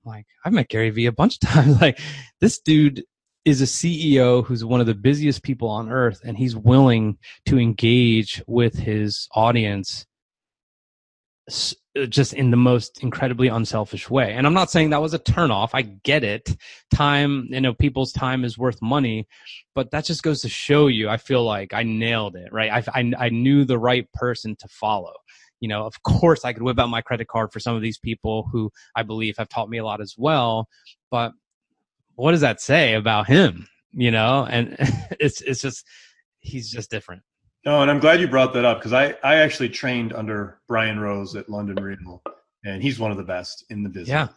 I'm 0.04 0.12
like, 0.12 0.26
I've 0.44 0.52
met 0.52 0.68
Gary 0.68 0.90
Vee 0.90 1.06
a 1.06 1.12
bunch 1.12 1.36
of 1.36 1.40
times. 1.48 1.80
like, 1.80 2.00
this 2.40 2.58
dude 2.58 3.04
is 3.44 3.60
a 3.60 3.64
CEO 3.64 4.44
who's 4.44 4.64
one 4.64 4.80
of 4.80 4.86
the 4.86 4.94
busiest 4.94 5.42
people 5.42 5.68
on 5.68 5.90
earth, 5.90 6.20
and 6.24 6.38
he's 6.38 6.56
willing 6.56 7.18
to 7.46 7.58
engage 7.58 8.42
with 8.46 8.78
his 8.78 9.28
audience 9.34 10.06
Uh, 11.94 12.06
just 12.06 12.32
in 12.32 12.50
the 12.50 12.56
most 12.56 13.02
incredibly 13.02 13.48
unselfish 13.48 14.08
way. 14.08 14.32
And 14.32 14.46
I'm 14.46 14.54
not 14.54 14.70
saying 14.70 14.90
that 14.90 15.02
was 15.02 15.12
a 15.12 15.18
turnoff. 15.18 15.70
I 15.74 15.82
get 15.82 16.24
it. 16.24 16.56
Time, 16.94 17.48
you 17.50 17.60
know, 17.60 17.74
people's 17.74 18.12
time 18.12 18.46
is 18.46 18.56
worth 18.56 18.80
money, 18.80 19.28
but 19.74 19.90
that 19.90 20.06
just 20.06 20.22
goes 20.22 20.40
to 20.40 20.48
show 20.48 20.86
you. 20.86 21.10
I 21.10 21.18
feel 21.18 21.44
like 21.44 21.74
I 21.74 21.82
nailed 21.82 22.34
it, 22.34 22.50
right? 22.50 22.70
I, 22.72 23.00
I, 23.00 23.12
I 23.18 23.28
knew 23.28 23.66
the 23.66 23.78
right 23.78 24.10
person 24.14 24.56
to 24.56 24.68
follow. 24.68 25.12
You 25.60 25.68
know, 25.68 25.84
of 25.84 26.02
course, 26.02 26.46
I 26.46 26.54
could 26.54 26.62
whip 26.62 26.78
out 26.78 26.88
my 26.88 27.02
credit 27.02 27.28
card 27.28 27.52
for 27.52 27.60
some 27.60 27.76
of 27.76 27.82
these 27.82 27.98
people 27.98 28.48
who 28.50 28.70
I 28.96 29.02
believe 29.02 29.36
have 29.36 29.50
taught 29.50 29.68
me 29.68 29.76
a 29.76 29.84
lot 29.84 30.00
as 30.00 30.14
well. 30.16 30.68
But 31.10 31.32
what 32.14 32.30
does 32.30 32.40
that 32.40 32.62
say 32.62 32.94
about 32.94 33.26
him? 33.26 33.68
You 33.90 34.10
know, 34.12 34.46
and 34.48 34.76
it's 35.20 35.42
it's 35.42 35.60
just 35.60 35.86
he's 36.40 36.70
just 36.70 36.90
different. 36.90 37.22
No, 37.64 37.80
and 37.80 37.90
I'm 37.90 38.00
glad 38.00 38.20
you 38.20 38.26
brought 38.26 38.52
that 38.54 38.64
up 38.64 38.78
because 38.78 38.92
I, 38.92 39.14
I 39.22 39.36
actually 39.36 39.68
trained 39.68 40.12
under 40.12 40.58
Brian 40.66 40.98
Rose 40.98 41.36
at 41.36 41.48
London 41.48 41.82
Real, 41.82 42.22
and 42.64 42.82
he's 42.82 42.98
one 42.98 43.12
of 43.12 43.16
the 43.16 43.22
best 43.22 43.64
in 43.70 43.82
the 43.82 43.88
business. 43.88 44.08
Yeah. 44.08 44.28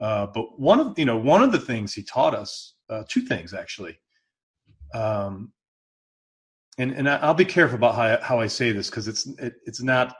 Uh, 0.00 0.26
but 0.26 0.58
one 0.58 0.80
of 0.80 0.98
you 0.98 1.04
know 1.04 1.18
one 1.18 1.42
of 1.42 1.52
the 1.52 1.60
things 1.60 1.92
he 1.92 2.02
taught 2.02 2.34
us, 2.34 2.74
uh, 2.88 3.02
two 3.08 3.20
things 3.20 3.52
actually. 3.52 3.98
Um, 4.94 5.52
and 6.78 6.92
and 6.92 7.08
I'll 7.08 7.34
be 7.34 7.44
careful 7.44 7.76
about 7.76 7.94
how 7.94 8.02
I, 8.02 8.18
how 8.22 8.40
I 8.40 8.46
say 8.46 8.72
this 8.72 8.88
because 8.88 9.08
it's 9.08 9.26
it, 9.38 9.54
it's 9.66 9.82
not 9.82 10.16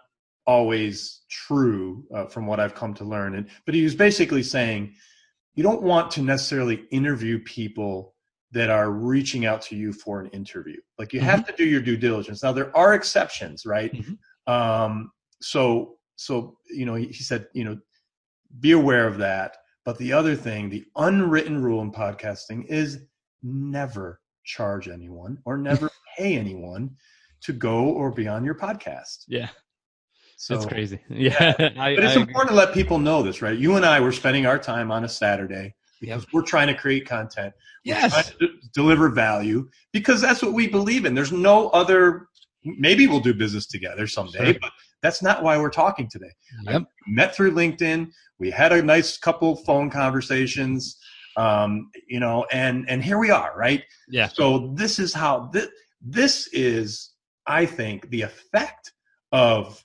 always 0.46 1.22
true 1.30 2.04
uh, 2.14 2.26
from 2.26 2.46
what 2.46 2.60
I've 2.60 2.74
come 2.74 2.92
to 2.94 3.04
learn. 3.04 3.36
And 3.36 3.48
but 3.64 3.74
he 3.74 3.82
was 3.82 3.94
basically 3.94 4.42
saying 4.42 4.94
you 5.54 5.62
don't 5.62 5.82
want 5.82 6.10
to 6.12 6.22
necessarily 6.22 6.84
interview 6.90 7.38
people 7.42 8.14
that 8.52 8.70
are 8.70 8.90
reaching 8.90 9.46
out 9.46 9.62
to 9.62 9.76
you 9.76 9.92
for 9.92 10.20
an 10.20 10.26
interview. 10.30 10.76
Like 10.98 11.12
you 11.12 11.20
have 11.20 11.46
to 11.46 11.52
do 11.56 11.64
your 11.64 11.80
due 11.80 11.96
diligence. 11.96 12.42
Now 12.42 12.52
there 12.52 12.76
are 12.76 12.94
exceptions, 12.94 13.64
right? 13.64 13.92
Mhm. 13.92 14.18
Um, 14.52 15.12
so 15.40 15.96
so 16.16 16.58
you 16.68 16.84
know 16.86 16.94
he, 16.94 17.06
he 17.06 17.22
said 17.22 17.46
you 17.54 17.64
know 17.64 17.78
be 18.58 18.72
aware 18.72 19.06
of 19.06 19.18
that. 19.18 19.56
But 19.84 19.96
the 19.98 20.12
other 20.12 20.34
thing, 20.36 20.68
the 20.68 20.84
unwritten 20.96 21.62
rule 21.62 21.80
in 21.82 21.92
podcasting 21.92 22.66
is 22.66 23.04
never 23.42 24.20
charge 24.44 24.88
anyone 24.88 25.38
or 25.44 25.56
never 25.56 25.90
pay 26.18 26.36
anyone 26.36 26.90
to 27.42 27.52
go 27.52 27.84
or 27.84 28.10
be 28.10 28.28
on 28.28 28.44
your 28.44 28.54
podcast. 28.54 29.24
Yeah, 29.28 29.48
So 30.36 30.54
that's 30.54 30.66
crazy. 30.66 31.00
Yeah, 31.08 31.54
I, 31.78 31.94
but 31.94 32.04
it's 32.04 32.16
I 32.16 32.20
agree. 32.20 32.20
important 32.22 32.48
to 32.50 32.54
let 32.54 32.74
people 32.74 32.98
know 32.98 33.22
this, 33.22 33.40
right? 33.40 33.56
You 33.56 33.76
and 33.76 33.86
I 33.86 34.00
were 34.00 34.12
spending 34.12 34.44
our 34.44 34.58
time 34.58 34.90
on 34.90 35.04
a 35.04 35.08
Saturday 35.08 35.74
because 36.00 36.26
we're 36.32 36.42
trying 36.42 36.66
to 36.68 36.74
create 36.74 37.06
content. 37.06 37.52
Yes. 37.84 38.32
d- 38.40 38.48
deliver 38.74 39.08
value 39.08 39.68
because 39.92 40.20
that's 40.20 40.42
what 40.42 40.52
we 40.52 40.66
believe 40.66 41.04
in. 41.04 41.14
There's 41.14 41.32
no 41.32 41.68
other. 41.70 42.28
Maybe 42.64 43.06
we'll 43.06 43.20
do 43.20 43.32
business 43.32 43.66
together 43.66 44.06
someday, 44.06 44.52
Sure. 44.52 44.60
but 44.60 44.70
that's 45.02 45.22
not 45.22 45.42
why 45.42 45.58
we're 45.58 45.70
talking 45.70 46.08
today. 46.10 46.30
Yep. 46.64 46.82
Met 47.08 47.34
through 47.34 47.52
LinkedIn. 47.52 48.10
We 48.38 48.50
had 48.50 48.72
a 48.72 48.82
nice 48.82 49.16
couple 49.16 49.56
phone 49.56 49.88
conversations, 49.88 50.98
um, 51.38 51.90
you 52.06 52.20
know, 52.20 52.46
and 52.52 52.88
and 52.88 53.02
here 53.02 53.18
we 53.18 53.30
are, 53.30 53.54
right? 53.56 53.82
Yeah. 54.08 54.28
So 54.28 54.72
this 54.74 54.98
is 54.98 55.14
how 55.14 55.48
this 55.52 55.68
this 56.02 56.48
is, 56.52 57.10
I 57.46 57.66
think, 57.66 58.08
the 58.10 58.22
effect 58.22 58.92
of 59.32 59.82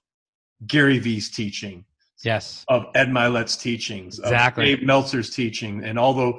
Gary 0.68 1.00
Vee's 1.00 1.30
teaching 1.30 1.86
Yes. 2.24 2.66
of 2.68 2.86
Ed 2.96 3.12
Mylett's 3.12 3.56
teachings, 3.56 4.20
Exactly. 4.20 4.74
of 4.74 4.80
Dave 4.80 4.86
Meltzer's 4.88 5.30
teaching, 5.30 5.84
and 5.84 6.00
all 6.00 6.14
the 6.14 6.34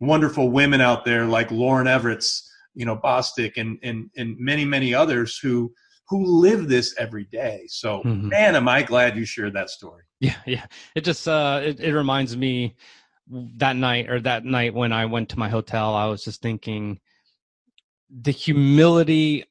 wonderful 0.00 0.50
women 0.50 0.80
out 0.80 1.04
there 1.04 1.26
like 1.26 1.50
Lauren 1.50 1.86
Everett's, 1.86 2.48
you 2.74 2.84
know, 2.86 2.96
Bostic, 2.96 3.52
and 3.56 3.78
and 3.82 4.10
and 4.16 4.36
many 4.38 4.64
many 4.64 4.94
others 4.94 5.38
who 5.38 5.72
who 6.08 6.24
live 6.26 6.68
this 6.68 6.94
every 6.98 7.24
day. 7.24 7.62
So, 7.68 8.02
Mhm. 8.04 8.28
man, 8.28 8.54
am 8.56 8.68
I 8.68 8.82
glad 8.82 9.16
you 9.16 9.24
shared 9.24 9.54
that 9.54 9.70
story. 9.70 10.02
Yeah, 10.20 10.36
yeah. 10.46 10.66
It 10.94 11.04
just 11.04 11.26
uh 11.26 11.60
it, 11.64 11.80
it 11.80 11.94
reminds 11.94 12.36
me 12.36 12.76
that 13.56 13.76
night 13.76 14.10
or 14.10 14.20
that 14.20 14.44
night 14.44 14.74
when 14.74 14.92
I 14.92 15.06
went 15.06 15.30
to 15.30 15.38
my 15.38 15.48
hotel, 15.48 15.94
I 15.94 16.06
was 16.06 16.22
just 16.24 16.42
thinking 16.42 17.00
the 18.10 18.30
humility 18.32 19.44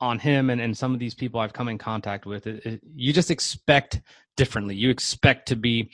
on 0.00 0.18
him 0.18 0.50
and, 0.50 0.60
and 0.60 0.76
some 0.76 0.92
of 0.92 1.00
these 1.00 1.14
people 1.14 1.40
I've 1.40 1.52
come 1.52 1.68
in 1.68 1.78
contact 1.78 2.26
with, 2.26 2.46
it, 2.46 2.64
it, 2.66 2.80
you 2.94 3.12
just 3.12 3.30
expect 3.30 4.00
differently. 4.36 4.74
You 4.74 4.90
expect 4.90 5.48
to 5.48 5.56
be 5.56 5.90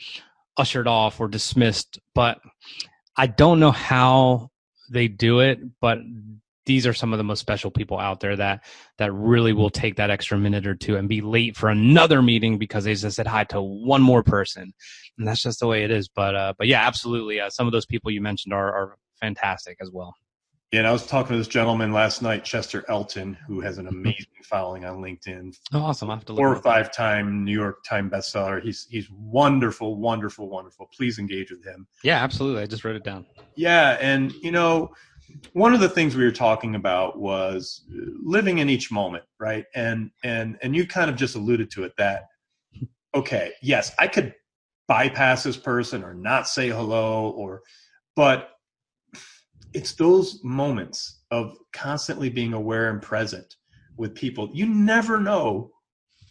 ushered 0.57 0.87
off 0.87 1.19
or 1.19 1.27
dismissed, 1.27 1.99
but 2.13 2.39
I 3.15 3.27
don't 3.27 3.59
know 3.59 3.71
how 3.71 4.49
they 4.89 5.07
do 5.07 5.39
it, 5.39 5.59
but 5.79 5.99
these 6.65 6.85
are 6.85 6.93
some 6.93 7.11
of 7.11 7.17
the 7.17 7.23
most 7.23 7.39
special 7.39 7.71
people 7.71 7.97
out 7.97 8.19
there 8.19 8.35
that 8.35 8.63
that 8.97 9.11
really 9.13 9.53
will 9.53 9.69
take 9.69 9.95
that 9.95 10.11
extra 10.11 10.37
minute 10.37 10.67
or 10.67 10.75
two 10.75 10.95
and 10.95 11.09
be 11.09 11.21
late 11.21 11.57
for 11.57 11.69
another 11.69 12.21
meeting 12.21 12.57
because 12.57 12.83
they 12.83 12.93
just 12.93 13.15
said 13.15 13.27
hi 13.27 13.43
to 13.45 13.61
one 13.61 14.01
more 14.01 14.23
person, 14.23 14.73
and 15.17 15.27
that's 15.27 15.41
just 15.41 15.59
the 15.59 15.67
way 15.67 15.83
it 15.83 15.91
is. 15.91 16.07
But 16.07 16.35
uh, 16.35 16.53
but 16.57 16.67
yeah, 16.67 16.85
absolutely. 16.85 17.39
Uh, 17.39 17.49
some 17.49 17.67
of 17.67 17.73
those 17.73 17.85
people 17.85 18.11
you 18.11 18.21
mentioned 18.21 18.53
are 18.53 18.71
are 18.71 18.97
fantastic 19.19 19.77
as 19.81 19.89
well. 19.91 20.13
Yeah, 20.71 20.79
and 20.79 20.87
I 20.87 20.93
was 20.93 21.05
talking 21.05 21.33
to 21.33 21.37
this 21.37 21.49
gentleman 21.49 21.91
last 21.91 22.21
night, 22.21 22.45
Chester 22.45 22.85
Elton, 22.87 23.37
who 23.45 23.59
has 23.59 23.77
an 23.77 23.87
mm-hmm. 23.87 23.97
amazing 23.97 24.25
following 24.43 24.85
on 24.85 25.01
LinkedIn. 25.01 25.53
Oh, 25.73 25.81
awesome! 25.81 26.09
I 26.09 26.15
have 26.15 26.23
to 26.25 26.33
look 26.33 26.39
Four 26.39 26.53
or 26.53 26.61
five 26.61 26.93
time 26.93 27.43
New 27.43 27.51
York 27.51 27.83
Times 27.83 28.09
bestseller. 28.13 28.63
He's 28.63 28.87
he's 28.89 29.09
wonderful, 29.11 29.97
wonderful, 29.97 30.49
wonderful. 30.49 30.87
Please 30.95 31.19
engage 31.19 31.51
with 31.51 31.65
him. 31.65 31.87
Yeah, 32.05 32.23
absolutely. 32.23 32.63
I 32.63 32.67
just 32.67 32.85
wrote 32.85 32.95
it 32.95 33.03
down. 33.03 33.25
Yeah, 33.55 33.97
and 33.99 34.31
you 34.41 34.51
know, 34.51 34.93
one 35.51 35.73
of 35.73 35.81
the 35.81 35.89
things 35.89 36.15
we 36.15 36.23
were 36.23 36.31
talking 36.31 36.75
about 36.75 37.19
was 37.19 37.83
living 38.23 38.59
in 38.59 38.69
each 38.69 38.93
moment, 38.93 39.25
right? 39.41 39.65
And 39.75 40.09
and 40.23 40.57
and 40.61 40.73
you 40.73 40.87
kind 40.87 41.09
of 41.09 41.17
just 41.17 41.35
alluded 41.35 41.69
to 41.71 41.83
it 41.83 41.91
that 41.97 42.27
okay, 43.13 43.51
yes, 43.61 43.93
I 43.99 44.07
could 44.07 44.33
bypass 44.87 45.43
this 45.43 45.57
person 45.57 46.01
or 46.01 46.13
not 46.13 46.47
say 46.47 46.69
hello 46.69 47.29
or 47.31 47.61
but 48.15 48.51
it's 49.73 49.93
those 49.93 50.43
moments 50.43 51.21
of 51.31 51.57
constantly 51.73 52.29
being 52.29 52.53
aware 52.53 52.89
and 52.89 53.01
present 53.01 53.55
with 53.97 54.15
people. 54.15 54.49
You 54.53 54.67
never 54.67 55.19
know 55.19 55.71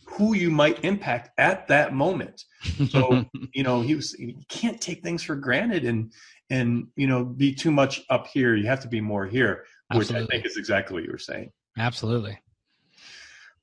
who 0.06 0.34
you 0.34 0.50
might 0.50 0.84
impact 0.84 1.30
at 1.38 1.68
that 1.68 1.94
moment. 1.94 2.42
So, 2.88 3.24
you 3.54 3.62
know, 3.62 3.80
he 3.80 3.94
was 3.94 4.18
you 4.18 4.34
can't 4.48 4.80
take 4.80 5.02
things 5.02 5.22
for 5.22 5.36
granted 5.36 5.84
and 5.84 6.12
and 6.50 6.88
you 6.96 7.06
know 7.06 7.24
be 7.24 7.54
too 7.54 7.70
much 7.70 8.02
up 8.10 8.26
here. 8.26 8.54
You 8.54 8.66
have 8.66 8.80
to 8.80 8.88
be 8.88 9.00
more 9.00 9.26
here, 9.26 9.64
which 9.92 10.08
Absolutely. 10.08 10.26
I 10.26 10.30
think 10.30 10.46
is 10.46 10.56
exactly 10.56 10.94
what 10.94 11.04
you 11.04 11.12
were 11.12 11.18
saying. 11.18 11.50
absolutely. 11.78 12.38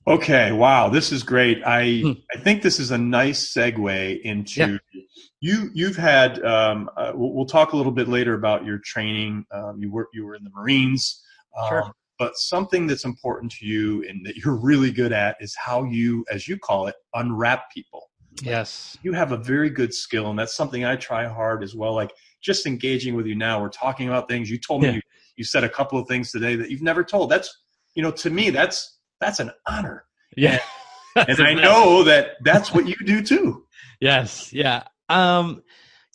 Okay, 0.08 0.54
wow, 0.54 0.88
this 0.88 1.12
is 1.12 1.22
great. 1.24 1.62
I 1.66 2.00
Hmm. 2.02 2.12
I 2.34 2.38
think 2.38 2.62
this 2.62 2.80
is 2.80 2.92
a 2.92 2.98
nice 2.98 3.54
segue 3.54 4.22
into 4.22 4.80
Yeah. 4.94 5.02
you. 5.42 5.70
You've 5.74 5.98
had. 5.98 6.44
Um, 6.46 6.90
uh, 6.96 7.12
we'll, 7.14 7.34
we'll 7.34 7.46
talk 7.46 7.74
a 7.74 7.78
little 7.78 7.92
bit 7.92 8.08
later 8.08 8.34
about 8.34 8.64
your 8.66 8.78
training. 8.80 9.46
Um, 9.52 9.78
you 9.82 9.92
were 9.92 10.08
you 10.14 10.26
were 10.26 10.36
in 10.36 10.44
the 10.44 10.50
Marines. 10.52 11.22
Um, 11.58 11.68
Sure. 11.70 11.92
But 12.20 12.36
something 12.38 12.88
that's 12.88 13.06
important 13.06 13.52
to 13.60 13.66
you 13.68 14.04
and 14.10 14.26
that 14.26 14.38
you're 14.38 14.56
really 14.56 14.92
good 14.92 15.12
at 15.14 15.38
is 15.40 15.56
how 15.56 15.84
you, 15.84 16.26
as 16.32 16.48
you 16.48 16.58
call 16.58 16.88
it, 16.88 16.96
unwrap 17.14 17.72
people. 17.72 18.10
Yes. 18.42 18.98
You 19.04 19.14
have 19.14 19.34
a 19.34 19.38
very 19.38 19.70
good 19.70 19.94
skill, 19.94 20.32
and 20.32 20.40
that's 20.40 20.56
something 20.56 20.84
I 20.84 20.96
try 20.96 21.28
hard 21.28 21.64
as 21.64 21.76
well. 21.76 21.94
Like 21.94 22.12
just 22.42 22.66
engaging 22.66 23.14
with 23.14 23.28
you 23.28 23.36
now, 23.36 23.62
we're 23.62 23.70
talking 23.70 24.08
about 24.08 24.28
things. 24.28 24.50
You 24.50 24.58
told 24.58 24.82
me 24.82 24.88
Yeah. 24.88 24.94
you, 24.96 25.02
you 25.36 25.44
said 25.44 25.64
a 25.64 25.70
couple 25.70 26.00
of 26.00 26.08
things 26.08 26.32
today 26.32 26.56
that 26.56 26.72
you've 26.72 26.82
never 26.82 27.04
told. 27.04 27.30
That's 27.30 27.56
you 27.94 28.02
know 28.02 28.12
to 28.12 28.30
me 28.32 28.50
that's 28.50 28.97
that's 29.20 29.40
an 29.40 29.52
honor 29.68 30.06
Yeah. 30.36 30.60
and 31.16 31.40
I 31.42 31.54
know 31.54 32.04
that 32.04 32.38
that's 32.44 32.74
what 32.74 32.88
you 32.88 32.96
do 33.06 33.24
too. 33.24 33.66
Yes. 34.00 34.54
Yeah. 34.54 34.84
Um, 35.10 35.64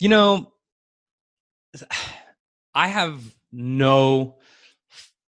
you 0.01 0.09
know, 0.09 0.53
I 2.75 2.89
have 2.89 3.21
no 3.51 4.37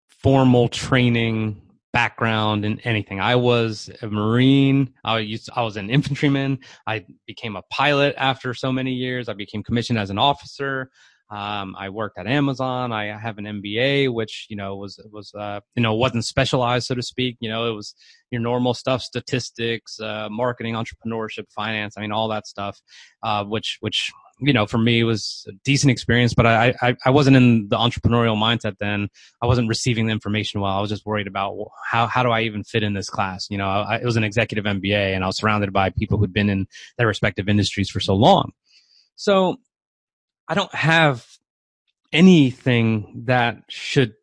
formal 0.07 0.67
training 0.67 1.61
background 1.91 2.65
in 2.65 2.79
anything. 2.81 3.19
I 3.19 3.35
was 3.35 3.89
a 4.01 4.07
Marine. 4.07 4.93
I 5.03 5.19
used 5.19 5.49
I 5.55 5.63
was 5.63 5.77
an 5.77 5.89
infantryman. 5.89 6.59
I 6.87 7.05
became 7.27 7.55
a 7.55 7.61
pilot 7.69 8.15
after 8.17 8.53
so 8.53 8.71
many 8.71 8.93
years. 8.93 9.29
I 9.29 9.33
became 9.33 9.63
commissioned 9.63 9.99
as 9.99 10.09
an 10.09 10.17
officer. 10.17 10.89
Um, 11.33 11.75
I 11.79 11.89
worked 11.89 12.19
at 12.19 12.27
Amazon. 12.27 12.91
I 12.91 13.05
have 13.17 13.39
an 13.39 13.45
MBA, 13.45 14.13
which 14.13 14.45
you 14.49 14.55
know 14.55 14.75
was 14.75 14.99
was 15.11 15.33
uh, 15.33 15.61
you 15.75 15.81
know 15.81 15.95
wasn't 15.95 16.25
specialized, 16.25 16.85
so 16.85 16.93
to 16.93 17.01
speak. 17.01 17.37
You 17.39 17.49
know, 17.49 17.67
it 17.71 17.71
was 17.71 17.95
your 18.29 18.39
normal 18.39 18.75
stuff, 18.75 19.01
statistics, 19.01 19.99
uh, 19.99 20.27
marketing, 20.29 20.75
entrepreneurship, 20.75 21.45
finance. 21.49 21.95
I 21.97 22.01
mean, 22.01 22.11
all 22.11 22.27
that 22.27 22.45
stuff, 22.45 22.79
uh, 23.23 23.43
which 23.45 23.77
which 23.79 24.11
you 24.41 24.53
know 24.53 24.67
for 24.67 24.77
me 24.77 25.03
was 25.03 25.43
a 25.49 25.53
decent 25.63 25.89
experience. 25.89 26.35
But 26.35 26.45
I, 26.45 26.75
I 26.83 26.95
I 27.03 27.09
wasn't 27.09 27.37
in 27.37 27.67
the 27.67 27.77
entrepreneurial 27.77 28.37
mindset 28.37 28.77
then. 28.79 29.09
I 29.41 29.47
wasn't 29.47 29.69
receiving 29.69 30.05
the 30.05 30.11
information 30.11 30.61
well. 30.61 30.77
I 30.77 30.81
was 30.81 30.91
just 30.91 31.03
worried 31.03 31.25
about 31.25 31.57
how 31.89 32.05
how 32.05 32.21
do 32.21 32.29
I 32.29 32.41
even 32.41 32.63
fit 32.63 32.83
in 32.83 32.93
this 32.93 33.09
class? 33.09 33.47
You 33.49 33.57
know, 33.57 33.67
I, 33.67 33.95
it 33.95 34.05
was 34.05 34.17
an 34.17 34.23
executive 34.23 34.65
MBA, 34.65 35.15
and 35.15 35.23
I 35.23 35.27
was 35.27 35.37
surrounded 35.37 35.73
by 35.73 35.89
people 35.89 36.19
who'd 36.19 36.31
been 36.31 36.51
in 36.51 36.67
their 36.99 37.07
respective 37.07 37.49
industries 37.49 37.89
for 37.89 37.99
so 37.99 38.13
long. 38.13 38.51
So 39.15 39.57
I 40.47 40.53
don't 40.53 40.73
have 40.73 41.25
anything 42.11 43.23
that 43.25 43.57
should 43.69 44.13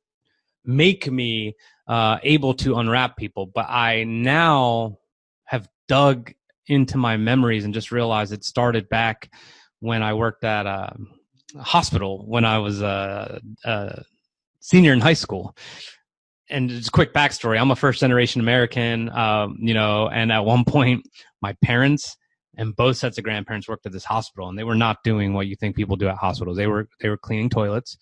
make 0.65 1.11
me 1.11 1.57
uh, 1.89 2.19
able 2.23 2.55
to 2.55 2.77
unwrap 2.77 3.17
people, 3.17 3.47
but 3.47 3.67
I 3.69 4.05
now 4.05 4.99
have 5.45 5.69
dug 5.89 6.33
into 6.67 6.97
my 6.97 7.17
memories 7.17 7.65
and 7.65 7.75
just 7.75 7.91
realized 7.91 8.33
it 8.33 8.45
started 8.45 8.89
back 8.89 9.31
when 9.81 10.03
I 10.03 10.15
worked 10.15 10.45
at 10.45 10.67
a 10.67 10.97
hospital 11.59 12.25
when 12.27 12.45
I 12.45 12.59
was 12.59 12.81
a, 12.81 13.41
a 13.65 14.05
senior 14.61 14.93
in 14.93 15.01
high 15.01 15.15
school. 15.15 15.57
And 16.49 16.69
just 16.69 16.89
a 16.89 16.93
quick 16.93 17.15
backstory: 17.15 17.61
I'm 17.61 17.71
a 17.71 17.77
first 17.77 18.01
generation 18.01 18.41
American, 18.41 19.09
um, 19.11 19.57
you 19.61 19.75
know, 19.75 20.09
and 20.09 20.33
at 20.33 20.45
one 20.45 20.65
point, 20.67 21.09
my 21.41 21.55
parents 21.63 22.17
and 22.57 22.75
both 22.75 22.97
sets 22.97 23.17
of 23.17 23.25
grandparents 23.25 23.69
worked 23.69 23.87
at 23.87 23.93
this 23.93 24.05
hospital 24.05 24.49
and 24.49 24.59
they 24.59 24.65
were 24.65 24.75
not 24.75 25.03
doing 25.05 25.33
what 25.33 25.47
you 25.47 25.57
think 25.57 25.77
people 25.77 25.97
do 25.97 26.09
at 26.09 26.17
hospitals 26.17 26.57
they 26.57 26.67
were 26.67 26.89
they 27.01 27.09
were 27.09 27.17
cleaning 27.17 27.49
toilets 27.49 27.97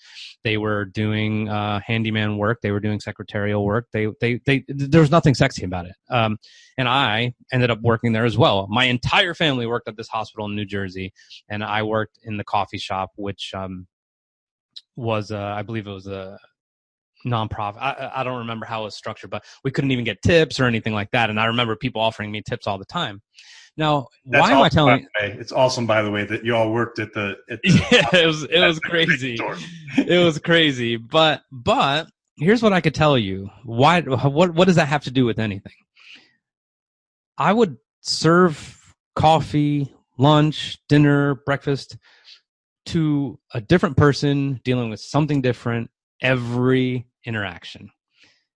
they 0.45 0.57
were 0.57 0.85
doing 0.85 1.49
uh, 1.49 1.81
handyman 1.87 2.37
work 2.39 2.61
they 2.63 2.71
were 2.71 2.81
doing 2.81 3.01
secretarial 3.01 3.65
work 3.65 3.87
they 3.93 4.09
they 4.21 4.41
they 4.47 4.65
there 4.69 5.01
was 5.01 5.11
nothing 5.11 5.35
sexy 5.35 5.65
about 5.65 5.87
it 5.87 5.95
um, 6.11 6.39
and 6.79 6.89
i 6.89 7.33
ended 7.53 7.71
up 7.71 7.81
working 7.83 8.13
there 8.13 8.25
as 8.25 8.39
well 8.39 8.67
my 8.69 8.85
entire 8.85 9.35
family 9.35 9.67
worked 9.67 9.89
at 9.89 9.97
this 9.97 10.09
hospital 10.09 10.47
in 10.47 10.55
new 10.55 10.67
jersey 10.67 11.13
and 11.49 11.63
i 11.63 11.83
worked 11.83 12.19
in 12.25 12.37
the 12.37 12.45
coffee 12.45 12.79
shop 12.79 13.11
which 13.17 13.53
um, 13.55 13.87
was 14.97 15.31
uh, 15.31 15.55
i 15.57 15.63
believe 15.63 15.87
it 15.87 15.93
was 15.93 16.07
a 16.07 16.39
nonprofit. 17.27 17.79
I, 17.79 18.13
I 18.17 18.25
don't 18.25 18.39
remember 18.39 18.67
how 18.67 18.83
it 18.83 18.85
was 18.85 18.97
structured, 18.97 19.31
but 19.31 19.45
we 19.65 19.71
couldn't 19.71 19.91
even 19.91 20.05
get 20.05 20.23
tips 20.23 20.61
or 20.61 20.65
anything 20.67 20.95
like 20.95 21.11
that. 21.13 21.31
And 21.31 21.41
I 21.41 21.47
remember 21.47 21.77
people 21.77 22.01
offering 22.01 22.31
me 22.31 22.43
tips 22.43 22.67
all 22.67 22.79
the 22.79 22.85
time. 22.85 23.23
Now, 23.79 24.09
That's 24.27 24.43
why 24.43 24.53
am 24.53 24.63
I 24.63 24.69
telling? 24.69 25.07
way. 25.21 25.37
It's 25.39 25.53
awesome, 25.53 25.87
by 25.87 26.03
the 26.03 26.11
way, 26.11 26.25
that 26.25 26.45
you 26.45 26.55
all 26.55 26.73
worked 26.73 26.99
at 26.99 27.15
the. 27.15 27.37
At 27.49 27.61
the 27.63 27.87
Yeah, 27.93 28.21
it 28.23 28.27
was 28.27 28.43
it 28.43 28.59
was 28.59 28.77
That's 28.77 28.87
a 28.87 28.91
great 28.91 29.09
crazy. 29.09 29.39
It 29.97 30.25
was 30.25 30.39
crazy. 30.41 30.97
But 30.97 31.43
but 31.53 32.09
here's 32.39 32.61
what 32.61 32.73
I 32.73 32.81
could 32.81 32.95
tell 32.95 33.17
you. 33.17 33.49
Why? 33.65 34.01
What 34.01 34.53
what 34.55 34.67
does 34.67 34.77
that 34.77 34.89
have 34.89 35.05
to 35.05 35.13
do 35.13 35.25
with 35.25 35.39
anything? 35.39 35.73
I 37.39 37.53
would 37.53 37.77
serve 38.01 38.95
coffee, 39.15 39.95
lunch, 40.19 40.79
dinner, 40.89 41.37
breakfast 41.47 41.97
to 42.87 43.39
a 43.55 43.61
different 43.61 43.97
person 43.97 44.61
dealing 44.65 44.91
with 44.91 44.99
something 44.99 45.41
different 45.41 45.91
every 46.21 47.07
interaction. 47.25 47.91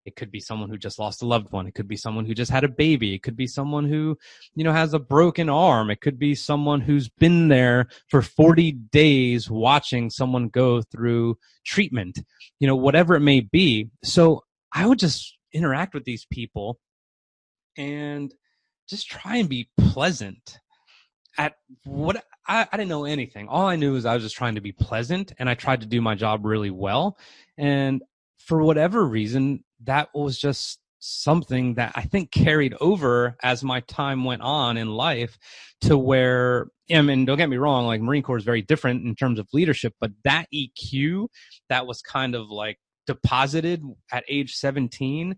It 0.04 0.16
could 0.16 0.30
be 0.30 0.40
someone 0.40 0.68
who 0.68 0.78
just 0.78 0.98
lost 0.98 1.22
a 1.22 1.26
loved 1.26 1.52
one. 1.52 1.66
It 1.66 1.74
could 1.74 1.88
be 1.88 1.96
someone 1.96 2.24
who 2.24 2.34
just 2.34 2.50
had 2.50 2.64
a 2.64 2.68
baby. 2.68 3.14
It 3.14 3.22
could 3.22 3.36
be 3.36 3.46
someone 3.46 3.88
who, 3.88 4.18
you 4.54 4.64
know, 4.64 4.72
has 4.72 4.94
a 4.94 4.98
broken 4.98 5.48
arm. 5.48 5.90
It 5.90 6.00
could 6.00 6.18
be 6.18 6.34
someone 6.34 6.80
who's 6.80 7.08
been 7.08 7.48
there 7.48 7.88
for 8.08 8.22
40 8.22 8.72
days 8.72 9.48
watching 9.48 10.10
someone 10.10 10.48
go 10.48 10.82
through 10.82 11.38
treatment, 11.64 12.18
you 12.58 12.66
know, 12.66 12.76
whatever 12.76 13.14
it 13.14 13.20
may 13.20 13.40
be. 13.40 13.90
So 14.02 14.44
I 14.72 14.86
would 14.86 14.98
just 14.98 15.36
interact 15.52 15.94
with 15.94 16.04
these 16.04 16.26
people 16.30 16.78
and 17.76 18.34
just 18.88 19.08
try 19.08 19.36
and 19.36 19.48
be 19.48 19.70
pleasant 19.78 20.58
at 21.38 21.54
what 21.84 22.24
I, 22.46 22.66
I 22.70 22.76
didn't 22.76 22.90
know 22.90 23.04
anything. 23.04 23.48
All 23.48 23.66
I 23.66 23.76
knew 23.76 23.96
is 23.96 24.04
I 24.04 24.14
was 24.14 24.22
just 24.22 24.36
trying 24.36 24.56
to 24.56 24.60
be 24.60 24.72
pleasant 24.72 25.32
and 25.38 25.48
I 25.48 25.54
tried 25.54 25.80
to 25.82 25.86
do 25.86 26.00
my 26.00 26.14
job 26.14 26.44
really 26.44 26.70
well. 26.70 27.16
And 27.56 28.02
for 28.38 28.62
whatever 28.62 29.04
reason, 29.04 29.64
that 29.84 30.08
was 30.14 30.38
just 30.38 30.78
something 30.98 31.74
that 31.74 31.92
I 31.96 32.02
think 32.02 32.30
carried 32.30 32.74
over 32.80 33.36
as 33.42 33.64
my 33.64 33.80
time 33.80 34.24
went 34.24 34.42
on 34.42 34.76
in 34.76 34.88
life 34.88 35.36
to 35.82 35.98
where, 35.98 36.68
I 36.92 37.02
mean, 37.02 37.24
don't 37.24 37.36
get 37.36 37.48
me 37.48 37.56
wrong, 37.56 37.86
like 37.86 38.00
Marine 38.00 38.22
Corps 38.22 38.38
is 38.38 38.44
very 38.44 38.62
different 38.62 39.04
in 39.04 39.14
terms 39.16 39.38
of 39.38 39.48
leadership, 39.52 39.94
but 40.00 40.12
that 40.24 40.46
EQ 40.54 41.26
that 41.68 41.86
was 41.86 42.02
kind 42.02 42.34
of 42.34 42.48
like 42.50 42.78
deposited 43.06 43.82
at 44.12 44.24
age 44.28 44.54
17 44.54 45.36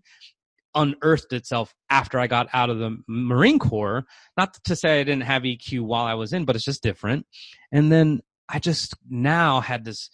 unearthed 0.75 1.33
itself 1.33 1.73
after 1.89 2.19
I 2.19 2.27
got 2.27 2.47
out 2.53 2.69
of 2.69 2.79
the 2.79 2.97
Marine 3.07 3.59
Corps. 3.59 4.05
Not 4.37 4.57
to 4.65 4.75
say 4.75 4.99
I 4.99 5.03
didn't 5.03 5.23
have 5.23 5.43
EQ 5.43 5.81
while 5.81 6.05
I 6.05 6.13
was 6.13 6.33
in, 6.33 6.45
but 6.45 6.55
it's 6.55 6.65
just 6.65 6.83
different. 6.83 7.25
And 7.71 7.91
then 7.91 8.21
I 8.49 8.59
just 8.59 8.93
now 9.09 9.61
had 9.61 9.85
this 9.85 10.09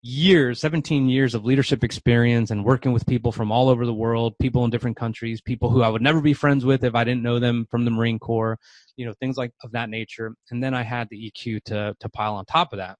years 0.00 0.60
17 0.60 1.08
years 1.08 1.34
of 1.34 1.44
leadership 1.44 1.82
experience 1.82 2.52
and 2.52 2.64
working 2.64 2.92
with 2.92 3.04
people 3.04 3.32
from 3.32 3.50
all 3.50 3.68
over 3.68 3.84
the 3.84 3.92
world 3.92 4.32
people 4.40 4.64
in 4.64 4.70
different 4.70 4.96
countries 4.96 5.40
people 5.40 5.70
who 5.70 5.82
i 5.82 5.88
would 5.88 6.00
never 6.00 6.20
be 6.20 6.32
friends 6.32 6.64
with 6.64 6.84
if 6.84 6.94
i 6.94 7.02
didn't 7.02 7.22
know 7.22 7.40
them 7.40 7.66
from 7.68 7.84
the 7.84 7.90
marine 7.90 8.18
corps 8.18 8.56
you 8.98 9.06
know 9.06 9.14
things 9.14 9.38
like 9.38 9.52
of 9.62 9.72
that 9.72 9.88
nature. 9.88 10.34
And 10.50 10.62
then 10.62 10.74
i 10.74 10.82
had 10.82 11.08
the 11.08 11.32
eq 11.32 11.64
to 11.64 11.94
to 11.98 12.08
pile 12.10 12.34
on 12.34 12.44
top 12.44 12.74
of 12.74 12.78
that. 12.78 12.98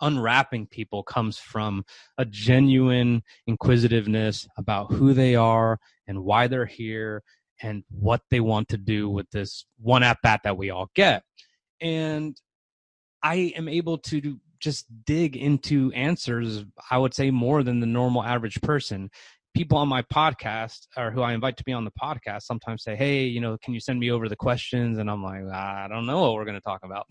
Unwrapping 0.00 0.66
people 0.66 1.04
comes 1.04 1.38
from 1.38 1.84
a 2.18 2.24
genuine 2.24 3.22
inquisitiveness 3.46 4.48
about 4.56 4.90
who 4.90 5.14
they 5.14 5.36
are 5.36 5.78
and 6.08 6.24
why 6.24 6.48
they're 6.48 6.66
here 6.66 7.22
and 7.62 7.84
what 7.90 8.22
they 8.30 8.40
want 8.40 8.68
to 8.70 8.76
do 8.76 9.08
with 9.08 9.30
this 9.30 9.64
one 9.80 10.02
at 10.02 10.18
bat 10.22 10.40
that 10.42 10.56
we 10.56 10.70
all 10.70 10.90
get. 10.96 11.22
And 11.80 12.36
i 13.22 13.52
am 13.54 13.68
able 13.68 13.98
to 13.98 14.40
just 14.62 14.86
dig 15.04 15.36
into 15.36 15.92
answers, 15.92 16.64
I 16.90 16.98
would 16.98 17.14
say 17.14 17.30
more 17.30 17.62
than 17.62 17.80
the 17.80 17.86
normal 17.86 18.22
average 18.22 18.60
person 18.62 19.10
people 19.54 19.76
on 19.76 19.88
my 19.88 20.02
podcast 20.02 20.86
or 20.96 21.10
who 21.10 21.20
I 21.20 21.34
invite 21.34 21.56
to 21.58 21.64
be 21.64 21.72
on 21.72 21.84
the 21.84 21.90
podcast 21.90 22.42
sometimes 22.42 22.82
say, 22.82 22.96
Hey, 22.96 23.24
you 23.24 23.40
know, 23.40 23.58
can 23.62 23.74
you 23.74 23.80
send 23.80 24.00
me 24.00 24.10
over 24.10 24.28
the 24.28 24.36
questions? 24.36 24.98
And 24.98 25.10
I'm 25.10 25.22
like, 25.22 25.42
I 25.52 25.88
don't 25.88 26.06
know 26.06 26.22
what 26.22 26.34
we're 26.34 26.44
going 26.44 26.56
to 26.56 26.60
talk 26.60 26.80
about. 26.84 27.06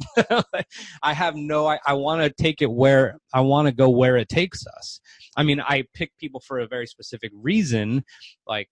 I 1.04 1.14
have 1.14 1.36
no, 1.36 1.68
I, 1.68 1.80
I 1.86 1.94
want 1.94 2.22
to 2.22 2.44
take 2.44 2.62
it 2.62 2.72
where 2.72 3.18
I 3.34 3.42
want 3.42 3.68
to 3.68 3.74
go 3.74 3.90
where 3.90 4.18
it 4.18 4.30
takes 4.30 4.66
us. 4.66 5.00
I 5.38 5.44
mean, 5.44 5.62
I 5.62 5.84
pick 5.94 6.18
people 6.18 6.42
for 6.46 6.60
a 6.60 6.68
very 6.68 6.88
specific 6.88 7.32
reason. 7.36 8.04
Like 8.48 8.70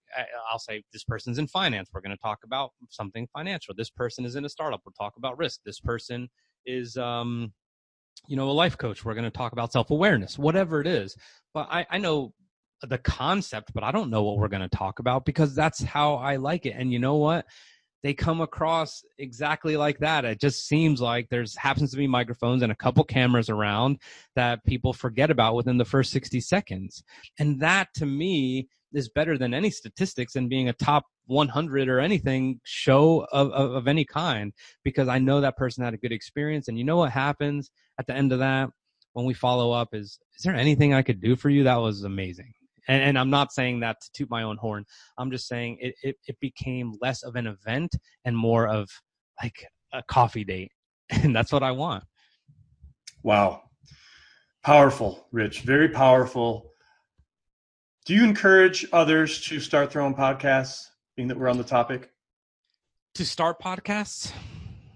I'll 0.50 0.58
say 0.58 0.82
this 0.92 1.04
person's 1.04 1.38
in 1.38 1.46
finance. 1.46 1.90
We're 1.92 2.00
going 2.00 2.16
to 2.16 2.22
talk 2.22 2.38
about 2.44 2.72
something 2.88 3.28
financial. 3.32 3.74
This 3.76 3.90
person 3.90 4.24
is 4.24 4.34
in 4.34 4.44
a 4.44 4.48
startup. 4.48 4.80
We'll 4.84 4.92
talk 4.92 5.14
about 5.16 5.38
risk. 5.38 5.60
This 5.64 5.80
person 5.80 6.28
is, 6.66 6.96
um, 6.96 7.52
you 8.28 8.36
know, 8.36 8.48
a 8.48 8.52
life 8.52 8.78
coach. 8.78 9.04
We're 9.04 9.14
going 9.14 9.24
to 9.24 9.30
talk 9.30 9.52
about 9.52 9.72
self 9.72 9.90
awareness, 9.90 10.38
whatever 10.38 10.80
it 10.80 10.86
is. 10.86 11.16
But 11.52 11.68
I, 11.70 11.86
I 11.90 11.98
know 11.98 12.32
the 12.82 12.98
concept, 12.98 13.72
but 13.74 13.84
I 13.84 13.92
don't 13.92 14.10
know 14.10 14.22
what 14.22 14.38
we're 14.38 14.48
going 14.48 14.68
to 14.68 14.76
talk 14.76 14.98
about 14.98 15.24
because 15.24 15.54
that's 15.54 15.82
how 15.82 16.14
I 16.14 16.36
like 16.36 16.66
it. 16.66 16.74
And 16.76 16.92
you 16.92 16.98
know 16.98 17.16
what? 17.16 17.46
They 18.02 18.14
come 18.14 18.40
across 18.40 19.02
exactly 19.18 19.76
like 19.76 19.98
that. 19.98 20.24
It 20.24 20.40
just 20.40 20.66
seems 20.66 21.02
like 21.02 21.28
there's 21.28 21.54
happens 21.56 21.90
to 21.90 21.98
be 21.98 22.06
microphones 22.06 22.62
and 22.62 22.72
a 22.72 22.76
couple 22.76 23.04
cameras 23.04 23.50
around 23.50 23.98
that 24.36 24.64
people 24.64 24.94
forget 24.94 25.30
about 25.30 25.54
within 25.54 25.76
the 25.76 25.84
first 25.84 26.10
60 26.10 26.40
seconds. 26.40 27.02
And 27.38 27.60
that 27.60 27.88
to 27.96 28.06
me 28.06 28.68
is 28.92 29.08
better 29.08 29.38
than 29.38 29.54
any 29.54 29.70
statistics 29.70 30.36
and 30.36 30.48
being 30.48 30.68
a 30.68 30.72
top 30.72 31.04
100 31.26 31.88
or 31.88 32.00
anything 32.00 32.60
show 32.64 33.26
of, 33.32 33.50
of, 33.52 33.72
of 33.72 33.88
any 33.88 34.04
kind 34.04 34.52
because 34.84 35.08
I 35.08 35.18
know 35.18 35.40
that 35.40 35.56
person 35.56 35.84
had 35.84 35.94
a 35.94 35.98
good 35.98 36.12
experience. 36.12 36.68
And 36.68 36.78
you 36.78 36.84
know 36.84 36.96
what 36.96 37.12
happens 37.12 37.70
at 37.98 38.06
the 38.06 38.14
end 38.14 38.32
of 38.32 38.40
that? 38.40 38.70
when 39.12 39.26
we 39.26 39.34
follow 39.34 39.72
up 39.72 39.88
is 39.92 40.18
is 40.36 40.44
there 40.44 40.54
anything 40.54 40.94
i 40.94 41.02
could 41.02 41.20
do 41.20 41.34
for 41.34 41.50
you 41.50 41.64
that 41.64 41.76
was 41.76 42.04
amazing 42.04 42.52
and, 42.88 43.02
and, 43.02 43.18
I'm 43.18 43.30
not 43.30 43.52
saying 43.52 43.80
that 43.80 44.00
to 44.00 44.08
toot 44.12 44.30
my 44.30 44.42
own 44.42 44.56
horn. 44.56 44.84
I'm 45.16 45.30
just 45.30 45.46
saying 45.46 45.76
it, 45.80 45.94
it, 46.02 46.16
it 46.26 46.40
became 46.40 46.94
less 47.00 47.22
of 47.22 47.36
an 47.36 47.46
event 47.46 47.94
and 48.24 48.36
more 48.36 48.66
of 48.66 48.88
like 49.40 49.66
a 49.92 50.02
coffee 50.02 50.44
date. 50.44 50.72
And 51.22 51.36
that's 51.36 51.52
what 51.52 51.62
I 51.62 51.72
want. 51.72 52.04
Wow. 53.22 53.62
Powerful, 54.64 55.26
Rich. 55.30 55.60
Very 55.60 55.90
powerful. 55.90 56.69
Do 58.10 58.16
you 58.16 58.24
encourage 58.24 58.84
others 58.92 59.40
to 59.42 59.60
start 59.60 59.92
their 59.92 60.02
own 60.02 60.16
podcasts, 60.16 60.88
being 61.14 61.28
that 61.28 61.38
we're 61.38 61.48
on 61.48 61.58
the 61.58 61.62
topic? 61.62 62.10
To 63.14 63.24
start 63.24 63.60
podcasts? 63.60 64.32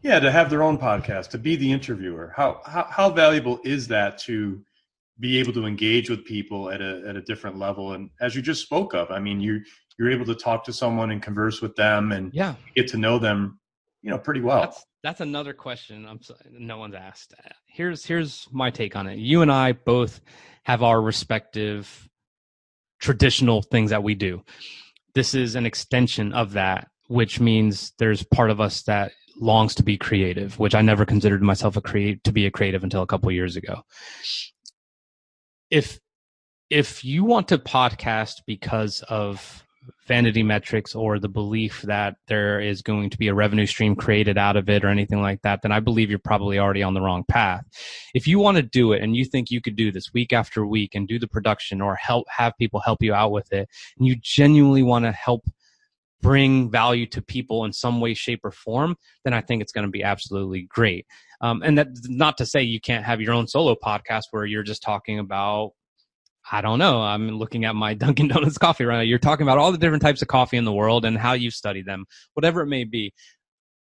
Yeah, 0.03 0.19
to 0.19 0.33
have 0.33 0.51
their 0.51 0.65
own 0.65 0.79
podcast, 0.79 1.29
to 1.29 1.39
be 1.39 1.55
the 1.55 1.71
interviewer. 1.71 2.33
How 2.35 2.61
how, 2.67 2.89
how 2.91 3.11
valuable 3.11 3.61
is 3.63 3.87
that 3.87 4.19
to 4.23 4.61
be 5.21 5.39
able 5.39 5.53
to 5.53 5.65
engage 5.65 6.11
with 6.11 6.25
people 6.25 6.71
at 6.71 6.81
a 6.83 7.05
at 7.07 7.15
a 7.15 7.23
different 7.23 7.57
level. 7.57 7.93
And 7.93 8.11
as 8.21 8.35
you 8.35 8.43
just 8.43 8.63
spoke 8.63 8.95
of, 8.95 9.13
I 9.13 9.21
mean, 9.21 9.41
you 9.41 9.61
you're 9.97 10.11
able 10.11 10.27
to 10.27 10.35
talk 10.35 10.65
to 10.65 10.73
someone 10.73 11.13
and 11.13 11.23
converse 11.23 11.63
with 11.63 11.77
them 11.77 12.11
and 12.11 12.35
yeah. 12.35 12.57
get 12.75 12.89
to 12.89 12.97
know 12.97 13.21
them, 13.21 13.61
you 14.03 14.11
know, 14.11 14.19
pretty 14.19 14.41
well. 14.41 14.63
That's, 14.63 14.85
that's 15.05 15.21
another 15.21 15.53
question. 15.53 16.05
I'm 16.05 16.21
sorry, 16.21 16.41
no 16.51 16.79
one's 16.79 16.97
asked. 16.97 17.33
Here's 17.69 18.05
here's 18.05 18.49
my 18.51 18.71
take 18.71 18.97
on 18.97 19.07
it. 19.07 19.19
You 19.19 19.43
and 19.43 19.53
I 19.53 19.71
both 19.71 20.21
have 20.65 20.83
our 20.83 21.01
respective 21.01 22.09
traditional 23.01 23.63
things 23.63 23.91
that 23.91 24.03
we 24.03 24.15
do. 24.15 24.43
This 25.15 25.35
is 25.35 25.55
an 25.55 25.67
extension 25.67 26.33
of 26.33 26.53
that, 26.53 26.89
which 27.09 27.41
means 27.41 27.93
there's 27.99 28.25
part 28.25 28.51
of 28.51 28.61
us 28.61 28.83
that 28.83 29.13
longs 29.41 29.75
to 29.77 29.83
be 29.83 29.97
creative, 29.97 30.59
which 30.59 30.75
I 30.75 30.83
never 30.83 31.05
considered 31.05 31.43
myself 31.43 31.77
a 31.77 31.81
create 31.81 32.23
to 32.25 32.33
be 32.33 32.47
a 32.47 32.51
creative 32.51 32.85
until 32.85 33.03
a 33.03 33.07
couple 33.07 33.31
years 33.31 33.57
ago 33.57 33.83
if 35.75 35.99
if 36.71 37.05
you 37.05 37.25
want 37.25 37.49
to 37.49 37.59
podcast 37.59 38.43
because 38.47 39.03
of 39.09 39.64
vanity 40.07 40.43
metrics 40.43 40.95
or 40.95 41.19
the 41.19 41.29
belief 41.29 41.83
that 41.83 42.17
there 42.29 42.61
is 42.61 42.83
going 42.83 43.11
to 43.11 43.19
be 43.19 43.29
a 43.29 43.35
revenue 43.35 43.67
stream 43.67 43.97
created 43.97 44.37
out 44.37 44.57
of 44.57 44.69
it 44.69 44.85
or 44.85 44.89
anything 44.89 45.23
like 45.23 45.43
that, 45.43 45.63
then 45.63 45.73
I 45.73 45.81
believe 45.81 46.11
you're 46.11 46.19
probably 46.19 46.59
already 46.59 46.83
on 46.83 46.95
the 46.95 47.01
wrong 47.01 47.25
path. 47.29 47.65
If 48.15 48.27
you 48.27 48.39
want 48.39 48.57
to 48.57 48.63
do 48.63 48.93
it 48.93 49.03
and 49.03 49.17
you 49.17 49.25
think 49.25 49.51
you 49.51 49.61
could 49.61 49.77
do 49.77 49.91
this 49.91 50.13
week 50.13 50.33
after 50.33 50.67
week 50.67 50.95
and 50.95 51.09
do 51.09 51.19
the 51.19 51.29
production 51.29 51.81
or 51.81 51.95
help 51.97 52.27
have 52.29 52.57
people 52.59 52.81
help 52.81 53.03
you 53.03 53.15
out 53.15 53.33
with 53.33 53.53
it, 53.53 53.69
and 53.99 54.07
you 54.07 54.17
genuinely 54.21 54.83
want 54.83 55.05
to 55.05 55.13
help 55.13 55.45
bring 56.25 56.71
value 56.71 57.05
to 57.05 57.21
people 57.21 57.67
in 57.67 57.73
some 57.73 58.01
way, 58.01 58.15
shape, 58.15 58.41
or 58.45 58.51
form, 58.51 58.97
then 59.25 59.35
I 59.35 59.43
think 59.43 59.61
it's 59.61 59.73
going 59.73 59.87
to 59.87 59.91
be 59.91 60.03
absolutely 60.03 60.63
great. 60.63 61.07
Um, 61.43 61.63
and 61.63 61.77
that 61.77 61.89
not 62.05 62.39
to 62.39 62.47
say 62.47 62.63
you 62.63 62.81
can't 62.81 63.05
have 63.05 63.21
your 63.21 63.35
own 63.35 63.47
solo 63.47 63.75
podcast 63.75 64.23
where 64.31 64.47
you're 64.47 64.63
just 64.63 64.83
talking 64.83 65.19
about 65.19 65.73
I 66.51 66.61
don't 66.61 66.79
know. 66.79 67.01
I'm 67.01 67.31
looking 67.31 67.65
at 67.65 67.75
my 67.75 67.95
Dunkin' 67.95 68.29
Donuts 68.29 68.59
coffee 68.59 68.85
right 68.85 68.97
now. 68.97 69.03
You're 69.03 69.19
talking 69.19 69.45
about 69.45 69.59
all 69.59 69.73
the 69.73 69.79
different 69.79 70.03
types 70.03 70.23
of 70.23 70.29
coffee 70.29 70.57
in 70.57 70.65
the 70.65 70.73
world 70.73 71.05
and 71.05 71.17
how 71.17 71.33
you 71.33 71.51
study 71.51 71.83
them, 71.83 72.05
whatever 72.35 72.61
it 72.61 72.67
may 72.67 72.85
be. 72.85 73.13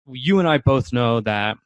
You 0.07 0.39
and 0.39 0.47
I 0.47 0.59
both 0.59 0.93
know 0.93 1.21
that 1.21 1.57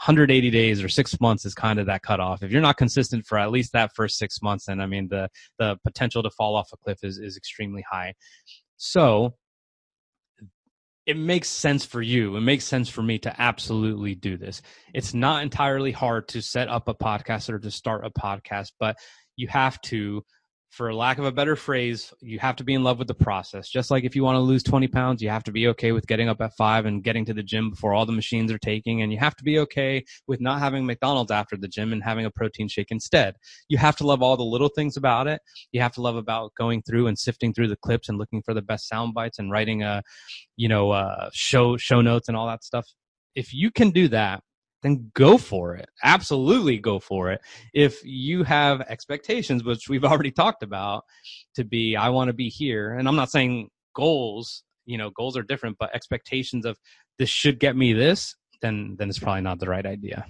180 0.00 0.50
days 0.50 0.82
or 0.82 0.88
six 0.88 1.20
months 1.20 1.44
is 1.44 1.54
kind 1.54 1.78
of 1.78 1.86
that 1.86 2.02
cutoff. 2.02 2.42
If 2.42 2.50
you're 2.50 2.62
not 2.62 2.78
consistent 2.78 3.26
for 3.26 3.38
at 3.38 3.50
least 3.50 3.72
that 3.72 3.94
first 3.94 4.18
six 4.18 4.40
months, 4.42 4.66
then 4.66 4.80
I 4.80 4.86
mean 4.86 5.08
the 5.08 5.28
the 5.58 5.78
potential 5.84 6.22
to 6.22 6.30
fall 6.30 6.56
off 6.56 6.70
a 6.72 6.76
cliff 6.78 7.00
is 7.02 7.18
is 7.18 7.36
extremely 7.36 7.84
high. 7.90 8.14
So 8.78 9.34
it 11.04 11.16
makes 11.16 11.48
sense 11.48 11.84
for 11.84 12.00
you. 12.00 12.36
It 12.36 12.40
makes 12.40 12.64
sense 12.64 12.88
for 12.88 13.02
me 13.02 13.18
to 13.18 13.40
absolutely 13.40 14.14
do 14.14 14.36
this. 14.36 14.62
It's 14.94 15.12
not 15.12 15.42
entirely 15.42 15.92
hard 15.92 16.28
to 16.28 16.40
set 16.40 16.68
up 16.68 16.88
a 16.88 16.94
podcast 16.94 17.50
or 17.50 17.58
to 17.58 17.70
start 17.70 18.06
a 18.06 18.10
podcast, 18.10 18.72
but 18.78 18.96
you 19.40 19.48
have 19.48 19.80
to 19.82 20.22
for 20.70 20.94
lack 20.94 21.18
of 21.18 21.24
a 21.24 21.32
better 21.32 21.56
phrase, 21.56 22.12
you 22.20 22.38
have 22.38 22.54
to 22.56 22.64
be 22.64 22.74
in 22.74 22.84
love 22.84 22.98
with 22.98 23.08
the 23.08 23.14
process. 23.14 23.68
Just 23.68 23.90
like 23.90 24.04
if 24.04 24.14
you 24.14 24.22
want 24.22 24.36
to 24.36 24.40
lose 24.40 24.62
20 24.62 24.86
pounds, 24.86 25.20
you 25.20 25.28
have 25.28 25.42
to 25.44 25.52
be 25.52 25.66
okay 25.68 25.90
with 25.90 26.06
getting 26.06 26.28
up 26.28 26.40
at 26.40 26.52
five 26.56 26.86
and 26.86 27.02
getting 27.02 27.24
to 27.24 27.34
the 27.34 27.42
gym 27.42 27.70
before 27.70 27.92
all 27.92 28.06
the 28.06 28.12
machines 28.12 28.52
are 28.52 28.58
taking. 28.58 29.02
And 29.02 29.12
you 29.12 29.18
have 29.18 29.34
to 29.36 29.44
be 29.44 29.58
okay 29.58 30.04
with 30.28 30.40
not 30.40 30.60
having 30.60 30.86
McDonald's 30.86 31.32
after 31.32 31.56
the 31.56 31.66
gym 31.66 31.92
and 31.92 32.02
having 32.02 32.24
a 32.24 32.30
protein 32.30 32.68
shake 32.68 32.92
instead. 32.92 33.34
You 33.68 33.78
have 33.78 33.96
to 33.96 34.06
love 34.06 34.22
all 34.22 34.36
the 34.36 34.44
little 34.44 34.68
things 34.68 34.96
about 34.96 35.26
it. 35.26 35.40
You 35.72 35.80
have 35.80 35.92
to 35.94 36.02
love 36.02 36.16
about 36.16 36.52
going 36.56 36.82
through 36.82 37.08
and 37.08 37.18
sifting 37.18 37.52
through 37.52 37.68
the 37.68 37.76
clips 37.76 38.08
and 38.08 38.16
looking 38.16 38.42
for 38.42 38.54
the 38.54 38.62
best 38.62 38.88
sound 38.88 39.12
bites 39.12 39.40
and 39.40 39.50
writing 39.50 39.82
a, 39.82 40.02
you 40.56 40.68
know, 40.68 40.92
uh, 40.92 41.30
show, 41.32 41.76
show 41.78 42.00
notes 42.00 42.28
and 42.28 42.36
all 42.36 42.46
that 42.46 42.62
stuff. 42.62 42.86
If 43.34 43.52
you 43.52 43.72
can 43.72 43.90
do 43.90 44.06
that, 44.08 44.42
then 44.82 45.10
go 45.14 45.38
for 45.38 45.74
it. 45.74 45.88
Absolutely 46.02 46.78
go 46.78 46.98
for 46.98 47.30
it. 47.30 47.40
If 47.74 48.04
you 48.04 48.42
have 48.44 48.80
expectations, 48.82 49.64
which 49.64 49.88
we've 49.88 50.04
already 50.10 50.30
talked 50.30 50.62
about, 50.62 51.04
to 51.54 51.64
be, 51.64 51.96
I 51.96 52.08
want 52.08 52.28
to 52.28 52.34
be 52.34 52.48
here, 52.48 52.94
and 52.94 53.08
I'm 53.08 53.16
not 53.16 53.30
saying 53.30 53.70
goals, 53.94 54.62
you 54.86 54.98
know, 54.98 55.10
goals 55.10 55.36
are 55.36 55.42
different, 55.42 55.76
but 55.78 55.94
expectations 55.94 56.64
of 56.64 56.78
this 57.18 57.28
should 57.28 57.60
get 57.60 57.76
me 57.76 57.92
this, 57.92 58.34
then 58.62 58.96
then 58.98 59.08
it's 59.08 59.18
probably 59.18 59.42
not 59.42 59.58
the 59.58 59.68
right 59.68 59.86
idea. 59.86 60.26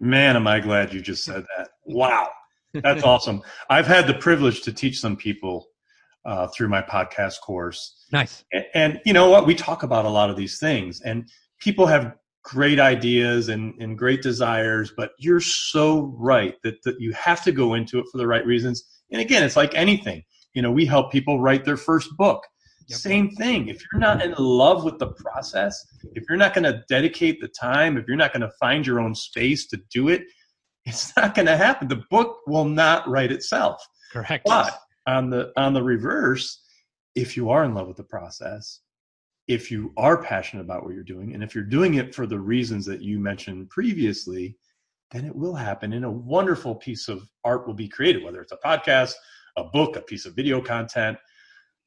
Man, 0.00 0.36
am 0.36 0.46
I 0.46 0.60
glad 0.60 0.92
you 0.92 1.00
just 1.00 1.24
said 1.24 1.44
that. 1.56 1.70
Wow. 1.84 2.28
That's 2.74 3.02
awesome. 3.04 3.42
I've 3.70 3.86
had 3.86 4.06
the 4.06 4.14
privilege 4.14 4.62
to 4.62 4.72
teach 4.72 5.00
some 5.00 5.16
people 5.16 5.68
uh, 6.24 6.48
through 6.48 6.68
my 6.68 6.82
podcast 6.82 7.40
course. 7.40 8.06
Nice. 8.12 8.44
And, 8.52 8.64
and 8.74 9.00
you 9.04 9.12
know 9.12 9.30
what? 9.30 9.46
We 9.46 9.54
talk 9.54 9.82
about 9.82 10.04
a 10.04 10.08
lot 10.08 10.30
of 10.30 10.36
these 10.36 10.58
things, 10.58 11.00
and 11.02 11.28
people 11.60 11.86
have 11.86 12.14
great 12.44 12.78
ideas 12.78 13.48
and, 13.48 13.74
and 13.80 13.98
great 13.98 14.22
desires, 14.22 14.92
but 14.96 15.12
you're 15.18 15.40
so 15.40 16.14
right 16.18 16.54
that, 16.62 16.82
that 16.84 17.00
you 17.00 17.12
have 17.12 17.42
to 17.42 17.52
go 17.52 17.74
into 17.74 17.98
it 17.98 18.04
for 18.12 18.18
the 18.18 18.26
right 18.26 18.44
reasons. 18.46 18.84
And 19.10 19.20
again, 19.20 19.42
it's 19.42 19.56
like 19.56 19.74
anything. 19.74 20.22
You 20.52 20.62
know, 20.62 20.70
we 20.70 20.86
help 20.86 21.10
people 21.10 21.40
write 21.40 21.64
their 21.64 21.76
first 21.76 22.16
book. 22.16 22.44
Yep. 22.88 22.98
Same 22.98 23.30
thing. 23.30 23.68
If 23.68 23.82
you're 23.90 24.00
not 24.00 24.22
in 24.22 24.34
love 24.38 24.84
with 24.84 24.98
the 24.98 25.12
process, 25.12 25.82
if 26.12 26.24
you're 26.28 26.36
not 26.36 26.52
going 26.52 26.64
to 26.64 26.84
dedicate 26.86 27.40
the 27.40 27.48
time, 27.48 27.96
if 27.96 28.06
you're 28.06 28.16
not 28.16 28.32
going 28.32 28.42
to 28.42 28.52
find 28.60 28.86
your 28.86 29.00
own 29.00 29.14
space 29.14 29.66
to 29.68 29.80
do 29.90 30.08
it, 30.08 30.22
it's 30.84 31.16
not 31.16 31.34
going 31.34 31.46
to 31.46 31.56
happen. 31.56 31.88
The 31.88 32.02
book 32.10 32.40
will 32.46 32.66
not 32.66 33.08
write 33.08 33.32
itself. 33.32 33.82
Correct. 34.12 34.44
But 34.44 34.78
on 35.06 35.30
the 35.30 35.50
on 35.56 35.72
the 35.72 35.82
reverse, 35.82 36.62
if 37.14 37.38
you 37.38 37.48
are 37.50 37.64
in 37.64 37.74
love 37.74 37.88
with 37.88 37.96
the 37.96 38.04
process, 38.04 38.80
if 39.46 39.70
you 39.70 39.92
are 39.96 40.22
passionate 40.22 40.62
about 40.62 40.84
what 40.84 40.94
you're 40.94 41.02
doing 41.02 41.34
and 41.34 41.42
if 41.42 41.54
you're 41.54 41.64
doing 41.64 41.94
it 41.94 42.14
for 42.14 42.26
the 42.26 42.38
reasons 42.38 42.86
that 42.86 43.02
you 43.02 43.18
mentioned 43.18 43.68
previously 43.70 44.56
then 45.10 45.24
it 45.24 45.34
will 45.34 45.54
happen 45.54 45.92
and 45.92 46.04
a 46.04 46.10
wonderful 46.10 46.74
piece 46.74 47.08
of 47.08 47.28
art 47.44 47.66
will 47.66 47.74
be 47.74 47.88
created 47.88 48.22
whether 48.22 48.40
it's 48.40 48.52
a 48.52 48.58
podcast 48.64 49.14
a 49.56 49.64
book 49.64 49.96
a 49.96 50.00
piece 50.00 50.24
of 50.26 50.34
video 50.34 50.60
content 50.60 51.18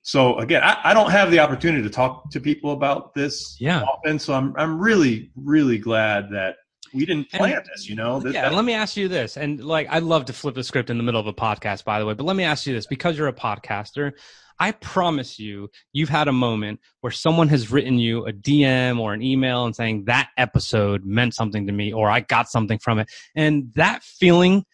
so 0.03 0.37
again 0.37 0.61
I, 0.63 0.77
I 0.85 0.93
don't 0.93 1.11
have 1.11 1.31
the 1.31 1.39
opportunity 1.39 1.83
to 1.83 1.89
talk 1.89 2.29
to 2.31 2.39
people 2.39 2.73
about 2.73 3.13
this 3.13 3.57
yeah 3.59 3.81
often 3.83 4.19
so 4.19 4.33
i'm, 4.33 4.53
I'm 4.57 4.79
really 4.79 5.31
really 5.35 5.77
glad 5.77 6.29
that 6.31 6.57
we 6.93 7.05
didn't 7.05 7.29
plan 7.29 7.53
and, 7.53 7.65
this, 7.65 7.89
you 7.89 7.95
know. 7.95 8.19
That, 8.19 8.33
yeah, 8.33 8.43
that, 8.43 8.53
let 8.53 8.65
me 8.65 8.73
ask 8.73 8.95
you 8.97 9.07
this, 9.07 9.37
and 9.37 9.63
like 9.63 9.87
I 9.89 9.99
love 9.99 10.25
to 10.25 10.33
flip 10.33 10.55
the 10.55 10.63
script 10.63 10.89
in 10.89 10.97
the 10.97 11.03
middle 11.03 11.19
of 11.19 11.27
a 11.27 11.33
podcast, 11.33 11.83
by 11.83 11.99
the 11.99 12.05
way. 12.05 12.13
But 12.13 12.25
let 12.25 12.35
me 12.35 12.43
ask 12.43 12.65
you 12.65 12.73
this, 12.73 12.87
because 12.87 13.17
you're 13.17 13.27
a 13.27 13.33
podcaster, 13.33 14.13
I 14.59 14.71
promise 14.71 15.39
you, 15.39 15.69
you've 15.93 16.09
had 16.09 16.27
a 16.27 16.33
moment 16.33 16.79
where 17.01 17.11
someone 17.11 17.47
has 17.49 17.71
written 17.71 17.99
you 17.99 18.25
a 18.25 18.33
DM 18.33 18.99
or 18.99 19.13
an 19.13 19.21
email 19.21 19.65
and 19.65 19.75
saying 19.75 20.05
that 20.05 20.29
episode 20.37 21.05
meant 21.05 21.33
something 21.33 21.67
to 21.67 21.73
me, 21.73 21.93
or 21.93 22.09
I 22.09 22.21
got 22.21 22.49
something 22.49 22.79
from 22.79 22.99
it, 22.99 23.09
and 23.35 23.71
that 23.75 24.03
feeling, 24.03 24.65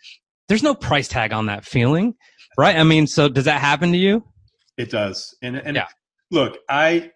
there's 0.47 0.63
no 0.63 0.75
price 0.75 1.07
tag 1.07 1.33
on 1.33 1.47
that 1.47 1.65
feeling, 1.65 2.15
right? 2.57 2.75
I 2.77 2.83
mean, 2.83 3.07
so 3.07 3.29
does 3.29 3.45
that 3.45 3.61
happen 3.61 3.91
to 3.91 3.97
you? 3.97 4.23
It 4.77 4.89
does, 4.89 5.35
and 5.41 5.57
and 5.57 5.75
yeah. 5.75 5.87
look, 6.31 6.57
I 6.69 7.11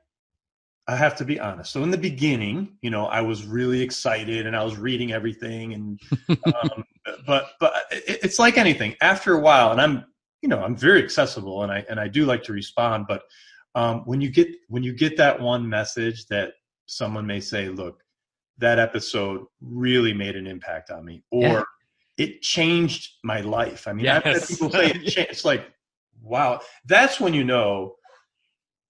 I 0.88 0.96
have 0.96 1.16
to 1.18 1.26
be 1.26 1.40
honest. 1.40 1.72
So 1.72 1.84
in 1.84 1.92
the 1.92 1.98
beginning, 1.98 2.78
you 2.82 2.90
know, 2.90 3.08
I 3.08 3.22
was 3.22 3.46
really 3.46 3.82
excited 3.82 4.48
and 4.48 4.56
I 4.56 4.64
was 4.64 4.78
reading 4.78 5.12
everything, 5.12 5.74
and 5.74 6.00
um, 6.46 6.84
but 7.26 7.52
but 7.60 7.74
it's 7.92 8.40
like 8.40 8.58
anything. 8.58 8.96
After 9.02 9.34
a 9.34 9.40
while, 9.40 9.72
and 9.72 9.82
I'm 9.82 10.06
you 10.42 10.50
know 10.50 10.64
I'm 10.64 10.76
very 10.76 11.04
accessible 11.04 11.64
and 11.64 11.72
I 11.72 11.86
and 11.90 12.00
I 12.00 12.08
do 12.08 12.26
like 12.26 12.44
to 12.44 12.54
respond, 12.54 13.06
but 13.08 13.24
um, 13.76 14.02
when 14.06 14.22
you 14.22 14.30
get 14.30 14.50
when 14.70 14.84
you 14.84 14.94
get 14.94 15.18
that 15.18 15.40
one 15.40 15.68
message 15.68 16.26
that 16.28 16.54
someone 16.88 17.28
may 17.28 17.40
say, 17.40 17.70
look, 17.70 18.04
that 18.58 18.80
episode 18.80 19.46
really 19.62 20.14
made 20.14 20.36
an 20.36 20.48
impact 20.48 20.90
on 20.90 21.06
me, 21.06 21.24
or 21.32 21.42
yeah. 22.18 22.26
it 22.26 22.42
changed 22.42 23.18
my 23.24 23.42
life. 23.42 23.88
I 23.88 23.94
mean, 23.94 24.06
yes. 24.06 24.18
I've 24.26 24.34
had 24.34 24.48
people 24.48 24.72
say 24.72 24.88
it 24.88 25.18
it's 25.30 25.46
like, 25.46 25.72
wow, 26.22 26.62
that's 26.86 27.20
when 27.20 27.34
you 27.34 27.44
know 27.44 27.96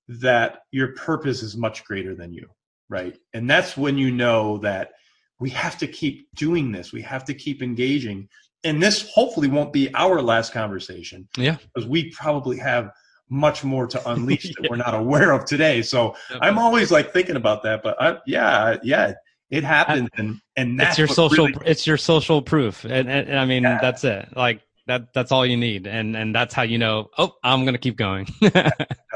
that 0.07 0.59
your 0.71 0.93
purpose 0.93 1.43
is 1.43 1.57
much 1.57 1.83
greater 1.83 2.15
than 2.15 2.31
you, 2.31 2.47
right? 2.89 3.17
And 3.33 3.49
that's 3.49 3.75
when 3.75 3.97
you 3.97 4.11
know 4.11 4.57
that 4.59 4.91
we 5.39 5.49
have 5.51 5.77
to 5.79 5.87
keep 5.87 6.27
doing 6.35 6.71
this. 6.71 6.93
We 6.93 7.01
have 7.01 7.25
to 7.25 7.33
keep 7.33 7.61
engaging. 7.61 8.29
And 8.63 8.81
this 8.81 9.09
hopefully 9.13 9.47
won't 9.47 9.71
be 9.71 9.93
our 9.93 10.21
last 10.21 10.51
conversation. 10.51 11.27
Yeah. 11.37 11.57
Because 11.73 11.87
we 11.87 12.11
probably 12.11 12.57
have 12.57 12.91
much 13.29 13.63
more 13.63 13.87
to 13.87 14.09
unleash 14.09 14.45
yeah. 14.45 14.51
that 14.61 14.69
we're 14.69 14.77
not 14.77 14.93
aware 14.93 15.31
of 15.31 15.45
today. 15.45 15.81
So 15.81 16.15
I'm 16.41 16.57
always 16.57 16.91
like 16.91 17.13
thinking 17.13 17.35
about 17.35 17.63
that. 17.63 17.83
But 17.83 18.01
I, 18.01 18.17
yeah, 18.25 18.77
yeah, 18.83 19.13
it 19.49 19.63
happened. 19.63 20.09
And, 20.17 20.39
and 20.55 20.79
that's 20.79 20.91
it's 20.91 20.97
your 20.99 21.07
social, 21.07 21.47
really, 21.47 21.65
it's 21.65 21.85
your 21.85 21.97
social 21.97 22.41
proof. 22.41 22.83
And, 22.83 23.09
and, 23.09 23.29
and 23.29 23.39
I 23.39 23.45
mean, 23.45 23.63
yeah. 23.63 23.79
that's 23.81 24.03
it. 24.03 24.29
Like, 24.35 24.61
that 24.87 25.13
that's 25.13 25.31
all 25.31 25.45
you 25.45 25.57
need 25.57 25.85
and 25.85 26.15
and 26.15 26.33
that's 26.33 26.53
how 26.53 26.63
you 26.63 26.77
know 26.77 27.09
oh 27.17 27.35
i'm 27.43 27.65
gonna 27.65 27.77
keep 27.77 27.97
going 27.97 28.25
oh, 28.41 28.49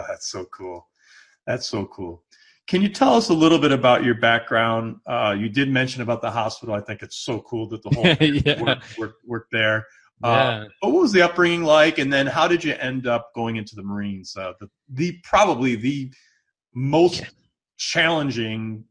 that's 0.08 0.30
so 0.30 0.46
cool 0.46 0.88
that's 1.48 1.66
so 1.66 1.86
cool 1.86 2.24
can 2.68 2.82
you 2.82 2.89
tell 2.89 3.16
us 3.16 3.30
a 3.30 3.34
little 3.34 3.59
bit 3.59 3.72
about 3.72 4.03
your 4.03 4.16
background 4.16 4.97
uh, 5.07 5.36
you 5.38 5.49
did 5.49 5.70
mention 5.70 6.01
about 6.01 6.22
the 6.22 6.32
hospital 6.32 6.74
i 6.76 6.80
think 6.80 7.01
it's 7.01 7.18
so 7.18 7.39
cool 7.41 7.68
that 7.68 7.82
the 7.84 7.89
whole 7.89 8.05
yeah. 8.28 8.62
worked, 8.62 8.97
worked, 8.97 9.26
worked, 9.26 9.51
there 9.51 9.86
uh, 10.24 10.66
what 10.82 10.91
was 10.91 11.12
the 11.12 11.22
upbringing 11.22 11.64
like 11.64 11.97
and 11.97 12.14
then 12.14 12.28
how 12.28 12.47
did 12.47 12.64
you 12.64 12.74
end 12.76 13.07
up 13.07 13.32
going 13.34 13.55
into 13.55 13.76
the 13.76 13.84
marines 13.84 14.36
uh, 14.38 14.53
the, 14.59 14.70
the 14.89 15.18
probably 15.24 15.76
the 15.76 16.12
most 16.74 17.24
challenging 17.78 18.86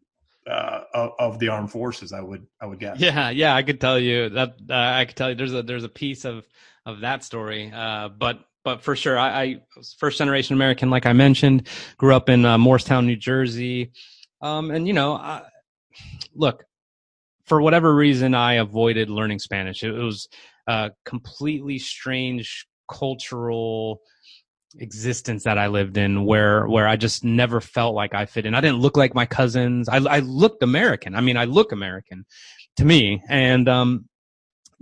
uh, 0.46 0.80
of, 0.94 1.12
of, 1.18 1.38
the 1.38 1.48
armed 1.48 1.70
forces. 1.70 2.12
I 2.12 2.20
would 2.20 2.46
I 2.60 2.66
would 2.66 2.80
guess. 2.80 2.98
Yeah, 2.98 3.30
yeah, 3.30 3.54
I 3.54 3.62
could 3.62 3.80
tell 3.80 3.98
you 3.98 4.30
that. 4.30 4.56
Uh, 4.68 4.74
I 4.74 5.04
could 5.04 5.16
tell 5.16 5.28
you 5.30 5.36
there's 5.36 5.54
a 5.54 5.62
there's 5.62 5.84
a 5.84 5.88
piece 5.88 6.24
of 6.24 6.46
of 6.86 7.00
that 7.00 7.22
story. 7.24 7.70
Uh, 7.72 8.08
but 8.08 8.40
but 8.64 8.82
for 8.82 8.94
sure, 8.94 9.18
I, 9.18 9.42
I 9.42 9.60
first 9.98 10.18
generation 10.18 10.54
American, 10.54 10.90
like 10.90 11.06
I 11.06 11.12
mentioned, 11.12 11.68
grew 11.96 12.14
up 12.14 12.28
in 12.28 12.44
uh, 12.44 12.58
Morristown, 12.58 13.06
New 13.06 13.16
Jersey, 13.16 13.92
um, 14.42 14.70
and 14.70 14.86
you 14.86 14.92
know, 14.92 15.14
I, 15.14 15.42
look, 16.34 16.64
for 17.44 17.60
whatever 17.60 17.94
reason, 17.94 18.34
I 18.34 18.54
avoided 18.54 19.10
learning 19.10 19.38
Spanish. 19.38 19.82
It, 19.82 19.94
it 19.94 20.02
was 20.02 20.28
a 20.66 20.90
completely 21.04 21.78
strange 21.78 22.66
cultural 22.90 24.00
existence 24.78 25.44
that 25.44 25.58
I 25.58 25.66
lived 25.66 25.96
in 25.96 26.24
where 26.24 26.66
where 26.68 26.86
I 26.86 26.96
just 26.96 27.24
never 27.24 27.60
felt 27.60 27.94
like 27.94 28.14
I 28.14 28.26
fit 28.26 28.46
in. 28.46 28.54
I 28.54 28.60
didn't 28.60 28.78
look 28.78 28.96
like 28.96 29.14
my 29.14 29.26
cousins. 29.26 29.88
I 29.88 29.96
I 29.96 30.20
looked 30.20 30.62
American. 30.62 31.14
I 31.14 31.20
mean, 31.20 31.36
I 31.36 31.44
look 31.44 31.72
American 31.72 32.24
to 32.76 32.84
me 32.84 33.22
and 33.28 33.68
um 33.68 34.08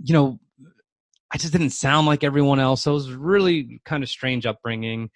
you 0.03 0.13
know 0.13 0.39
I 1.31 1.37
just 1.37 1.51
didn't 1.51 1.71
sound 1.71 2.07
like 2.07 2.23
everyone 2.23 2.59
else. 2.59 2.83
So 2.83 2.91
it 2.91 2.95
was 2.95 3.11
really 3.11 3.81
kind 3.85 4.03
of 4.03 4.09
strange 4.09 4.45
upbringing. 4.45 5.09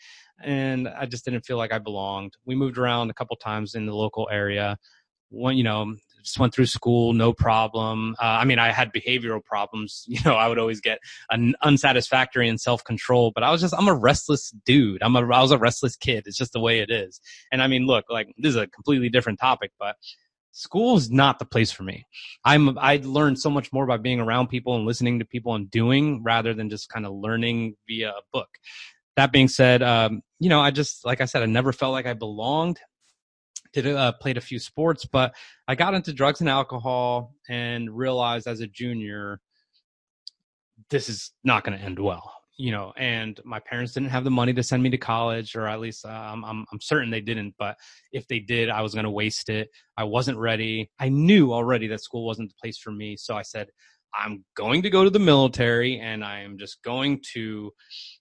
And 0.44 0.88
I 0.88 1.06
just 1.06 1.26
didn't 1.26 1.46
feel 1.46 1.58
like 1.58 1.74
I 1.74 1.80
belonged. 1.80 2.34
We 2.46 2.56
moved 2.56 2.78
around 2.78 3.10
a 3.10 3.14
couple 3.14 3.36
times 3.38 3.76
in 3.76 3.86
the 3.86 3.96
local 3.96 4.28
area. 4.32 4.78
One, 5.30 5.58
you 5.58 5.64
know, 5.64 5.96
just 6.24 6.40
went 6.40 6.54
through 6.54 6.66
school, 6.66 7.14
no 7.14 7.34
problem. 7.34 8.16
Uh, 8.20 8.26
I 8.26 8.46
mean, 8.46 8.60
I 8.60 8.72
had 8.72 8.94
behavioral 8.94 9.44
problems. 9.44 10.06
You 10.14 10.20
know, 10.26 10.36
I 10.36 10.48
would 10.48 10.60
always 10.60 10.80
get 10.80 11.00
an 11.32 11.56
unsatisfactory 11.64 12.48
and 12.48 12.62
self 12.62 12.84
control, 12.84 13.32
but 13.34 13.44
I 13.44 13.52
was 13.52 13.62
just, 13.62 13.74
I'm 13.74 13.88
a 13.88 13.96
restless 13.96 14.52
dude. 14.64 15.02
I'm 15.02 15.16
a, 15.16 15.22
I 15.22 15.42
was 15.42 15.52
a 15.52 15.58
restless 15.58 15.96
kid. 15.96 16.24
It's 16.28 16.38
just 16.38 16.54
the 16.54 16.60
way 16.60 16.80
it 16.80 16.92
is. 16.92 17.20
And 17.52 17.62
I 17.62 17.68
mean, 17.68 17.88
look, 17.88 18.06
like 18.10 18.28
this 18.38 18.52
is 18.52 18.56
a 18.56 18.68
completely 18.68 19.10
different 19.10 19.40
topic, 19.40 19.72
but 19.80 19.96
school 20.54 20.96
is 20.96 21.12
not 21.12 21.40
the 21.40 21.46
place 21.46 21.72
for 21.72 21.84
me. 21.84 22.06
I'm 22.46 22.78
I 22.78 23.02
learned 23.04 23.40
so 23.40 23.50
much 23.50 23.74
more 23.74 23.86
by 23.86 23.98
being 23.98 24.20
around 24.20 24.48
people 24.48 24.76
and 24.76 24.86
listening 24.86 25.20
to 25.20 25.26
people 25.26 25.56
and 25.56 25.70
doing 25.70 26.24
rather 26.24 26.54
than 26.54 26.70
just 26.70 26.90
kind 26.90 27.06
of 27.06 27.14
learning 27.14 27.76
via 27.88 28.12
a 28.12 28.22
book. 28.32 28.48
That 29.18 29.32
being 29.32 29.48
said, 29.48 29.84
um, 29.84 30.22
you 30.40 30.50
know, 30.50 30.62
I 30.62 30.72
just 30.72 31.06
like 31.06 31.22
I 31.22 31.26
said, 31.26 31.44
I 31.44 31.48
never 31.48 31.74
felt 31.74 31.92
like 31.92 32.06
I 32.06 32.14
belonged. 32.14 32.80
Did 33.74 33.88
uh, 33.88 34.12
played 34.14 34.38
a 34.38 34.42
few 34.42 34.60
sports, 34.60 35.04
but 35.06 35.34
I 35.68 35.74
got 35.74 35.96
into 35.96 36.14
drugs 36.14 36.42
and 36.42 36.50
alcohol 36.50 37.34
and 37.50 37.90
realized 37.90 38.46
as 38.46 38.60
a 38.60 38.68
junior, 38.68 39.42
this 40.92 41.10
is 41.10 41.32
not 41.44 41.64
going 41.64 41.78
to 41.78 41.84
end 41.84 41.98
well 41.98 42.32
you 42.58 42.72
know, 42.72 42.94
and 42.98 43.40
my 43.44 43.60
parents 43.60 43.94
didn't 43.94 44.10
have 44.10 44.24
the 44.24 44.32
money 44.32 44.54
to 44.54 44.64
send 44.64 44.84
me 44.84 44.90
to 44.90 44.98
college, 44.98 45.56
or 45.56 45.68
at 45.68 45.80
least 45.80 46.06
I'm, 46.06 46.44
I'm, 46.46 46.66
I'm 46.72 46.82
certain 46.82 47.10
they 47.10 47.22
didn't. 47.22 47.56
But 47.58 47.78
if 48.12 48.28
they 48.28 48.40
did, 48.40 48.70
I 48.70 48.82
was 48.82 48.94
going 48.94 49.06
to 49.06 49.12
waste 49.12 49.50
it. 49.50 49.70
I 49.98 50.04
wasn't 50.04 50.38
ready. 50.38 50.92
I 51.00 51.10
knew 51.10 51.52
already 51.52 51.88
that 51.88 52.02
school 52.02 52.26
wasn't 52.26 52.50
the 52.50 52.56
place 52.62 52.78
for 52.78 52.92
me. 52.92 53.18
So 53.18 53.36
I 53.36 53.42
said, 53.42 53.70
I'm 54.16 54.46
going 54.56 54.84
to 54.84 54.92
go 54.92 55.04
to 55.04 55.10
the 55.10 55.20
military, 55.20 56.00
and 56.00 56.24
I 56.24 56.42
am 56.42 56.58
just 56.60 56.84
going 56.84 57.22
to, 57.34 57.72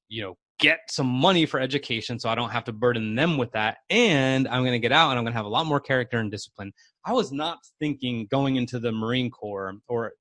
you 0.09 0.22
know, 0.22 0.37
get 0.59 0.78
some 0.89 1.09
money 1.09 1.45
for 1.45 1.59
education 1.59 2.20
so 2.20 2.28
I 2.28 2.37
don't 2.37 2.51
have 2.51 2.64
to 2.64 2.72
burden 2.72 3.16
them 3.16 3.37
with 3.37 3.51
that. 3.53 3.78
And 3.91 4.47
I'm 4.47 4.62
going 4.62 4.72
to 4.72 4.78
get 4.78 4.93
out 4.93 5.11
and 5.11 5.18
I'm 5.18 5.24
going 5.24 5.33
to 5.33 5.37
have 5.37 5.45
a 5.45 5.51
lot 5.51 5.66
more 5.66 5.80
character 5.80 6.18
and 6.18 6.30
discipline. 6.30 6.72
I 7.05 7.12
was 7.12 7.33
not 7.33 7.59
thinking 7.80 8.28
going 8.30 8.55
into 8.55 8.78
the 8.78 8.93
Marine 8.93 9.28
Corps 9.28 9.74
or 9.89 10.12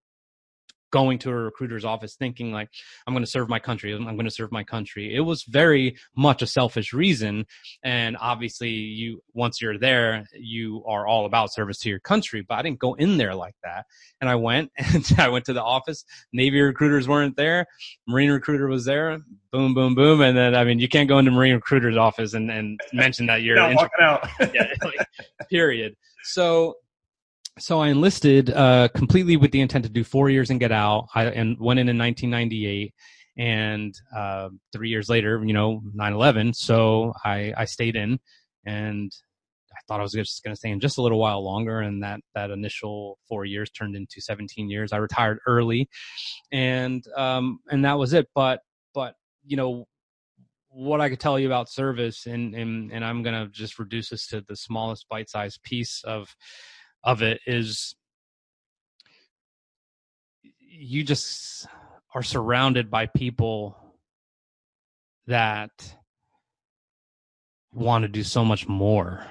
going 0.91 1.17
to 1.19 1.29
a 1.29 1.33
recruiter's 1.33 1.85
office 1.85 2.15
thinking 2.15 2.51
like 2.51 2.69
i'm 3.07 3.13
going 3.13 3.23
to 3.23 3.29
serve 3.29 3.49
my 3.49 3.59
country. 3.59 3.93
I'm 3.93 4.03
going 4.03 4.25
to 4.25 4.31
serve 4.31 4.51
my 4.51 4.63
country. 4.63 5.15
It 5.15 5.21
was 5.21 5.43
very 5.43 5.95
much 6.15 6.41
a 6.41 6.47
selfish 6.47 6.93
reason. 6.93 7.45
And 7.83 8.17
obviously 8.19 8.69
you 8.69 9.23
once 9.33 9.61
you're 9.61 9.77
there 9.77 10.25
you 10.33 10.83
are 10.85 11.07
all 11.07 11.25
about 11.25 11.53
service 11.53 11.79
to 11.79 11.89
your 11.89 11.99
country. 11.99 12.41
But 12.47 12.55
i 12.55 12.61
didn't 12.61 12.79
go 12.79 12.93
in 12.95 13.17
there 13.17 13.35
like 13.35 13.55
that. 13.63 13.85
And 14.19 14.29
i 14.29 14.35
went 14.35 14.71
and 14.77 15.13
i 15.17 15.29
went 15.29 15.45
to 15.45 15.53
the 15.53 15.63
office. 15.63 16.05
Navy 16.33 16.61
recruiters 16.61 17.07
weren't 17.07 17.35
there. 17.35 17.65
Marine 18.07 18.31
recruiter 18.31 18.67
was 18.67 18.85
there. 18.85 19.19
Boom 19.51 19.73
boom 19.73 19.95
boom. 19.95 20.21
And 20.21 20.37
then 20.37 20.55
i 20.55 20.63
mean 20.63 20.79
you 20.79 20.87
can't 20.87 21.09
go 21.09 21.17
into 21.17 21.31
marine 21.31 21.55
recruiter's 21.55 21.97
office 21.97 22.33
and, 22.33 22.51
and 22.51 22.79
mention 22.93 23.25
that 23.27 23.41
you're 23.41 23.55
no, 23.55 23.75
out. 24.01 24.27
yeah, 24.53 24.67
like, 24.83 25.07
period. 25.49 25.95
So 26.23 26.75
so 27.59 27.79
I 27.79 27.89
enlisted 27.89 28.49
uh, 28.49 28.87
completely 28.95 29.37
with 29.37 29.51
the 29.51 29.61
intent 29.61 29.85
to 29.85 29.91
do 29.91 30.03
four 30.03 30.29
years 30.29 30.49
and 30.49 30.59
get 30.59 30.71
out. 30.71 31.07
I 31.13 31.25
and 31.25 31.57
went 31.59 31.79
in 31.79 31.89
in 31.89 31.97
1998, 31.97 32.93
and 33.37 33.93
uh, 34.15 34.49
three 34.71 34.89
years 34.89 35.09
later, 35.09 35.41
you 35.43 35.53
know, 35.53 35.81
9/11. 35.95 36.55
So 36.55 37.13
I 37.23 37.53
I 37.57 37.65
stayed 37.65 37.95
in, 37.95 38.19
and 38.65 39.11
I 39.71 39.79
thought 39.87 39.99
I 39.99 40.03
was 40.03 40.13
just 40.13 40.43
going 40.43 40.53
to 40.53 40.59
stay 40.59 40.69
in 40.69 40.79
just 40.79 40.97
a 40.97 41.01
little 41.01 41.19
while 41.19 41.43
longer, 41.43 41.81
and 41.81 42.03
that 42.03 42.21
that 42.35 42.51
initial 42.51 43.19
four 43.27 43.45
years 43.45 43.69
turned 43.69 43.95
into 43.95 44.21
17 44.21 44.69
years. 44.69 44.93
I 44.93 44.97
retired 44.97 45.39
early, 45.45 45.89
and 46.51 47.03
um 47.17 47.59
and 47.69 47.85
that 47.85 47.97
was 47.97 48.13
it. 48.13 48.27
But 48.33 48.61
but 48.93 49.15
you 49.45 49.57
know 49.57 49.87
what 50.69 51.01
I 51.01 51.09
could 51.09 51.19
tell 51.19 51.37
you 51.37 51.47
about 51.47 51.69
service, 51.69 52.25
and 52.25 52.55
and 52.55 52.91
and 52.91 53.03
I'm 53.03 53.23
going 53.23 53.35
to 53.35 53.51
just 53.51 53.77
reduce 53.77 54.09
this 54.09 54.27
to 54.27 54.41
the 54.41 54.55
smallest 54.55 55.07
bite-sized 55.09 55.61
piece 55.63 56.01
of 56.05 56.33
of 57.03 57.21
it 57.21 57.41
is 57.45 57.95
you 60.41 61.03
just 61.03 61.67
are 62.13 62.23
surrounded 62.23 62.89
by 62.89 63.05
people 63.05 63.77
that 65.27 65.95
want 67.71 68.03
to 68.03 68.07
do 68.07 68.23
so 68.23 68.43
much 68.43 68.67
more. 68.67 69.25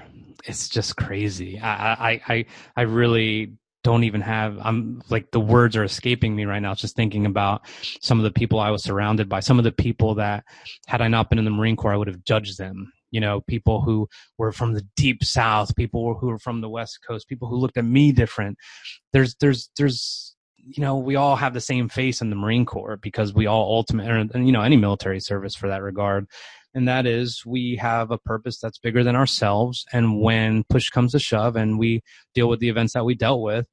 It's 0.44 0.68
just 0.68 0.96
crazy. 0.96 1.58
I, 1.60 1.92
I, 1.92 2.20
I, 2.28 2.46
I 2.76 2.82
really 2.82 3.52
don't 3.82 4.04
even 4.04 4.20
have 4.20 4.58
i'm 4.60 5.00
like 5.08 5.30
the 5.30 5.40
words 5.40 5.76
are 5.76 5.84
escaping 5.84 6.36
me 6.36 6.44
right 6.44 6.60
now 6.60 6.74
just 6.74 6.96
thinking 6.96 7.26
about 7.26 7.62
some 8.00 8.18
of 8.18 8.24
the 8.24 8.30
people 8.30 8.58
i 8.60 8.70
was 8.70 8.84
surrounded 8.84 9.28
by 9.28 9.40
some 9.40 9.58
of 9.58 9.64
the 9.64 9.72
people 9.72 10.14
that 10.14 10.44
had 10.86 11.00
i 11.00 11.08
not 11.08 11.30
been 11.30 11.38
in 11.38 11.44
the 11.44 11.50
marine 11.50 11.76
corps 11.76 11.94
i 11.94 11.96
would 11.96 12.08
have 12.08 12.22
judged 12.24 12.58
them 12.58 12.92
you 13.11 13.20
know, 13.20 13.40
people 13.40 13.82
who 13.82 14.08
were 14.38 14.52
from 14.52 14.74
the 14.74 14.86
deep 14.96 15.24
south, 15.24 15.76
people 15.76 16.14
who 16.14 16.28
were 16.28 16.38
from 16.38 16.61
the 16.61 16.68
west 16.68 17.00
coast, 17.06 17.28
people 17.28 17.48
who 17.48 17.56
looked 17.56 17.76
at 17.76 17.84
me 17.84 18.12
different. 18.12 18.58
There's, 19.12 19.34
there's, 19.36 19.70
there's, 19.76 20.34
you 20.56 20.82
know, 20.82 20.96
we 20.98 21.16
all 21.16 21.36
have 21.36 21.54
the 21.54 21.61
same 21.61 21.88
face 21.88 22.20
in 22.20 22.30
the 22.30 22.36
Marine 22.36 22.66
Corps 22.66 22.96
because 22.96 23.32
we 23.32 23.46
all 23.46 23.74
ultimately, 23.76 24.28
and 24.32 24.46
you 24.46 24.52
know, 24.52 24.62
any 24.62 24.76
military 24.76 25.20
service 25.20 25.54
for 25.54 25.68
that 25.68 25.82
regard. 25.82 26.26
And 26.74 26.86
that 26.86 27.06
is 27.06 27.44
we 27.44 27.76
have 27.76 28.11
a 28.11 28.18
purpose 28.18 28.58
that's 28.61 28.78
bigger 28.78 29.02
than 29.02 29.16
ourselves. 29.16 29.84
And 29.92 30.20
when 30.20 30.64
push 30.68 30.88
comes 30.90 31.12
to 31.12 31.18
shove 31.18 31.56
and 31.56 31.78
we 31.78 32.02
deal 32.34 32.48
with 32.48 32.61
the 32.61 32.68
events 32.68 32.92
that 32.92 33.04
we 33.04 33.14
dealt 33.14 33.40
with, 33.40 33.66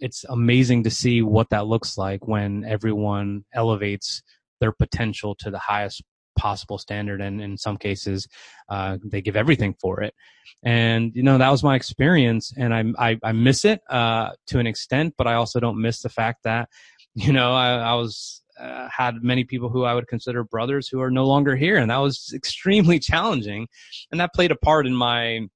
it's 0.00 0.24
amazing 0.28 0.84
to 0.84 0.90
see 0.90 1.22
what 1.22 1.50
that 1.50 1.66
looks 1.66 1.98
like 1.98 2.26
when 2.26 2.64
everyone 2.64 3.44
elevates 3.52 4.22
their 4.60 4.72
potential 4.72 5.34
to 5.40 5.50
the 5.50 5.58
highest 5.58 6.02
possible 6.38 6.78
standard 6.78 7.20
and 7.20 7.42
in 7.42 7.58
some 7.58 7.76
cases 7.76 8.26
uh, 8.68 8.96
they 9.04 9.20
give 9.20 9.36
everything 9.36 9.74
for 9.80 10.00
it 10.00 10.14
and 10.62 11.14
you 11.14 11.22
know 11.22 11.36
that 11.36 11.50
was 11.50 11.62
my 11.62 11.74
experience 11.74 12.52
and 12.56 12.72
i 12.72 13.10
i, 13.10 13.18
I 13.22 13.32
miss 13.32 13.64
it 13.64 13.80
uh, 13.90 14.30
to 14.46 14.58
an 14.58 14.66
extent 14.66 15.14
but 15.18 15.26
i 15.26 15.34
also 15.34 15.60
don't 15.60 15.80
miss 15.80 16.00
the 16.00 16.08
fact 16.08 16.44
that 16.44 16.68
you 17.14 17.32
know 17.32 17.52
i, 17.52 17.70
I 17.74 17.94
was 17.94 18.42
uh, 18.58 18.88
had 18.88 19.22
many 19.22 19.44
people 19.44 19.68
who 19.68 19.84
i 19.84 19.94
would 19.94 20.08
consider 20.08 20.44
brothers 20.44 20.88
who 20.88 21.00
are 21.00 21.10
no 21.10 21.26
longer 21.26 21.56
here 21.56 21.76
and 21.76 21.90
that 21.90 21.98
was 21.98 22.32
extremely 22.34 22.98
challenging 22.98 23.66
and 24.10 24.20
that 24.20 24.34
played 24.34 24.52
a 24.52 24.56
part 24.56 24.86
in 24.86 24.94
my 24.94 25.48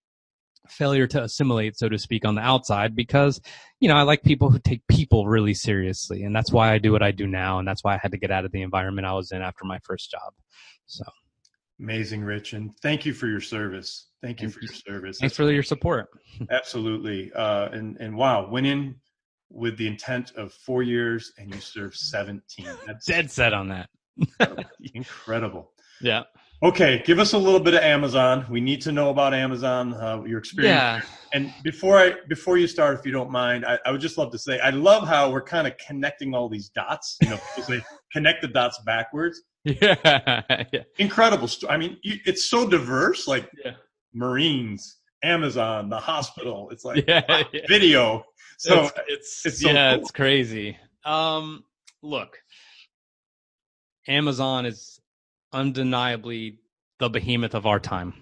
failure 0.69 1.07
to 1.09 1.23
assimilate, 1.23 1.77
so 1.77 1.89
to 1.89 1.99
speak, 1.99 2.25
on 2.25 2.35
the 2.35 2.41
outside 2.41 2.95
because, 2.95 3.41
you 3.81 3.89
know, 3.89 3.97
I 3.97 4.03
like 4.03 4.23
people 4.23 4.51
who 4.51 4.59
take 4.59 4.87
people 4.89 5.27
really 5.27 5.55
seriously. 5.55 6.23
And 6.23 6.35
that's 6.35 6.53
why 6.53 6.73
I 6.73 6.79
do 6.79 6.93
what 6.93 7.03
I 7.03 7.11
do 7.11 7.27
now. 7.27 7.59
And 7.59 7.67
that's 7.67 7.85
why 7.85 7.95
I 7.95 7.99
had 7.99 8.13
to 8.13 8.19
get 8.19 8.31
out 8.31 8.45
of 8.45 8.53
the 8.53 8.63
environment 8.63 9.07
I 9.07 9.15
was 9.15 9.33
in 9.33 9.43
after 9.43 9.65
my 9.65 9.79
first 9.85 10.11
job. 10.11 10.33
So 10.87 11.05
amazing, 11.81 12.23
Rich. 12.23 12.53
And 12.53 12.77
thank 12.79 13.05
you 13.05 13.13
for 13.13 13.27
your 13.27 13.41
service. 13.41 14.09
Thank 14.23 14.41
you 14.41 14.49
for 14.49 14.61
your 14.61 14.73
service. 14.73 15.19
Thanks 15.19 15.37
for 15.37 15.51
your 15.51 15.63
support. 15.63 16.09
Absolutely. 16.51 17.33
Uh, 17.35 17.69
and, 17.73 17.97
and 17.99 18.17
wow, 18.17 18.49
went 18.49 18.67
in 18.67 18.95
with 19.51 19.77
the 19.77 19.87
intent 19.87 20.33
of 20.37 20.53
four 20.53 20.83
years 20.83 21.33
and 21.39 21.53
you 21.53 21.61
served 21.61 21.97
17. 21.97 22.67
That's 22.87 23.07
dead 23.07 23.31
set 23.31 23.53
on 23.53 23.69
that. 23.69 23.89
incredible. 24.95 25.73
Yeah. 26.01 26.23
Okay, 26.63 27.03
give 27.05 27.19
us 27.19 27.33
a 27.33 27.39
little 27.39 27.59
bit 27.59 27.75
of 27.75 27.81
Amazon. 27.81 28.47
We 28.49 28.61
need 28.61 28.81
to 28.83 28.93
know 28.93 29.11
about 29.11 29.35
Amazon, 29.35 29.95
uh, 29.95 30.23
your 30.25 30.39
experience. 30.39 30.77
Yeah. 30.77 31.01
And 31.33 31.53
before 31.65 31.99
I 31.99 32.13
before 32.29 32.57
you 32.57 32.69
start, 32.69 32.97
if 33.01 33.05
you 33.05 33.11
don't 33.11 33.33
mind, 33.33 33.67
I, 33.67 33.81
I 33.85 33.91
would 33.91 34.01
just 34.01 34.17
love 34.17 34.31
to 34.31 34.39
say 34.39 34.61
I 34.61 34.71
love 34.71 35.09
how 35.09 35.29
we're 35.33 35.43
kind 35.43 35.67
of 35.67 35.77
connecting 35.79 36.35
all 36.35 36.49
these 36.49 36.69
dots. 36.69 37.17
You 37.21 37.31
know, 37.31 37.41
say 37.63 37.83
connect 38.13 38.43
the 38.43 38.49
dots 38.49 38.79
backwards. 38.87 39.43
Yeah. 39.81 40.65
yeah. 40.73 40.83
Incredible. 40.99 41.49
I 41.69 41.77
mean, 41.77 41.97
it's 42.03 42.47
so 42.51 42.69
diverse. 42.69 43.29
Like 43.29 43.49
yeah. 43.65 43.73
Marines, 44.13 44.99
Amazon, 45.23 45.89
the 45.89 45.99
hospital. 45.99 46.69
It's 46.71 46.85
like 46.85 47.05
yeah, 47.07 47.23
yeah. 47.53 47.61
video. 47.69 48.25
So 48.59 48.85
it's, 48.85 48.93
it's, 49.09 49.47
it's 49.47 49.63
so 49.63 49.71
yeah, 49.71 49.95
cool. 49.95 50.03
it's 50.03 50.11
crazy. 50.11 50.77
Um, 51.05 51.65
look, 52.03 52.39
Amazon 54.09 54.67
is 54.67 55.01
undeniably 55.53 56.59
the 56.99 57.09
behemoth 57.09 57.55
of 57.55 57.67
our 57.67 57.81
time, 57.81 58.15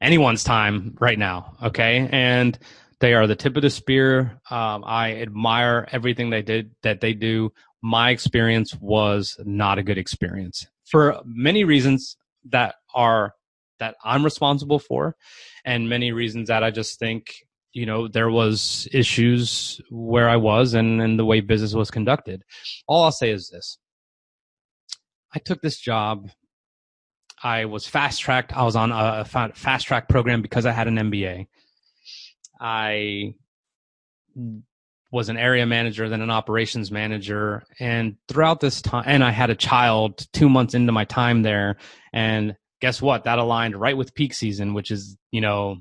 anyone's 0.00 0.44
time 0.44 0.96
right 1.00 1.18
now. 1.18 1.56
Okay, 1.62 2.08
and 2.12 2.58
they 3.00 3.14
are 3.14 3.26
the 3.26 3.36
tip 3.36 3.56
of 3.56 3.62
the 3.62 3.70
spear. 3.70 4.40
Um, 4.50 4.84
I 4.86 5.16
admire 5.16 5.88
everything 5.90 6.30
they 6.30 6.42
did 6.42 6.70
that 6.82 7.00
they 7.00 7.14
do. 7.14 7.52
My 7.82 8.10
experience 8.10 8.74
was 8.80 9.36
not 9.44 9.78
a 9.78 9.82
good 9.82 9.98
experience 9.98 10.66
for 10.92 11.20
many 11.24 11.64
reasons 11.64 12.16
that 12.50 12.76
are 12.94 13.34
that 13.80 13.96
I'm 14.04 14.24
responsible 14.24 14.78
for, 14.78 15.16
and 15.64 15.88
many 15.88 16.12
reasons 16.12 16.48
that 16.48 16.62
I 16.62 16.70
just 16.70 17.00
think 17.00 17.34
you 17.72 17.86
know 17.86 18.06
there 18.06 18.30
was 18.30 18.86
issues 18.92 19.80
where 19.90 20.28
I 20.28 20.36
was 20.36 20.74
and 20.74 21.02
and 21.02 21.18
the 21.18 21.24
way 21.24 21.40
business 21.40 21.74
was 21.74 21.90
conducted. 21.90 22.44
All 22.86 23.02
I'll 23.02 23.10
say 23.10 23.30
is 23.30 23.48
this: 23.48 23.78
I 25.34 25.40
took 25.40 25.62
this 25.62 25.78
job 25.78 26.30
I 27.42 27.64
was 27.64 27.86
fast 27.86 28.20
tracked. 28.20 28.52
I 28.56 28.62
was 28.62 28.76
on 28.76 28.92
a 28.92 29.24
fast 29.24 29.86
track 29.86 30.08
program 30.08 30.42
because 30.42 30.64
I 30.64 30.72
had 30.72 30.86
an 30.86 30.96
MBA. 30.96 31.46
I 32.60 33.34
was 35.12 35.28
an 35.28 35.36
area 35.36 35.66
manager, 35.66 36.08
then 36.08 36.22
an 36.22 36.30
operations 36.30 36.90
manager. 36.90 37.62
And 37.78 38.16
throughout 38.28 38.60
this 38.60 38.82
time, 38.82 39.04
and 39.06 39.22
I 39.22 39.30
had 39.30 39.50
a 39.50 39.54
child 39.54 40.26
two 40.32 40.48
months 40.48 40.74
into 40.74 40.92
my 40.92 41.04
time 41.04 41.42
there. 41.42 41.76
And 42.12 42.56
guess 42.80 43.00
what? 43.00 43.24
That 43.24 43.38
aligned 43.38 43.76
right 43.76 43.96
with 43.96 44.14
peak 44.14 44.34
season, 44.34 44.74
which 44.74 44.90
is, 44.90 45.16
you 45.30 45.40
know, 45.40 45.76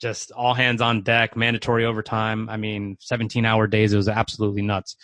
just 0.00 0.32
all 0.32 0.54
hands 0.54 0.80
on 0.80 1.02
deck, 1.02 1.36
mandatory 1.36 1.84
overtime. 1.84 2.48
I 2.48 2.56
mean, 2.56 2.96
17 3.00 3.44
hour 3.44 3.66
days. 3.66 3.92
It 3.92 3.98
was 3.98 4.08
absolutely 4.08 4.62
nuts. 4.62 4.96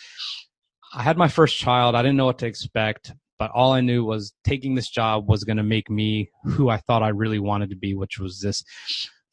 I 0.93 1.03
had 1.03 1.17
my 1.17 1.27
first 1.27 1.57
child. 1.57 1.95
I 1.95 2.01
didn't 2.01 2.17
know 2.17 2.25
what 2.25 2.39
to 2.39 2.47
expect 2.47 3.13
but 3.39 3.51
all 3.51 3.73
I 3.73 3.81
knew 3.81 4.03
was 4.03 4.33
taking 4.43 4.75
this 4.75 4.89
job 4.89 5.29
was 5.29 5.43
going 5.43 5.57
to 5.57 5.63
make 5.63 5.89
me 5.89 6.29
who 6.43 6.69
I 6.69 6.77
thought 6.77 7.03
I 7.03 7.09
really 7.09 7.39
wanted 7.39 7.69
to 7.69 7.75
be, 7.75 7.93
which 7.93 8.19
was 8.19 8.39
this 8.41 8.63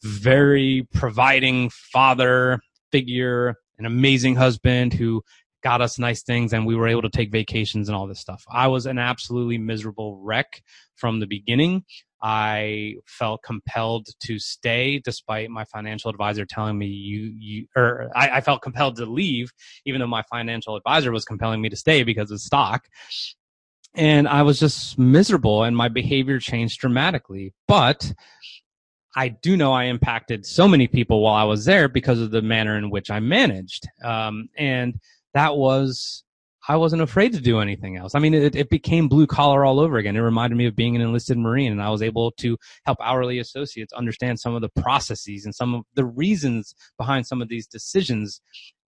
very 0.03 0.87
providing 0.93 1.71
father 1.71 2.61
figure, 2.93 3.57
an 3.79 3.87
amazing 3.87 4.37
husband 4.37 4.93
who 4.93 5.23
got 5.63 5.81
us 5.81 5.99
nice 5.99 6.23
things 6.23 6.53
and 6.53 6.67
we 6.67 6.77
were 6.77 6.87
able 6.87 7.03
to 7.03 7.09
take 7.09 7.33
vacations 7.33 7.89
and 7.89 7.97
all 7.97 8.07
this 8.07 8.21
stuff. 8.21 8.45
I 8.51 8.69
was 8.69 8.85
an 8.85 8.99
absolutely 8.99 9.57
miserable 9.57 10.19
wreck 10.19 10.63
from 10.95 11.21
the 11.21 11.27
beginning. 11.27 11.85
I 12.23 12.97
felt 13.07 13.43
compelled 13.43 14.07
to 14.25 14.39
stay 14.39 14.99
despite 14.99 15.51
my 15.51 15.65
financial 15.65 16.11
advisor 16.11 16.47
telling 16.47 16.79
me 16.79 16.87
you, 16.87 17.35
you, 17.39 17.67
or 17.77 18.11
I, 18.15 18.29
I 18.29 18.41
felt 18.41 18.63
compelled 18.63 18.97
to 18.97 19.07
leave 19.07 19.53
even 19.85 20.01
though 20.01 20.07
my 20.07 20.23
financial 20.23 20.77
advisor 20.77 21.13
was 21.13 21.25
compelling 21.25 21.61
me 21.61 21.71
to 21.71 21.77
stay 21.77 22.03
because 22.03 22.31
of 22.31 22.41
stock 22.41 22.85
and 23.95 24.27
I 24.27 24.43
was 24.43 24.59
just 24.59 24.99
miserable 24.99 25.63
and 25.63 25.77
my 25.77 25.89
behavior 25.89 26.41
changed 26.41 26.81
dramatically. 26.81 27.53
But 27.69 28.13
I 29.17 29.29
do 29.29 29.57
know 29.57 29.73
I 29.73 29.85
impacted 29.85 30.45
so 30.45 30.67
many 30.67 30.89
people 30.89 31.23
while 31.23 31.35
I 31.35 31.45
was 31.45 31.65
there 31.65 31.89
because 31.89 32.21
of 32.21 32.31
the 32.31 32.43
manner 32.43 32.77
in 32.77 32.91
which 32.91 33.11
I 33.11 33.21
managed. 33.21 33.87
Um, 34.03 34.49
and 34.57 34.99
that 35.35 35.57
was, 35.57 36.25
I 36.69 36.77
wasn't 36.77 37.03
afraid 37.03 37.33
to 37.35 37.41
do 37.41 37.61
anything 37.61 37.97
else. 37.97 38.15
I 38.15 38.19
mean, 38.19 38.35
it, 38.35 38.57
it 38.57 38.71
became 38.71 39.09
blue 39.09 39.27
collar 39.27 39.65
all 39.65 39.79
over 39.79 39.99
again. 39.99 40.17
It 40.17 40.21
reminded 40.21 40.57
me 40.57 40.67
of 40.67 40.75
being 40.75 40.97
an 40.97 41.03
enlisted 41.03 41.39
Marine 41.39 41.71
and 41.71 41.83
I 41.83 41.91
was 41.91 42.03
able 42.03 42.33
to 42.33 42.57
help 42.87 42.99
hourly 43.01 43.39
associates 43.39 43.93
understand 43.93 44.41
some 44.41 44.55
of 44.55 44.63
the 44.63 44.71
processes 44.81 45.45
and 45.45 45.55
some 45.55 45.75
of 45.75 45.83
the 45.95 46.07
reasons 46.07 46.75
behind 46.99 47.27
some 47.27 47.41
of 47.41 47.49
these 47.49 47.67
decisions 47.67 48.41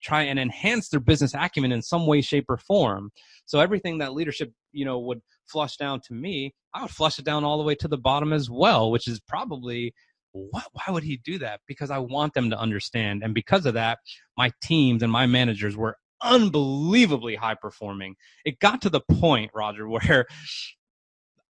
try 0.01 0.23
and 0.23 0.39
enhance 0.39 0.89
their 0.89 0.99
business 0.99 1.33
acumen 1.33 1.71
in 1.71 1.81
some 1.81 2.05
way, 2.05 2.21
shape, 2.21 2.45
or 2.47 2.57
form. 2.57 3.11
So 3.45 3.59
everything 3.59 3.97
that 3.97 4.13
leadership, 4.13 4.53
you 4.71 4.85
know, 4.85 4.99
would 4.99 5.21
flush 5.45 5.77
down 5.77 5.99
to 6.01 6.13
me, 6.13 6.53
I 6.73 6.83
would 6.83 6.91
flush 6.91 7.17
it 7.17 7.25
down 7.25 7.43
all 7.43 7.57
the 7.57 7.63
way 7.63 7.75
to 7.75 7.87
the 7.87 7.97
bottom 7.97 8.31
as 8.31 8.49
well, 8.49 8.91
which 8.91 9.07
is 9.07 9.19
probably 9.19 9.93
what, 10.35 10.65
why 10.73 10.93
would 10.93 11.03
he 11.03 11.17
do 11.17 11.37
that? 11.39 11.61
Because 11.67 11.89
I 11.89 11.99
want 11.99 12.33
them 12.33 12.49
to 12.49 12.59
understand. 12.59 13.23
And 13.23 13.33
because 13.33 13.65
of 13.65 13.73
that, 13.75 13.99
my 14.37 14.51
teams 14.61 15.01
and 15.01 15.11
my 15.11 15.25
managers 15.27 15.77
were 15.77 15.97
unbelievably 16.21 17.35
high 17.35 17.55
performing. 17.55 18.15
It 18.43 18.59
got 18.59 18.81
to 18.81 18.89
the 18.89 19.01
point, 19.01 19.51
Roger, 19.53 19.87
where 19.89 20.25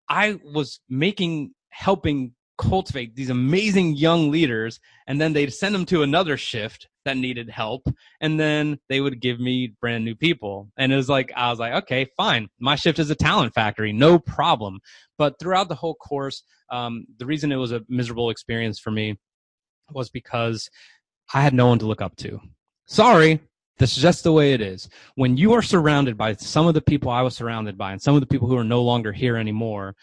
I 0.07 0.39
was 0.43 0.79
making, 0.87 1.51
helping 1.69 2.33
cultivate 2.57 3.15
these 3.15 3.29
amazing 3.29 3.95
young 3.95 4.31
leaders 4.31 4.79
and 5.07 5.19
then 5.19 5.33
they'd 5.33 5.53
send 5.53 5.75
them 5.75 5.85
to 5.85 6.03
another 6.03 6.37
shift 6.37 6.87
that 7.03 7.17
needed 7.17 7.49
help 7.49 7.87
and 8.21 8.39
then 8.39 8.79
they 8.89 9.01
would 9.01 9.19
give 9.19 9.39
me 9.39 9.73
brand 9.79 10.03
new 10.03 10.15
people. 10.15 10.69
And 10.77 10.91
it 10.91 10.95
was 10.95 11.09
like 11.09 11.31
i 11.35 11.49
was 11.49 11.59
like 11.59 11.73
okay 11.83 12.07
fine. 12.17 12.47
My 12.59 12.75
shift 12.75 12.99
is 12.99 13.09
a 13.09 13.15
talent 13.15 13.53
factory 13.53 13.93
no 13.93 14.19
problem. 14.19 14.79
But 15.17 15.39
throughout 15.39 15.69
the 15.69 15.75
whole 15.75 15.95
course 15.95 16.43
um, 16.71 17.05
the 17.19 17.25
reason 17.25 17.51
it 17.51 17.57
was 17.57 17.71
a 17.71 17.81
miserable 17.87 18.29
experience 18.29 18.79
for 18.79 18.91
me 18.91 19.17
was 19.91 20.09
because 20.09 20.69
i 21.33 21.41
had 21.41 21.53
no 21.53 21.67
one 21.67 21.79
to 21.79 21.85
look 21.85 22.01
up 22.01 22.15
to. 22.17 22.39
Sorry 22.87 23.39
this 23.77 23.97
is 23.97 24.01
just 24.01 24.23
the 24.23 24.31
way 24.31 24.53
it 24.53 24.61
is. 24.61 24.87
When 25.15 25.35
you 25.35 25.53
are 25.53 25.61
surrounded 25.61 26.17
by 26.17 26.33
some 26.35 26.67
of 26.67 26.73
the 26.73 26.81
people 26.81 27.11
I 27.11 27.21
was 27.21 27.35
surrounded 27.35 27.77
by 27.77 27.91
and 27.91 28.01
some 28.01 28.15
of 28.15 28.21
the 28.21 28.27
people 28.27 28.47
who 28.47 28.57
are 28.57 28.63
no 28.63 28.81
longer 28.81 29.11
here 29.11 29.35
anymore, 29.35 29.95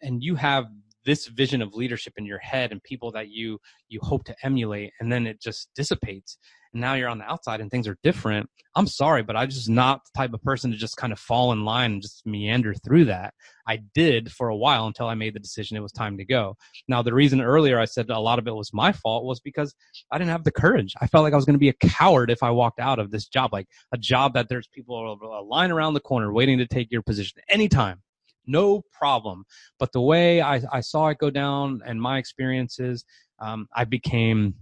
and 0.00 0.22
you 0.22 0.34
have 0.34 0.66
this 1.04 1.26
vision 1.26 1.62
of 1.62 1.74
leadership 1.74 2.14
in 2.16 2.26
your 2.26 2.38
head 2.38 2.72
and 2.72 2.82
people 2.82 3.10
that 3.12 3.28
you 3.28 3.58
you 3.88 4.00
hope 4.02 4.24
to 4.24 4.36
emulate 4.42 4.92
and 5.00 5.10
then 5.10 5.26
it 5.26 5.40
just 5.40 5.68
dissipates. 5.74 6.38
And 6.72 6.80
now 6.80 6.94
you're 6.94 7.08
on 7.08 7.18
the 7.18 7.30
outside 7.30 7.60
and 7.60 7.70
things 7.70 7.86
are 7.86 7.98
different. 8.02 8.48
I'm 8.74 8.86
sorry 8.86 9.22
but 9.22 9.36
i'm 9.36 9.50
just 9.50 9.68
not 9.68 10.00
the 10.04 10.18
type 10.18 10.32
of 10.32 10.42
person 10.42 10.70
to 10.70 10.76
just 10.76 10.96
kind 10.96 11.12
of 11.12 11.18
fall 11.18 11.52
in 11.52 11.64
line 11.64 11.92
and 11.92 12.02
just 12.02 12.24
meander 12.26 12.74
through 12.74 13.06
that. 13.06 13.34
I 13.66 13.80
did 13.94 14.32
for 14.32 14.48
a 14.48 14.56
while 14.56 14.86
until 14.86 15.06
i 15.06 15.14
made 15.14 15.34
the 15.34 15.40
decision 15.40 15.76
it 15.76 15.80
was 15.80 15.92
time 15.92 16.16
to 16.18 16.24
go. 16.24 16.56
Now 16.88 17.02
the 17.02 17.14
reason 17.14 17.40
earlier 17.40 17.78
i 17.78 17.84
said 17.84 18.08
a 18.10 18.18
lot 18.18 18.38
of 18.38 18.46
it 18.46 18.54
was 18.54 18.72
my 18.72 18.92
fault 18.92 19.24
was 19.24 19.40
because 19.40 19.74
i 20.10 20.18
didn't 20.18 20.30
have 20.30 20.44
the 20.44 20.50
courage. 20.50 20.94
I 21.00 21.06
felt 21.06 21.24
like 21.24 21.32
i 21.32 21.36
was 21.36 21.44
going 21.44 21.54
to 21.54 21.58
be 21.58 21.68
a 21.68 21.74
coward 21.74 22.30
if 22.30 22.42
i 22.42 22.50
walked 22.50 22.80
out 22.80 22.98
of 22.98 23.10
this 23.10 23.26
job 23.26 23.52
like 23.52 23.66
a 23.92 23.98
job 23.98 24.34
that 24.34 24.48
there's 24.48 24.68
people 24.68 24.96
a 24.96 25.38
uh, 25.38 25.42
line 25.42 25.70
around 25.70 25.94
the 25.94 26.00
corner 26.00 26.32
waiting 26.32 26.58
to 26.58 26.66
take 26.66 26.90
your 26.90 27.02
position 27.02 27.42
anytime 27.48 28.02
no 28.46 28.82
problem. 28.92 29.44
But 29.78 29.92
the 29.92 30.00
way 30.00 30.40
I, 30.40 30.62
I 30.72 30.80
saw 30.80 31.08
it 31.08 31.18
go 31.18 31.30
down 31.30 31.80
and 31.84 32.00
my 32.00 32.18
experiences, 32.18 33.04
um, 33.38 33.68
I 33.74 33.84
became 33.84 34.54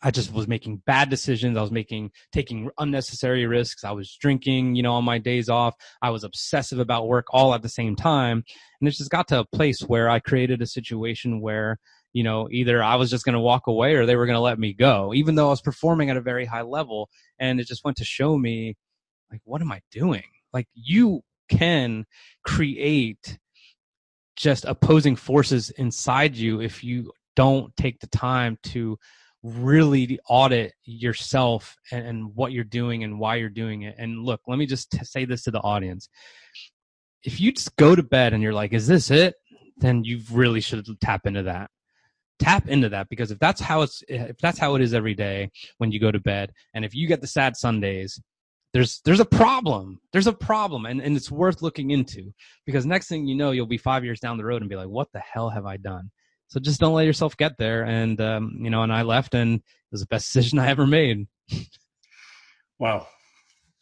I 0.00 0.10
just 0.10 0.32
was 0.32 0.48
making 0.48 0.82
bad 0.86 1.10
decisions. 1.10 1.56
I 1.56 1.60
was 1.60 1.70
making 1.70 2.10
taking 2.32 2.70
unnecessary 2.78 3.46
risks. 3.46 3.84
I 3.84 3.90
was 3.90 4.16
drinking, 4.20 4.74
you 4.74 4.82
know, 4.82 4.94
on 4.94 5.04
my 5.04 5.18
days 5.18 5.48
off. 5.48 5.74
I 6.00 6.10
was 6.10 6.24
obsessive 6.24 6.78
about 6.78 7.08
work 7.08 7.26
all 7.30 7.54
at 7.54 7.62
the 7.62 7.68
same 7.68 7.96
time. 7.96 8.44
And 8.80 8.88
it 8.88 8.92
just 8.92 9.10
got 9.10 9.28
to 9.28 9.40
a 9.40 9.44
place 9.44 9.80
where 9.80 10.08
I 10.08 10.18
created 10.18 10.62
a 10.62 10.66
situation 10.66 11.40
where, 11.40 11.78
you 12.12 12.22
know, 12.22 12.48
either 12.50 12.82
I 12.82 12.96
was 12.96 13.10
just 13.10 13.24
going 13.24 13.34
to 13.34 13.40
walk 13.40 13.66
away 13.66 13.94
or 13.94 14.06
they 14.06 14.16
were 14.16 14.26
going 14.26 14.36
to 14.36 14.40
let 14.40 14.58
me 14.58 14.72
go, 14.72 15.12
even 15.14 15.34
though 15.34 15.48
I 15.48 15.50
was 15.50 15.62
performing 15.62 16.10
at 16.10 16.16
a 16.16 16.22
very 16.22 16.44
high 16.44 16.62
level. 16.62 17.08
And 17.38 17.60
it 17.60 17.66
just 17.66 17.84
went 17.84 17.96
to 17.98 18.04
show 18.04 18.38
me, 18.38 18.76
like, 19.30 19.40
what 19.44 19.62
am 19.62 19.72
I 19.72 19.80
doing? 19.90 20.24
Like, 20.52 20.68
you 20.74 21.22
can 21.58 22.04
create 22.44 23.38
just 24.36 24.64
opposing 24.64 25.16
forces 25.16 25.70
inside 25.70 26.34
you 26.34 26.60
if 26.60 26.82
you 26.82 27.12
don't 27.36 27.74
take 27.76 28.00
the 28.00 28.06
time 28.08 28.58
to 28.62 28.98
really 29.42 30.18
audit 30.28 30.72
yourself 30.84 31.76
and, 31.90 32.06
and, 32.06 32.36
what 32.36 32.52
you're 32.52 32.64
doing 32.64 33.02
and 33.02 33.18
why 33.18 33.36
you're 33.36 33.48
doing 33.48 33.82
it. 33.82 33.94
And 33.98 34.24
look, 34.24 34.40
let 34.46 34.58
me 34.58 34.66
just 34.66 34.90
t- 34.90 35.04
say 35.04 35.24
this 35.24 35.42
to 35.44 35.50
the 35.50 35.60
audience. 35.60 36.08
If 37.24 37.40
you 37.40 37.52
just 37.52 37.74
go 37.76 37.96
to 37.96 38.02
bed 38.02 38.34
and 38.34 38.42
you're 38.42 38.52
like, 38.52 38.72
is 38.72 38.86
this 38.86 39.10
it? 39.10 39.34
Then 39.78 40.04
you 40.04 40.20
really 40.30 40.60
should 40.60 40.86
tap 41.00 41.26
into 41.26 41.42
that. 41.44 41.70
Tap 42.38 42.68
into 42.68 42.88
that 42.90 43.08
because 43.08 43.30
if 43.30 43.38
that's 43.38 43.60
how 43.60 43.82
it's 43.82 44.02
if 44.08 44.36
that's 44.38 44.58
how 44.58 44.74
it 44.74 44.82
is 44.82 44.94
every 44.94 45.14
day 45.14 45.50
when 45.78 45.92
you 45.92 46.00
go 46.00 46.10
to 46.10 46.18
bed, 46.18 46.52
and 46.74 46.84
if 46.84 46.94
you 46.94 47.06
get 47.06 47.20
the 47.20 47.26
sad 47.26 47.56
Sundays, 47.56 48.20
there's 48.72 49.00
there's 49.04 49.20
a 49.20 49.24
problem. 49.24 50.00
There's 50.12 50.26
a 50.26 50.32
problem, 50.32 50.86
and, 50.86 51.00
and 51.00 51.16
it's 51.16 51.30
worth 51.30 51.62
looking 51.62 51.90
into 51.90 52.32
because 52.64 52.86
next 52.86 53.08
thing 53.08 53.26
you 53.26 53.34
know, 53.34 53.50
you'll 53.50 53.66
be 53.66 53.78
five 53.78 54.04
years 54.04 54.20
down 54.20 54.38
the 54.38 54.44
road 54.44 54.62
and 54.62 54.70
be 54.70 54.76
like, 54.76 54.88
what 54.88 55.08
the 55.12 55.20
hell 55.20 55.50
have 55.50 55.66
I 55.66 55.76
done? 55.76 56.10
So 56.48 56.60
just 56.60 56.80
don't 56.80 56.94
let 56.94 57.06
yourself 57.06 57.36
get 57.36 57.58
there. 57.58 57.84
And 57.84 58.20
um, 58.20 58.56
you 58.60 58.70
know, 58.70 58.82
and 58.82 58.92
I 58.92 59.02
left, 59.02 59.34
and 59.34 59.56
it 59.56 59.62
was 59.90 60.00
the 60.00 60.06
best 60.06 60.26
decision 60.32 60.58
I 60.58 60.68
ever 60.68 60.86
made. 60.86 61.26
wow, 62.78 63.06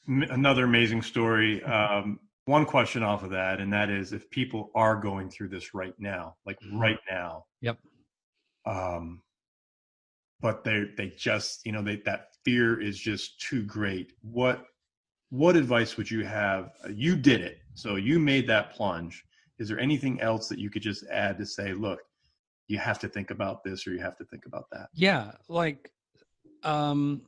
another 0.07 0.65
amazing 0.65 1.03
story. 1.03 1.63
Um, 1.63 2.19
one 2.47 2.67
question 2.67 3.05
off 3.05 3.23
of 3.23 3.31
that, 3.31 3.61
and 3.61 3.73
that 3.73 3.91
is, 3.91 4.13
if 4.13 4.29
people 4.31 4.71
are 4.75 4.97
going 4.97 5.31
through 5.31 5.49
this 5.49 5.73
right 5.73 5.95
now, 5.99 6.35
like 6.45 6.59
mm-hmm. 6.61 6.81
right 6.81 6.99
now, 7.09 7.45
yep. 7.61 7.79
Um, 8.67 9.23
but 10.41 10.65
they 10.65 10.85
they 10.97 11.13
just 11.17 11.65
you 11.65 11.71
know 11.71 11.83
they 11.83 12.03
that 12.07 12.29
fear 12.45 12.81
is 12.81 12.99
just 12.99 13.41
too 13.41 13.63
great. 13.63 14.13
What 14.23 14.65
what 15.31 15.57
advice 15.57 15.97
would 15.97 16.11
you 16.11 16.25
have? 16.25 16.73
You 16.93 17.17
did 17.17 17.41
it, 17.41 17.59
so 17.75 17.97
you 17.97 18.19
made 18.19 18.47
that 18.49 18.73
plunge. 18.73 19.25
Is 19.59 19.69
there 19.69 19.79
anything 19.79 20.21
else 20.21 20.49
that 20.49 20.59
you 20.59 20.71
could 20.71 20.83
just 20.83 21.05
add 21.11 21.39
to 21.39 21.47
say, 21.47 21.73
look, 21.73 22.01
you 22.71 22.79
have 22.79 23.01
to 23.01 23.09
think 23.09 23.31
about 23.31 23.65
this 23.65 23.87
or 23.87 23.93
you 23.93 23.99
have 23.99 24.17
to 24.17 24.25
think 24.25 24.47
about 24.47 24.67
that 24.71 24.89
yeah 24.95 25.33
like 25.49 25.91
um 26.63 27.23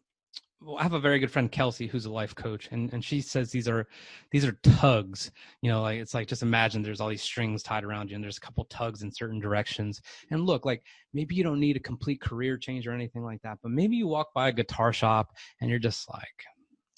well, 0.65 0.79
I 0.79 0.85
have 0.85 0.93
a 0.93 1.01
very 1.01 1.19
good 1.19 1.31
friend 1.33 1.51
Kelsey 1.51 1.89
who's 1.89 2.05
a 2.05 2.13
life 2.13 2.37
coach 2.37 2.69
and, 2.71 2.93
and 2.93 3.05
she 3.05 3.21
says 3.21 3.51
these 3.51 3.67
are 3.67 3.89
these 4.31 4.45
are 4.45 4.53
tugs. 4.63 5.33
You 5.61 5.73
know, 5.73 5.83
like 5.83 5.99
it's 5.99 6.15
like 6.15 6.29
just 6.29 6.45
imagine 6.45 6.83
there's 6.83 7.01
all 7.01 7.09
these 7.09 7.21
strings 7.21 7.65
tied 7.65 7.83
around 7.83 8.11
you 8.11 8.15
and 8.15 8.23
there's 8.23 8.37
a 8.37 8.41
couple 8.41 8.65
tugs 8.67 9.03
in 9.03 9.11
certain 9.11 9.41
directions. 9.41 10.01
And 10.31 10.47
look, 10.47 10.65
like 10.65 10.85
maybe 11.13 11.35
you 11.35 11.43
don't 11.43 11.59
need 11.59 11.77
a 11.77 11.81
complete 11.81 12.21
career 12.21 12.57
change 12.57 12.87
or 12.87 12.93
anything 12.93 13.25
like 13.25 13.43
that, 13.43 13.59
but 13.61 13.73
maybe 13.73 13.97
you 13.97 14.07
walk 14.07 14.33
by 14.35 14.51
a 14.51 14.53
guitar 14.53 14.93
shop 14.93 15.33
and 15.61 15.69
you're 15.69 15.81
just 15.81 16.09
like 16.09 16.45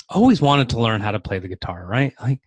always 0.08 0.40
wanted 0.40 0.70
to 0.70 0.80
learn 0.80 1.00
how 1.00 1.12
to 1.12 1.20
play 1.20 1.38
the 1.38 1.48
guitar, 1.48 1.86
right? 1.86 2.12
Like 2.20 2.40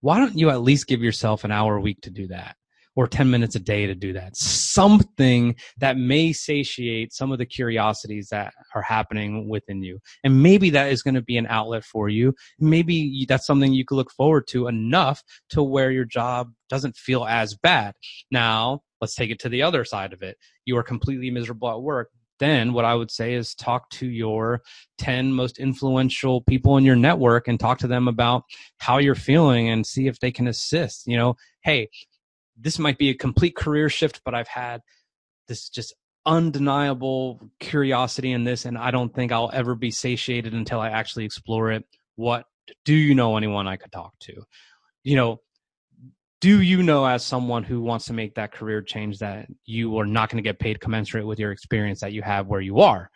why 0.00 0.18
don't 0.18 0.36
you 0.36 0.50
at 0.50 0.60
least 0.60 0.86
give 0.86 1.02
yourself 1.02 1.44
an 1.44 1.50
hour 1.50 1.76
a 1.76 1.80
week 1.80 2.02
to 2.02 2.10
do 2.10 2.26
that? 2.28 2.56
or 2.96 3.08
10 3.08 3.30
minutes 3.30 3.56
a 3.56 3.60
day 3.60 3.86
to 3.86 3.94
do 3.94 4.12
that. 4.12 4.36
Something 4.36 5.56
that 5.78 5.96
may 5.96 6.32
satiate 6.32 7.12
some 7.12 7.32
of 7.32 7.38
the 7.38 7.46
curiosities 7.46 8.28
that 8.28 8.52
are 8.74 8.82
happening 8.82 9.48
within 9.48 9.82
you. 9.82 9.98
And 10.22 10.42
maybe 10.42 10.70
that 10.70 10.92
is 10.92 11.02
going 11.02 11.14
to 11.14 11.22
be 11.22 11.36
an 11.36 11.46
outlet 11.48 11.84
for 11.84 12.08
you. 12.08 12.34
Maybe 12.58 13.26
that's 13.28 13.46
something 13.46 13.72
you 13.72 13.84
could 13.84 13.96
look 13.96 14.12
forward 14.12 14.46
to 14.48 14.68
enough 14.68 15.22
to 15.50 15.62
where 15.62 15.90
your 15.90 16.04
job 16.04 16.52
doesn't 16.68 16.96
feel 16.96 17.24
as 17.24 17.56
bad. 17.56 17.94
Now, 18.30 18.82
let's 19.00 19.14
take 19.14 19.30
it 19.30 19.40
to 19.40 19.48
the 19.48 19.62
other 19.62 19.84
side 19.84 20.12
of 20.12 20.22
it. 20.22 20.36
You 20.64 20.76
are 20.76 20.82
completely 20.82 21.30
miserable 21.30 21.70
at 21.70 21.82
work 21.82 22.10
then 22.40 22.72
what 22.72 22.84
I 22.84 22.94
would 22.94 23.10
say 23.10 23.34
is 23.34 23.54
talk 23.54 23.88
to 23.90 24.06
your 24.06 24.62
10 24.98 25.32
most 25.32 25.58
influential 25.58 26.42
people 26.42 26.76
in 26.76 26.84
your 26.84 26.96
network 26.96 27.48
and 27.48 27.58
talk 27.58 27.78
to 27.78 27.86
them 27.86 28.08
about 28.08 28.44
how 28.78 28.98
you're 28.98 29.14
feeling 29.14 29.68
and 29.68 29.86
see 29.86 30.06
if 30.06 30.18
they 30.18 30.32
can 30.32 30.48
assist. 30.48 31.06
You 31.06 31.16
know, 31.16 31.36
hey, 31.62 31.88
this 32.56 32.78
might 32.78 32.98
be 32.98 33.10
a 33.10 33.14
complete 33.14 33.56
career 33.56 33.88
shift, 33.88 34.20
but 34.24 34.34
I've 34.34 34.48
had 34.48 34.80
this 35.48 35.68
just 35.68 35.94
undeniable 36.26 37.50
curiosity 37.60 38.32
in 38.32 38.44
this, 38.44 38.64
and 38.64 38.78
I 38.78 38.90
don't 38.90 39.14
think 39.14 39.30
I'll 39.32 39.50
ever 39.52 39.74
be 39.74 39.90
satiated 39.90 40.54
until 40.54 40.80
I 40.80 40.88
actually 40.88 41.24
explore 41.24 41.70
it. 41.70 41.84
What 42.16 42.46
do 42.84 42.94
you 42.94 43.14
know 43.14 43.36
anyone 43.36 43.66
I 43.66 43.76
could 43.76 43.92
talk 43.92 44.18
to? 44.20 44.42
You 45.02 45.16
know, 45.16 45.40
do 46.44 46.60
you 46.60 46.82
know 46.82 47.06
as 47.06 47.24
someone 47.24 47.64
who 47.64 47.80
wants 47.80 48.04
to 48.04 48.12
make 48.12 48.34
that 48.34 48.52
career 48.52 48.82
change 48.82 49.18
that 49.18 49.46
you 49.64 49.98
are 49.98 50.04
not 50.04 50.28
going 50.28 50.36
to 50.36 50.46
get 50.46 50.58
paid 50.58 50.78
commensurate 50.78 51.26
with 51.26 51.38
your 51.38 51.52
experience 51.52 52.00
that 52.00 52.12
you 52.12 52.20
have 52.20 52.48
where 52.48 52.60
you 52.60 52.80
are? 52.80 53.10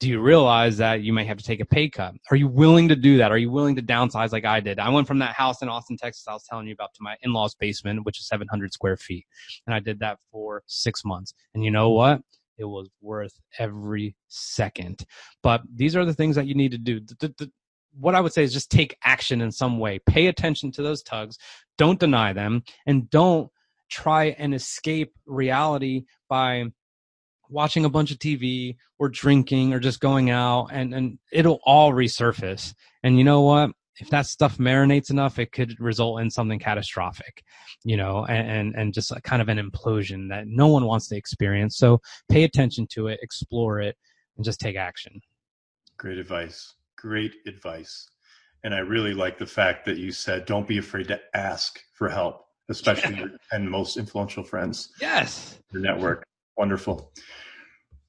do 0.00 0.06
you 0.06 0.20
realize 0.20 0.76
that 0.76 1.00
you 1.00 1.14
may 1.14 1.24
have 1.24 1.38
to 1.38 1.44
take 1.44 1.60
a 1.60 1.64
pay 1.64 1.88
cut? 1.88 2.14
Are 2.30 2.36
you 2.36 2.46
willing 2.46 2.88
to 2.88 2.94
do 2.94 3.16
that? 3.16 3.32
Are 3.32 3.38
you 3.38 3.50
willing 3.50 3.74
to 3.76 3.82
downsize 3.82 4.32
like 4.32 4.44
I 4.44 4.60
did? 4.60 4.78
I 4.78 4.90
went 4.90 5.08
from 5.08 5.18
that 5.20 5.34
house 5.34 5.62
in 5.62 5.70
Austin, 5.70 5.96
Texas, 5.96 6.26
I 6.28 6.34
was 6.34 6.44
telling 6.44 6.66
you 6.66 6.74
about 6.74 6.92
to 6.92 7.00
my 7.00 7.16
in-laws 7.22 7.54
basement, 7.54 8.04
which 8.04 8.20
is 8.20 8.28
700 8.28 8.70
square 8.70 8.98
feet. 8.98 9.24
And 9.66 9.74
I 9.74 9.80
did 9.80 9.98
that 10.00 10.18
for 10.30 10.62
six 10.66 11.06
months. 11.06 11.32
And 11.54 11.64
you 11.64 11.70
know 11.70 11.88
what? 11.88 12.20
It 12.58 12.66
was 12.66 12.90
worth 13.00 13.32
every 13.58 14.14
second. 14.28 15.06
But 15.42 15.62
these 15.74 15.96
are 15.96 16.04
the 16.04 16.14
things 16.14 16.36
that 16.36 16.46
you 16.46 16.54
need 16.54 16.72
to 16.72 16.78
do. 16.78 17.00
The, 17.00 17.34
the, 17.38 17.50
what 17.98 18.14
I 18.14 18.20
would 18.20 18.32
say 18.32 18.42
is 18.42 18.52
just 18.52 18.70
take 18.70 18.96
action 19.04 19.40
in 19.40 19.50
some 19.50 19.78
way. 19.78 19.98
Pay 20.06 20.26
attention 20.26 20.70
to 20.72 20.82
those 20.82 21.02
tugs. 21.02 21.36
Don't 21.76 22.00
deny 22.00 22.32
them 22.32 22.62
and 22.86 23.08
don't 23.10 23.50
try 23.90 24.36
and 24.38 24.54
escape 24.54 25.12
reality 25.26 26.04
by 26.28 26.64
watching 27.48 27.84
a 27.84 27.90
bunch 27.90 28.10
of 28.10 28.18
TV 28.18 28.76
or 28.98 29.08
drinking 29.08 29.72
or 29.72 29.80
just 29.80 30.00
going 30.00 30.30
out 30.30 30.68
and, 30.70 30.94
and 30.94 31.18
it'll 31.32 31.60
all 31.64 31.92
resurface. 31.92 32.74
And 33.02 33.16
you 33.16 33.24
know 33.24 33.42
what? 33.42 33.70
If 34.00 34.10
that 34.10 34.26
stuff 34.26 34.58
marinates 34.58 35.10
enough, 35.10 35.38
it 35.38 35.50
could 35.50 35.74
result 35.80 36.20
in 36.20 36.30
something 36.30 36.60
catastrophic, 36.60 37.42
you 37.84 37.96
know, 37.96 38.24
and, 38.26 38.48
and, 38.48 38.74
and 38.76 38.94
just 38.94 39.12
kind 39.24 39.42
of 39.42 39.48
an 39.48 39.58
implosion 39.58 40.28
that 40.28 40.44
no 40.46 40.68
one 40.68 40.84
wants 40.84 41.08
to 41.08 41.16
experience. 41.16 41.76
So 41.78 42.00
pay 42.30 42.44
attention 42.44 42.86
to 42.92 43.08
it, 43.08 43.18
explore 43.22 43.80
it, 43.80 43.96
and 44.36 44.44
just 44.44 44.60
take 44.60 44.76
action. 44.76 45.20
Great 45.96 46.18
advice. 46.18 46.74
Great 46.98 47.36
advice. 47.46 48.08
And 48.64 48.74
I 48.74 48.78
really 48.78 49.14
like 49.14 49.38
the 49.38 49.46
fact 49.46 49.86
that 49.86 49.98
you 49.98 50.10
said, 50.10 50.46
don't 50.46 50.66
be 50.66 50.78
afraid 50.78 51.06
to 51.08 51.20
ask 51.34 51.80
for 51.94 52.08
help, 52.08 52.44
especially 52.68 53.16
your 53.16 53.30
10 53.52 53.68
most 53.68 53.96
influential 53.96 54.42
friends. 54.42 54.90
Yes. 55.00 55.58
Your 55.72 55.80
network. 55.80 56.24
Wonderful. 56.56 57.12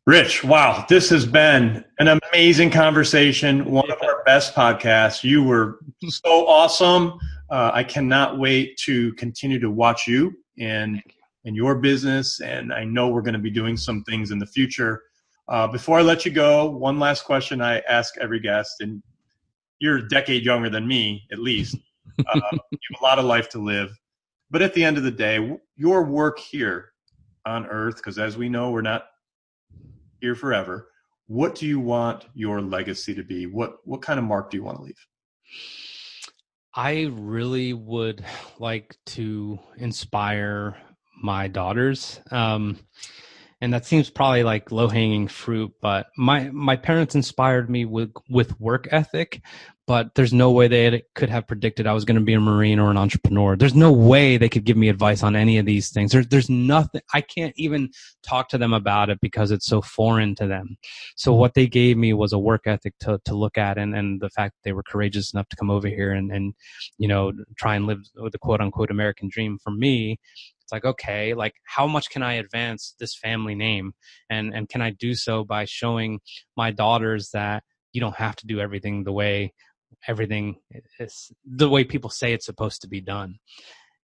Rich, 0.08 0.44
wow, 0.44 0.86
this 0.90 1.08
has 1.12 1.24
been 1.24 1.86
an 2.00 2.20
amazing 2.34 2.72
conversation. 2.72 3.70
One 3.70 3.92
of 3.92 4.02
our 4.02 4.24
best 4.24 4.56
podcasts. 4.56 5.24
You 5.24 5.44
were 5.44 5.82
so 6.04 6.48
awesome. 6.48 7.20
Uh, 7.52 7.70
I 7.72 7.84
cannot 7.84 8.40
wait 8.40 8.76
to 8.86 9.14
continue 9.14 9.60
to 9.60 9.70
watch 9.70 10.08
you 10.08 10.34
and 10.58 11.00
and 11.46 11.56
your 11.56 11.76
business. 11.76 12.42
And 12.42 12.74
I 12.74 12.84
know 12.84 13.10
we're 13.10 13.22
going 13.22 13.34
to 13.34 13.40
be 13.40 13.52
doing 13.52 13.78
some 13.78 14.04
things 14.04 14.32
in 14.32 14.40
the 14.40 14.46
future. 14.46 15.04
Uh, 15.50 15.68
before 15.68 15.98
I 15.98 16.04
let 16.04 16.26
you 16.26 16.32
go, 16.32 16.70
one 16.70 17.00
last 17.00 17.26
question 17.26 17.60
I 17.60 17.80
ask 17.80 18.16
every 18.18 18.40
guest, 18.40 18.82
and 18.82 19.02
you're 19.80 19.98
a 19.98 20.08
decade 20.08 20.46
younger 20.46 20.70
than 20.70 20.88
me, 20.88 21.24
at 21.32 21.40
least. 21.40 21.76
Uh, 22.20 22.40
you 22.72 22.80
have 22.92 23.02
a 23.02 23.04
lot 23.04 23.18
of 23.18 23.26
life 23.26 23.50
to 23.50 23.60
live. 23.60 23.90
But 24.52 24.62
at 24.62 24.76
the 24.76 24.84
end 24.84 24.98
of 24.98 25.04
the 25.04 25.12
day, 25.12 25.58
your 25.76 26.04
work 26.04 26.38
here 26.38 26.92
on 27.46 27.66
earth, 27.66 27.96
because 27.98 28.20
as 28.20 28.38
we 28.38 28.48
know, 28.48 28.70
we're 28.70 28.82
not 28.82 29.06
here 30.22 30.36
forever. 30.36 30.90
What 31.26 31.56
do 31.56 31.66
you 31.66 31.80
want 31.80 32.26
your 32.34 32.62
legacy 32.62 33.16
to 33.16 33.24
be? 33.24 33.46
What 33.46 33.78
what 33.86 34.02
kind 34.02 34.20
of 34.20 34.26
mark 34.26 34.50
do 34.50 34.58
you 34.58 34.64
want 34.64 34.78
to 34.78 34.84
leave? 34.84 35.08
I 36.76 37.12
really 37.14 37.74
would 37.74 38.24
like 38.58 38.98
to 39.08 39.60
inspire 39.78 40.78
my 41.22 41.48
daughters. 41.48 42.20
Um, 42.32 42.80
and 43.62 43.74
that 43.74 43.86
seems 43.86 44.10
probably 44.10 44.44
like 44.44 44.72
low 44.72 44.88
hanging 44.88 45.28
fruit 45.28 45.72
but 45.82 46.08
my 46.18 46.50
my 46.52 46.76
parents 46.76 47.16
inspired 47.16 47.70
me 47.70 47.86
with 47.86 48.12
with 48.30 48.60
work 48.60 48.88
ethic 48.92 49.42
but 49.90 50.14
there's 50.14 50.32
no 50.32 50.52
way 50.52 50.68
they 50.68 51.02
could 51.16 51.32
have 51.32 51.48
predicted 51.48 51.88
I 51.88 51.94
was 51.94 52.06
going 52.06 52.20
to 52.20 52.24
be 52.24 52.36
a 52.36 52.40
marine 52.40 52.78
or 52.78 52.92
an 52.92 52.98
entrepreneur. 52.98 53.56
There's 53.56 53.74
no 53.74 53.92
way 53.92 54.38
they 54.38 54.48
could 54.48 54.64
give 54.64 54.78
me 54.78 54.88
advice 54.88 55.24
on 55.24 55.36
any 55.36 55.58
of 55.58 55.66
these 55.66 55.90
things. 55.90 56.12
There's 56.12 56.28
there's 56.28 56.48
nothing 56.48 57.02
I 57.16 57.22
can't 57.22 57.56
even 57.58 57.90
talk 58.22 58.50
to 58.50 58.60
them 58.60 58.72
about 58.72 59.10
it 59.10 59.20
because 59.20 59.50
it's 59.50 59.66
so 59.66 59.82
foreign 59.82 60.36
to 60.36 60.46
them. 60.46 60.78
So 61.16 61.34
what 61.34 61.56
they 61.56 61.66
gave 61.66 61.98
me 61.98 62.14
was 62.14 62.34
a 62.34 62.38
work 62.38 62.68
ethic 62.68 62.94
to 63.00 63.20
to 63.26 63.34
look 63.34 63.58
at 63.58 63.80
and 63.80 63.96
and 63.96 64.22
the 64.22 64.30
fact 64.30 64.54
that 64.54 64.62
they 64.64 64.74
were 64.74 64.84
courageous 64.84 65.34
enough 65.34 65.50
to 65.50 65.56
come 65.56 65.72
over 65.72 65.88
here 65.88 66.12
and 66.12 66.32
and 66.32 66.54
you 67.00 67.08
know 67.08 67.32
try 67.58 67.74
and 67.74 67.88
live 67.88 68.02
the 68.14 68.38
quote 68.38 68.62
unquote 68.62 68.92
American 68.92 69.28
dream 69.28 69.58
for 69.58 69.72
me 69.72 70.20
it's 70.70 70.72
like 70.72 70.86
okay 70.86 71.34
like 71.34 71.56
how 71.66 71.88
much 71.88 72.10
can 72.12 72.22
i 72.22 72.34
advance 72.34 72.96
this 73.00 73.16
family 73.16 73.56
name? 73.56 73.94
And 74.30 74.54
and 74.54 74.70
can 74.70 74.82
i 74.82 74.92
do 74.92 75.16
so 75.16 75.44
by 75.44 75.66
showing 75.66 76.20
my 76.56 76.72
daughters 76.72 77.30
that 77.34 77.64
you 77.92 78.02
don't 78.02 78.16
have 78.16 78.36
to 78.38 78.48
do 78.48 78.60
everything 78.60 79.04
the 79.04 79.12
way 79.12 79.54
everything 80.08 80.58
is 81.00 81.32
the 81.44 81.70
way 81.70 81.84
people 81.84 82.12
say 82.12 82.34
it's 82.34 82.46
supposed 82.46 82.82
to 82.82 82.88
be 82.88 83.02
done. 83.02 83.40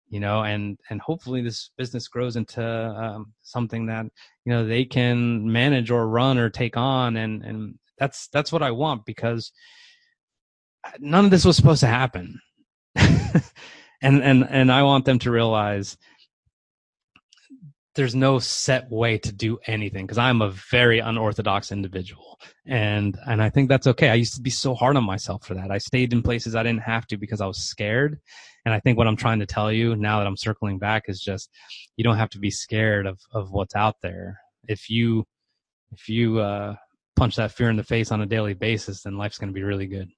You 0.08 0.20
know 0.20 0.42
and 0.42 0.78
and 0.90 1.00
hopefully 1.00 1.40
this 1.40 1.70
business 1.78 2.08
grows 2.08 2.36
into 2.36 2.64
um, 2.64 3.32
something 3.42 3.86
that 3.86 4.06
you 4.44 4.52
know 4.52 4.66
they 4.66 4.84
can 4.84 5.50
manage 5.50 5.90
or 5.90 6.08
run 6.08 6.38
or 6.38 6.50
take 6.50 6.76
on 6.76 7.16
and 7.16 7.44
and 7.44 7.78
that's 7.98 8.28
that's 8.28 8.52
what 8.52 8.62
i 8.62 8.70
want 8.70 9.04
because 9.06 9.52
none 10.98 11.24
of 11.24 11.30
this 11.30 11.44
was 11.44 11.56
supposed 11.56 11.80
to 11.80 11.86
happen. 11.86 12.40
And 14.02 14.22
and 14.22 14.46
and 14.48 14.70
i 14.70 14.82
want 14.82 15.04
them 15.04 15.18
to 15.20 15.30
realize 15.30 15.96
there's 17.96 18.14
no 18.14 18.38
set 18.38 18.90
way 18.90 19.16
to 19.18 19.32
do 19.32 19.58
anything 19.66 20.04
because 20.04 20.18
I'm 20.18 20.42
a 20.42 20.50
very 20.50 20.98
unorthodox 20.98 21.72
individual. 21.72 22.38
And 22.66 23.18
and 23.26 23.42
I 23.42 23.48
think 23.48 23.68
that's 23.68 23.86
okay. 23.88 24.10
I 24.10 24.14
used 24.14 24.34
to 24.36 24.42
be 24.42 24.50
so 24.50 24.74
hard 24.74 24.96
on 24.96 25.04
myself 25.04 25.44
for 25.44 25.54
that. 25.54 25.70
I 25.70 25.78
stayed 25.78 26.12
in 26.12 26.22
places 26.22 26.54
I 26.54 26.62
didn't 26.62 26.82
have 26.82 27.06
to 27.08 27.16
because 27.16 27.40
I 27.40 27.46
was 27.46 27.58
scared. 27.58 28.20
And 28.64 28.74
I 28.74 28.80
think 28.80 28.98
what 28.98 29.08
I'm 29.08 29.16
trying 29.16 29.40
to 29.40 29.46
tell 29.46 29.72
you 29.72 29.96
now 29.96 30.18
that 30.18 30.26
I'm 30.26 30.36
circling 30.36 30.78
back 30.78 31.04
is 31.08 31.20
just 31.20 31.50
you 31.96 32.04
don't 32.04 32.18
have 32.18 32.30
to 32.30 32.38
be 32.38 32.50
scared 32.50 33.06
of 33.06 33.18
of 33.32 33.50
what's 33.50 33.74
out 33.74 33.96
there. 34.02 34.40
If 34.68 34.90
you 34.90 35.24
if 35.92 36.08
you 36.08 36.38
uh 36.38 36.76
punch 37.16 37.36
that 37.36 37.52
fear 37.52 37.70
in 37.70 37.76
the 37.76 37.84
face 37.84 38.12
on 38.12 38.20
a 38.20 38.26
daily 38.26 38.54
basis, 38.54 39.02
then 39.02 39.16
life's 39.16 39.38
going 39.38 39.48
to 39.48 39.54
be 39.54 39.62
really 39.62 39.86
good. 39.86 40.10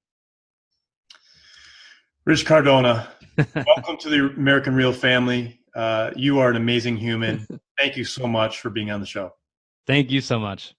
Rich 2.24 2.44
Cardona, 2.44 3.08
welcome 3.54 3.96
to 3.98 4.08
the 4.08 4.34
American 4.36 4.74
Real 4.74 4.92
family. 4.92 5.57
Uh, 5.74 6.10
you 6.16 6.38
are 6.40 6.50
an 6.50 6.56
amazing 6.56 6.96
human. 6.96 7.46
Thank 7.78 7.96
you 7.96 8.04
so 8.04 8.26
much 8.26 8.60
for 8.60 8.70
being 8.70 8.90
on 8.90 9.00
the 9.00 9.06
show. 9.06 9.34
Thank 9.86 10.10
you 10.10 10.20
so 10.20 10.38
much. 10.38 10.74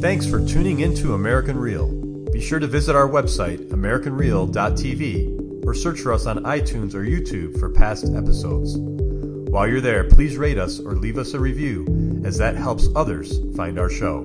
Thanks 0.00 0.26
for 0.26 0.46
tuning 0.46 0.80
into 0.80 1.14
American 1.14 1.56
Real. 1.58 1.90
Be 2.32 2.40
sure 2.40 2.58
to 2.58 2.66
visit 2.66 2.94
our 2.96 3.08
website, 3.08 3.68
AmericanReal.tv, 3.70 5.64
or 5.66 5.74
search 5.74 6.00
for 6.00 6.12
us 6.12 6.26
on 6.26 6.44
iTunes 6.44 6.94
or 6.94 7.04
YouTube 7.04 7.58
for 7.58 7.68
past 7.68 8.06
episodes. 8.14 8.76
While 8.76 9.68
you're 9.68 9.80
there, 9.80 10.04
please 10.04 10.36
rate 10.36 10.56
us 10.56 10.80
or 10.80 10.94
leave 10.94 11.18
us 11.18 11.34
a 11.34 11.40
review, 11.40 12.22
as 12.24 12.38
that 12.38 12.56
helps 12.56 12.88
others 12.96 13.38
find 13.54 13.78
our 13.78 13.90
show. 13.90 14.24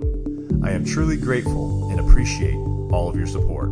I 0.63 0.71
am 0.71 0.85
truly 0.85 1.17
grateful 1.17 1.89
and 1.91 1.99
appreciate 1.99 2.55
all 2.55 3.09
of 3.09 3.15
your 3.15 3.27
support. 3.27 3.71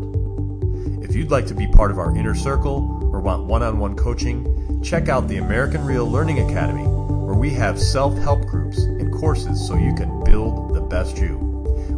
If 1.15 1.19
you'd 1.19 1.31
like 1.31 1.45
to 1.45 1.55
be 1.55 1.65
part 1.65 1.91
of 1.91 1.97
our 1.97 2.13
inner 2.13 2.35
circle 2.35 3.09
or 3.13 3.21
want 3.21 3.45
one 3.45 3.63
on 3.63 3.79
one 3.79 3.95
coaching, 3.95 4.83
check 4.83 5.07
out 5.07 5.29
the 5.29 5.37
American 5.37 5.85
Real 5.85 6.05
Learning 6.05 6.41
Academy, 6.41 6.83
where 6.83 7.33
we 7.33 7.51
have 7.51 7.79
self 7.79 8.17
help 8.17 8.41
groups 8.41 8.79
and 8.79 9.13
courses 9.13 9.65
so 9.65 9.77
you 9.77 9.95
can 9.95 10.25
build 10.25 10.75
the 10.75 10.81
best 10.81 11.17
you. 11.17 11.37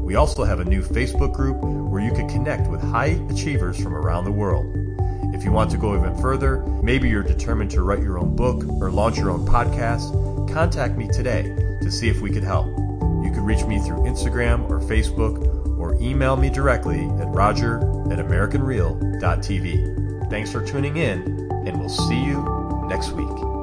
We 0.06 0.14
also 0.14 0.44
have 0.44 0.60
a 0.60 0.66
new 0.66 0.84
Facebook 0.84 1.34
group 1.34 1.58
where 1.64 2.00
you 2.00 2.12
can 2.12 2.30
connect 2.30 2.70
with 2.70 2.80
high 2.80 3.20
achievers 3.32 3.82
from 3.82 3.96
around 3.96 4.26
the 4.26 4.32
world. 4.32 4.68
If 5.34 5.44
you 5.44 5.52
want 5.52 5.72
to 5.72 5.78
go 5.78 5.98
even 5.98 6.16
further, 6.22 6.60
maybe 6.84 7.10
you're 7.10 7.24
determined 7.24 7.72
to 7.72 7.82
write 7.82 8.04
your 8.04 8.20
own 8.20 8.36
book 8.36 8.64
or 8.80 8.92
launch 8.92 9.18
your 9.18 9.32
own 9.32 9.48
podcast, 9.48 10.14
contact 10.54 10.96
me 10.96 11.08
today 11.08 11.42
to 11.82 11.92
see 11.92 12.08
if 12.08 12.22
we 12.22 12.30
could 12.30 12.44
help. 12.44 12.68
You 12.68 13.32
can 13.34 13.44
reach 13.44 13.66
me 13.66 13.80
through 13.80 14.04
Instagram 14.04 14.70
or 14.70 14.80
Facebook 14.80 15.57
or 15.88 15.96
email 16.02 16.36
me 16.36 16.50
directly 16.50 17.06
at 17.20 17.28
roger 17.30 17.78
at 18.12 18.20
americanreal.tv. 18.20 20.30
Thanks 20.30 20.52
for 20.52 20.66
tuning 20.66 20.98
in, 20.98 21.22
and 21.66 21.80
we'll 21.80 21.88
see 21.90 22.22
you 22.22 22.86
next 22.90 23.14
week. 23.14 23.57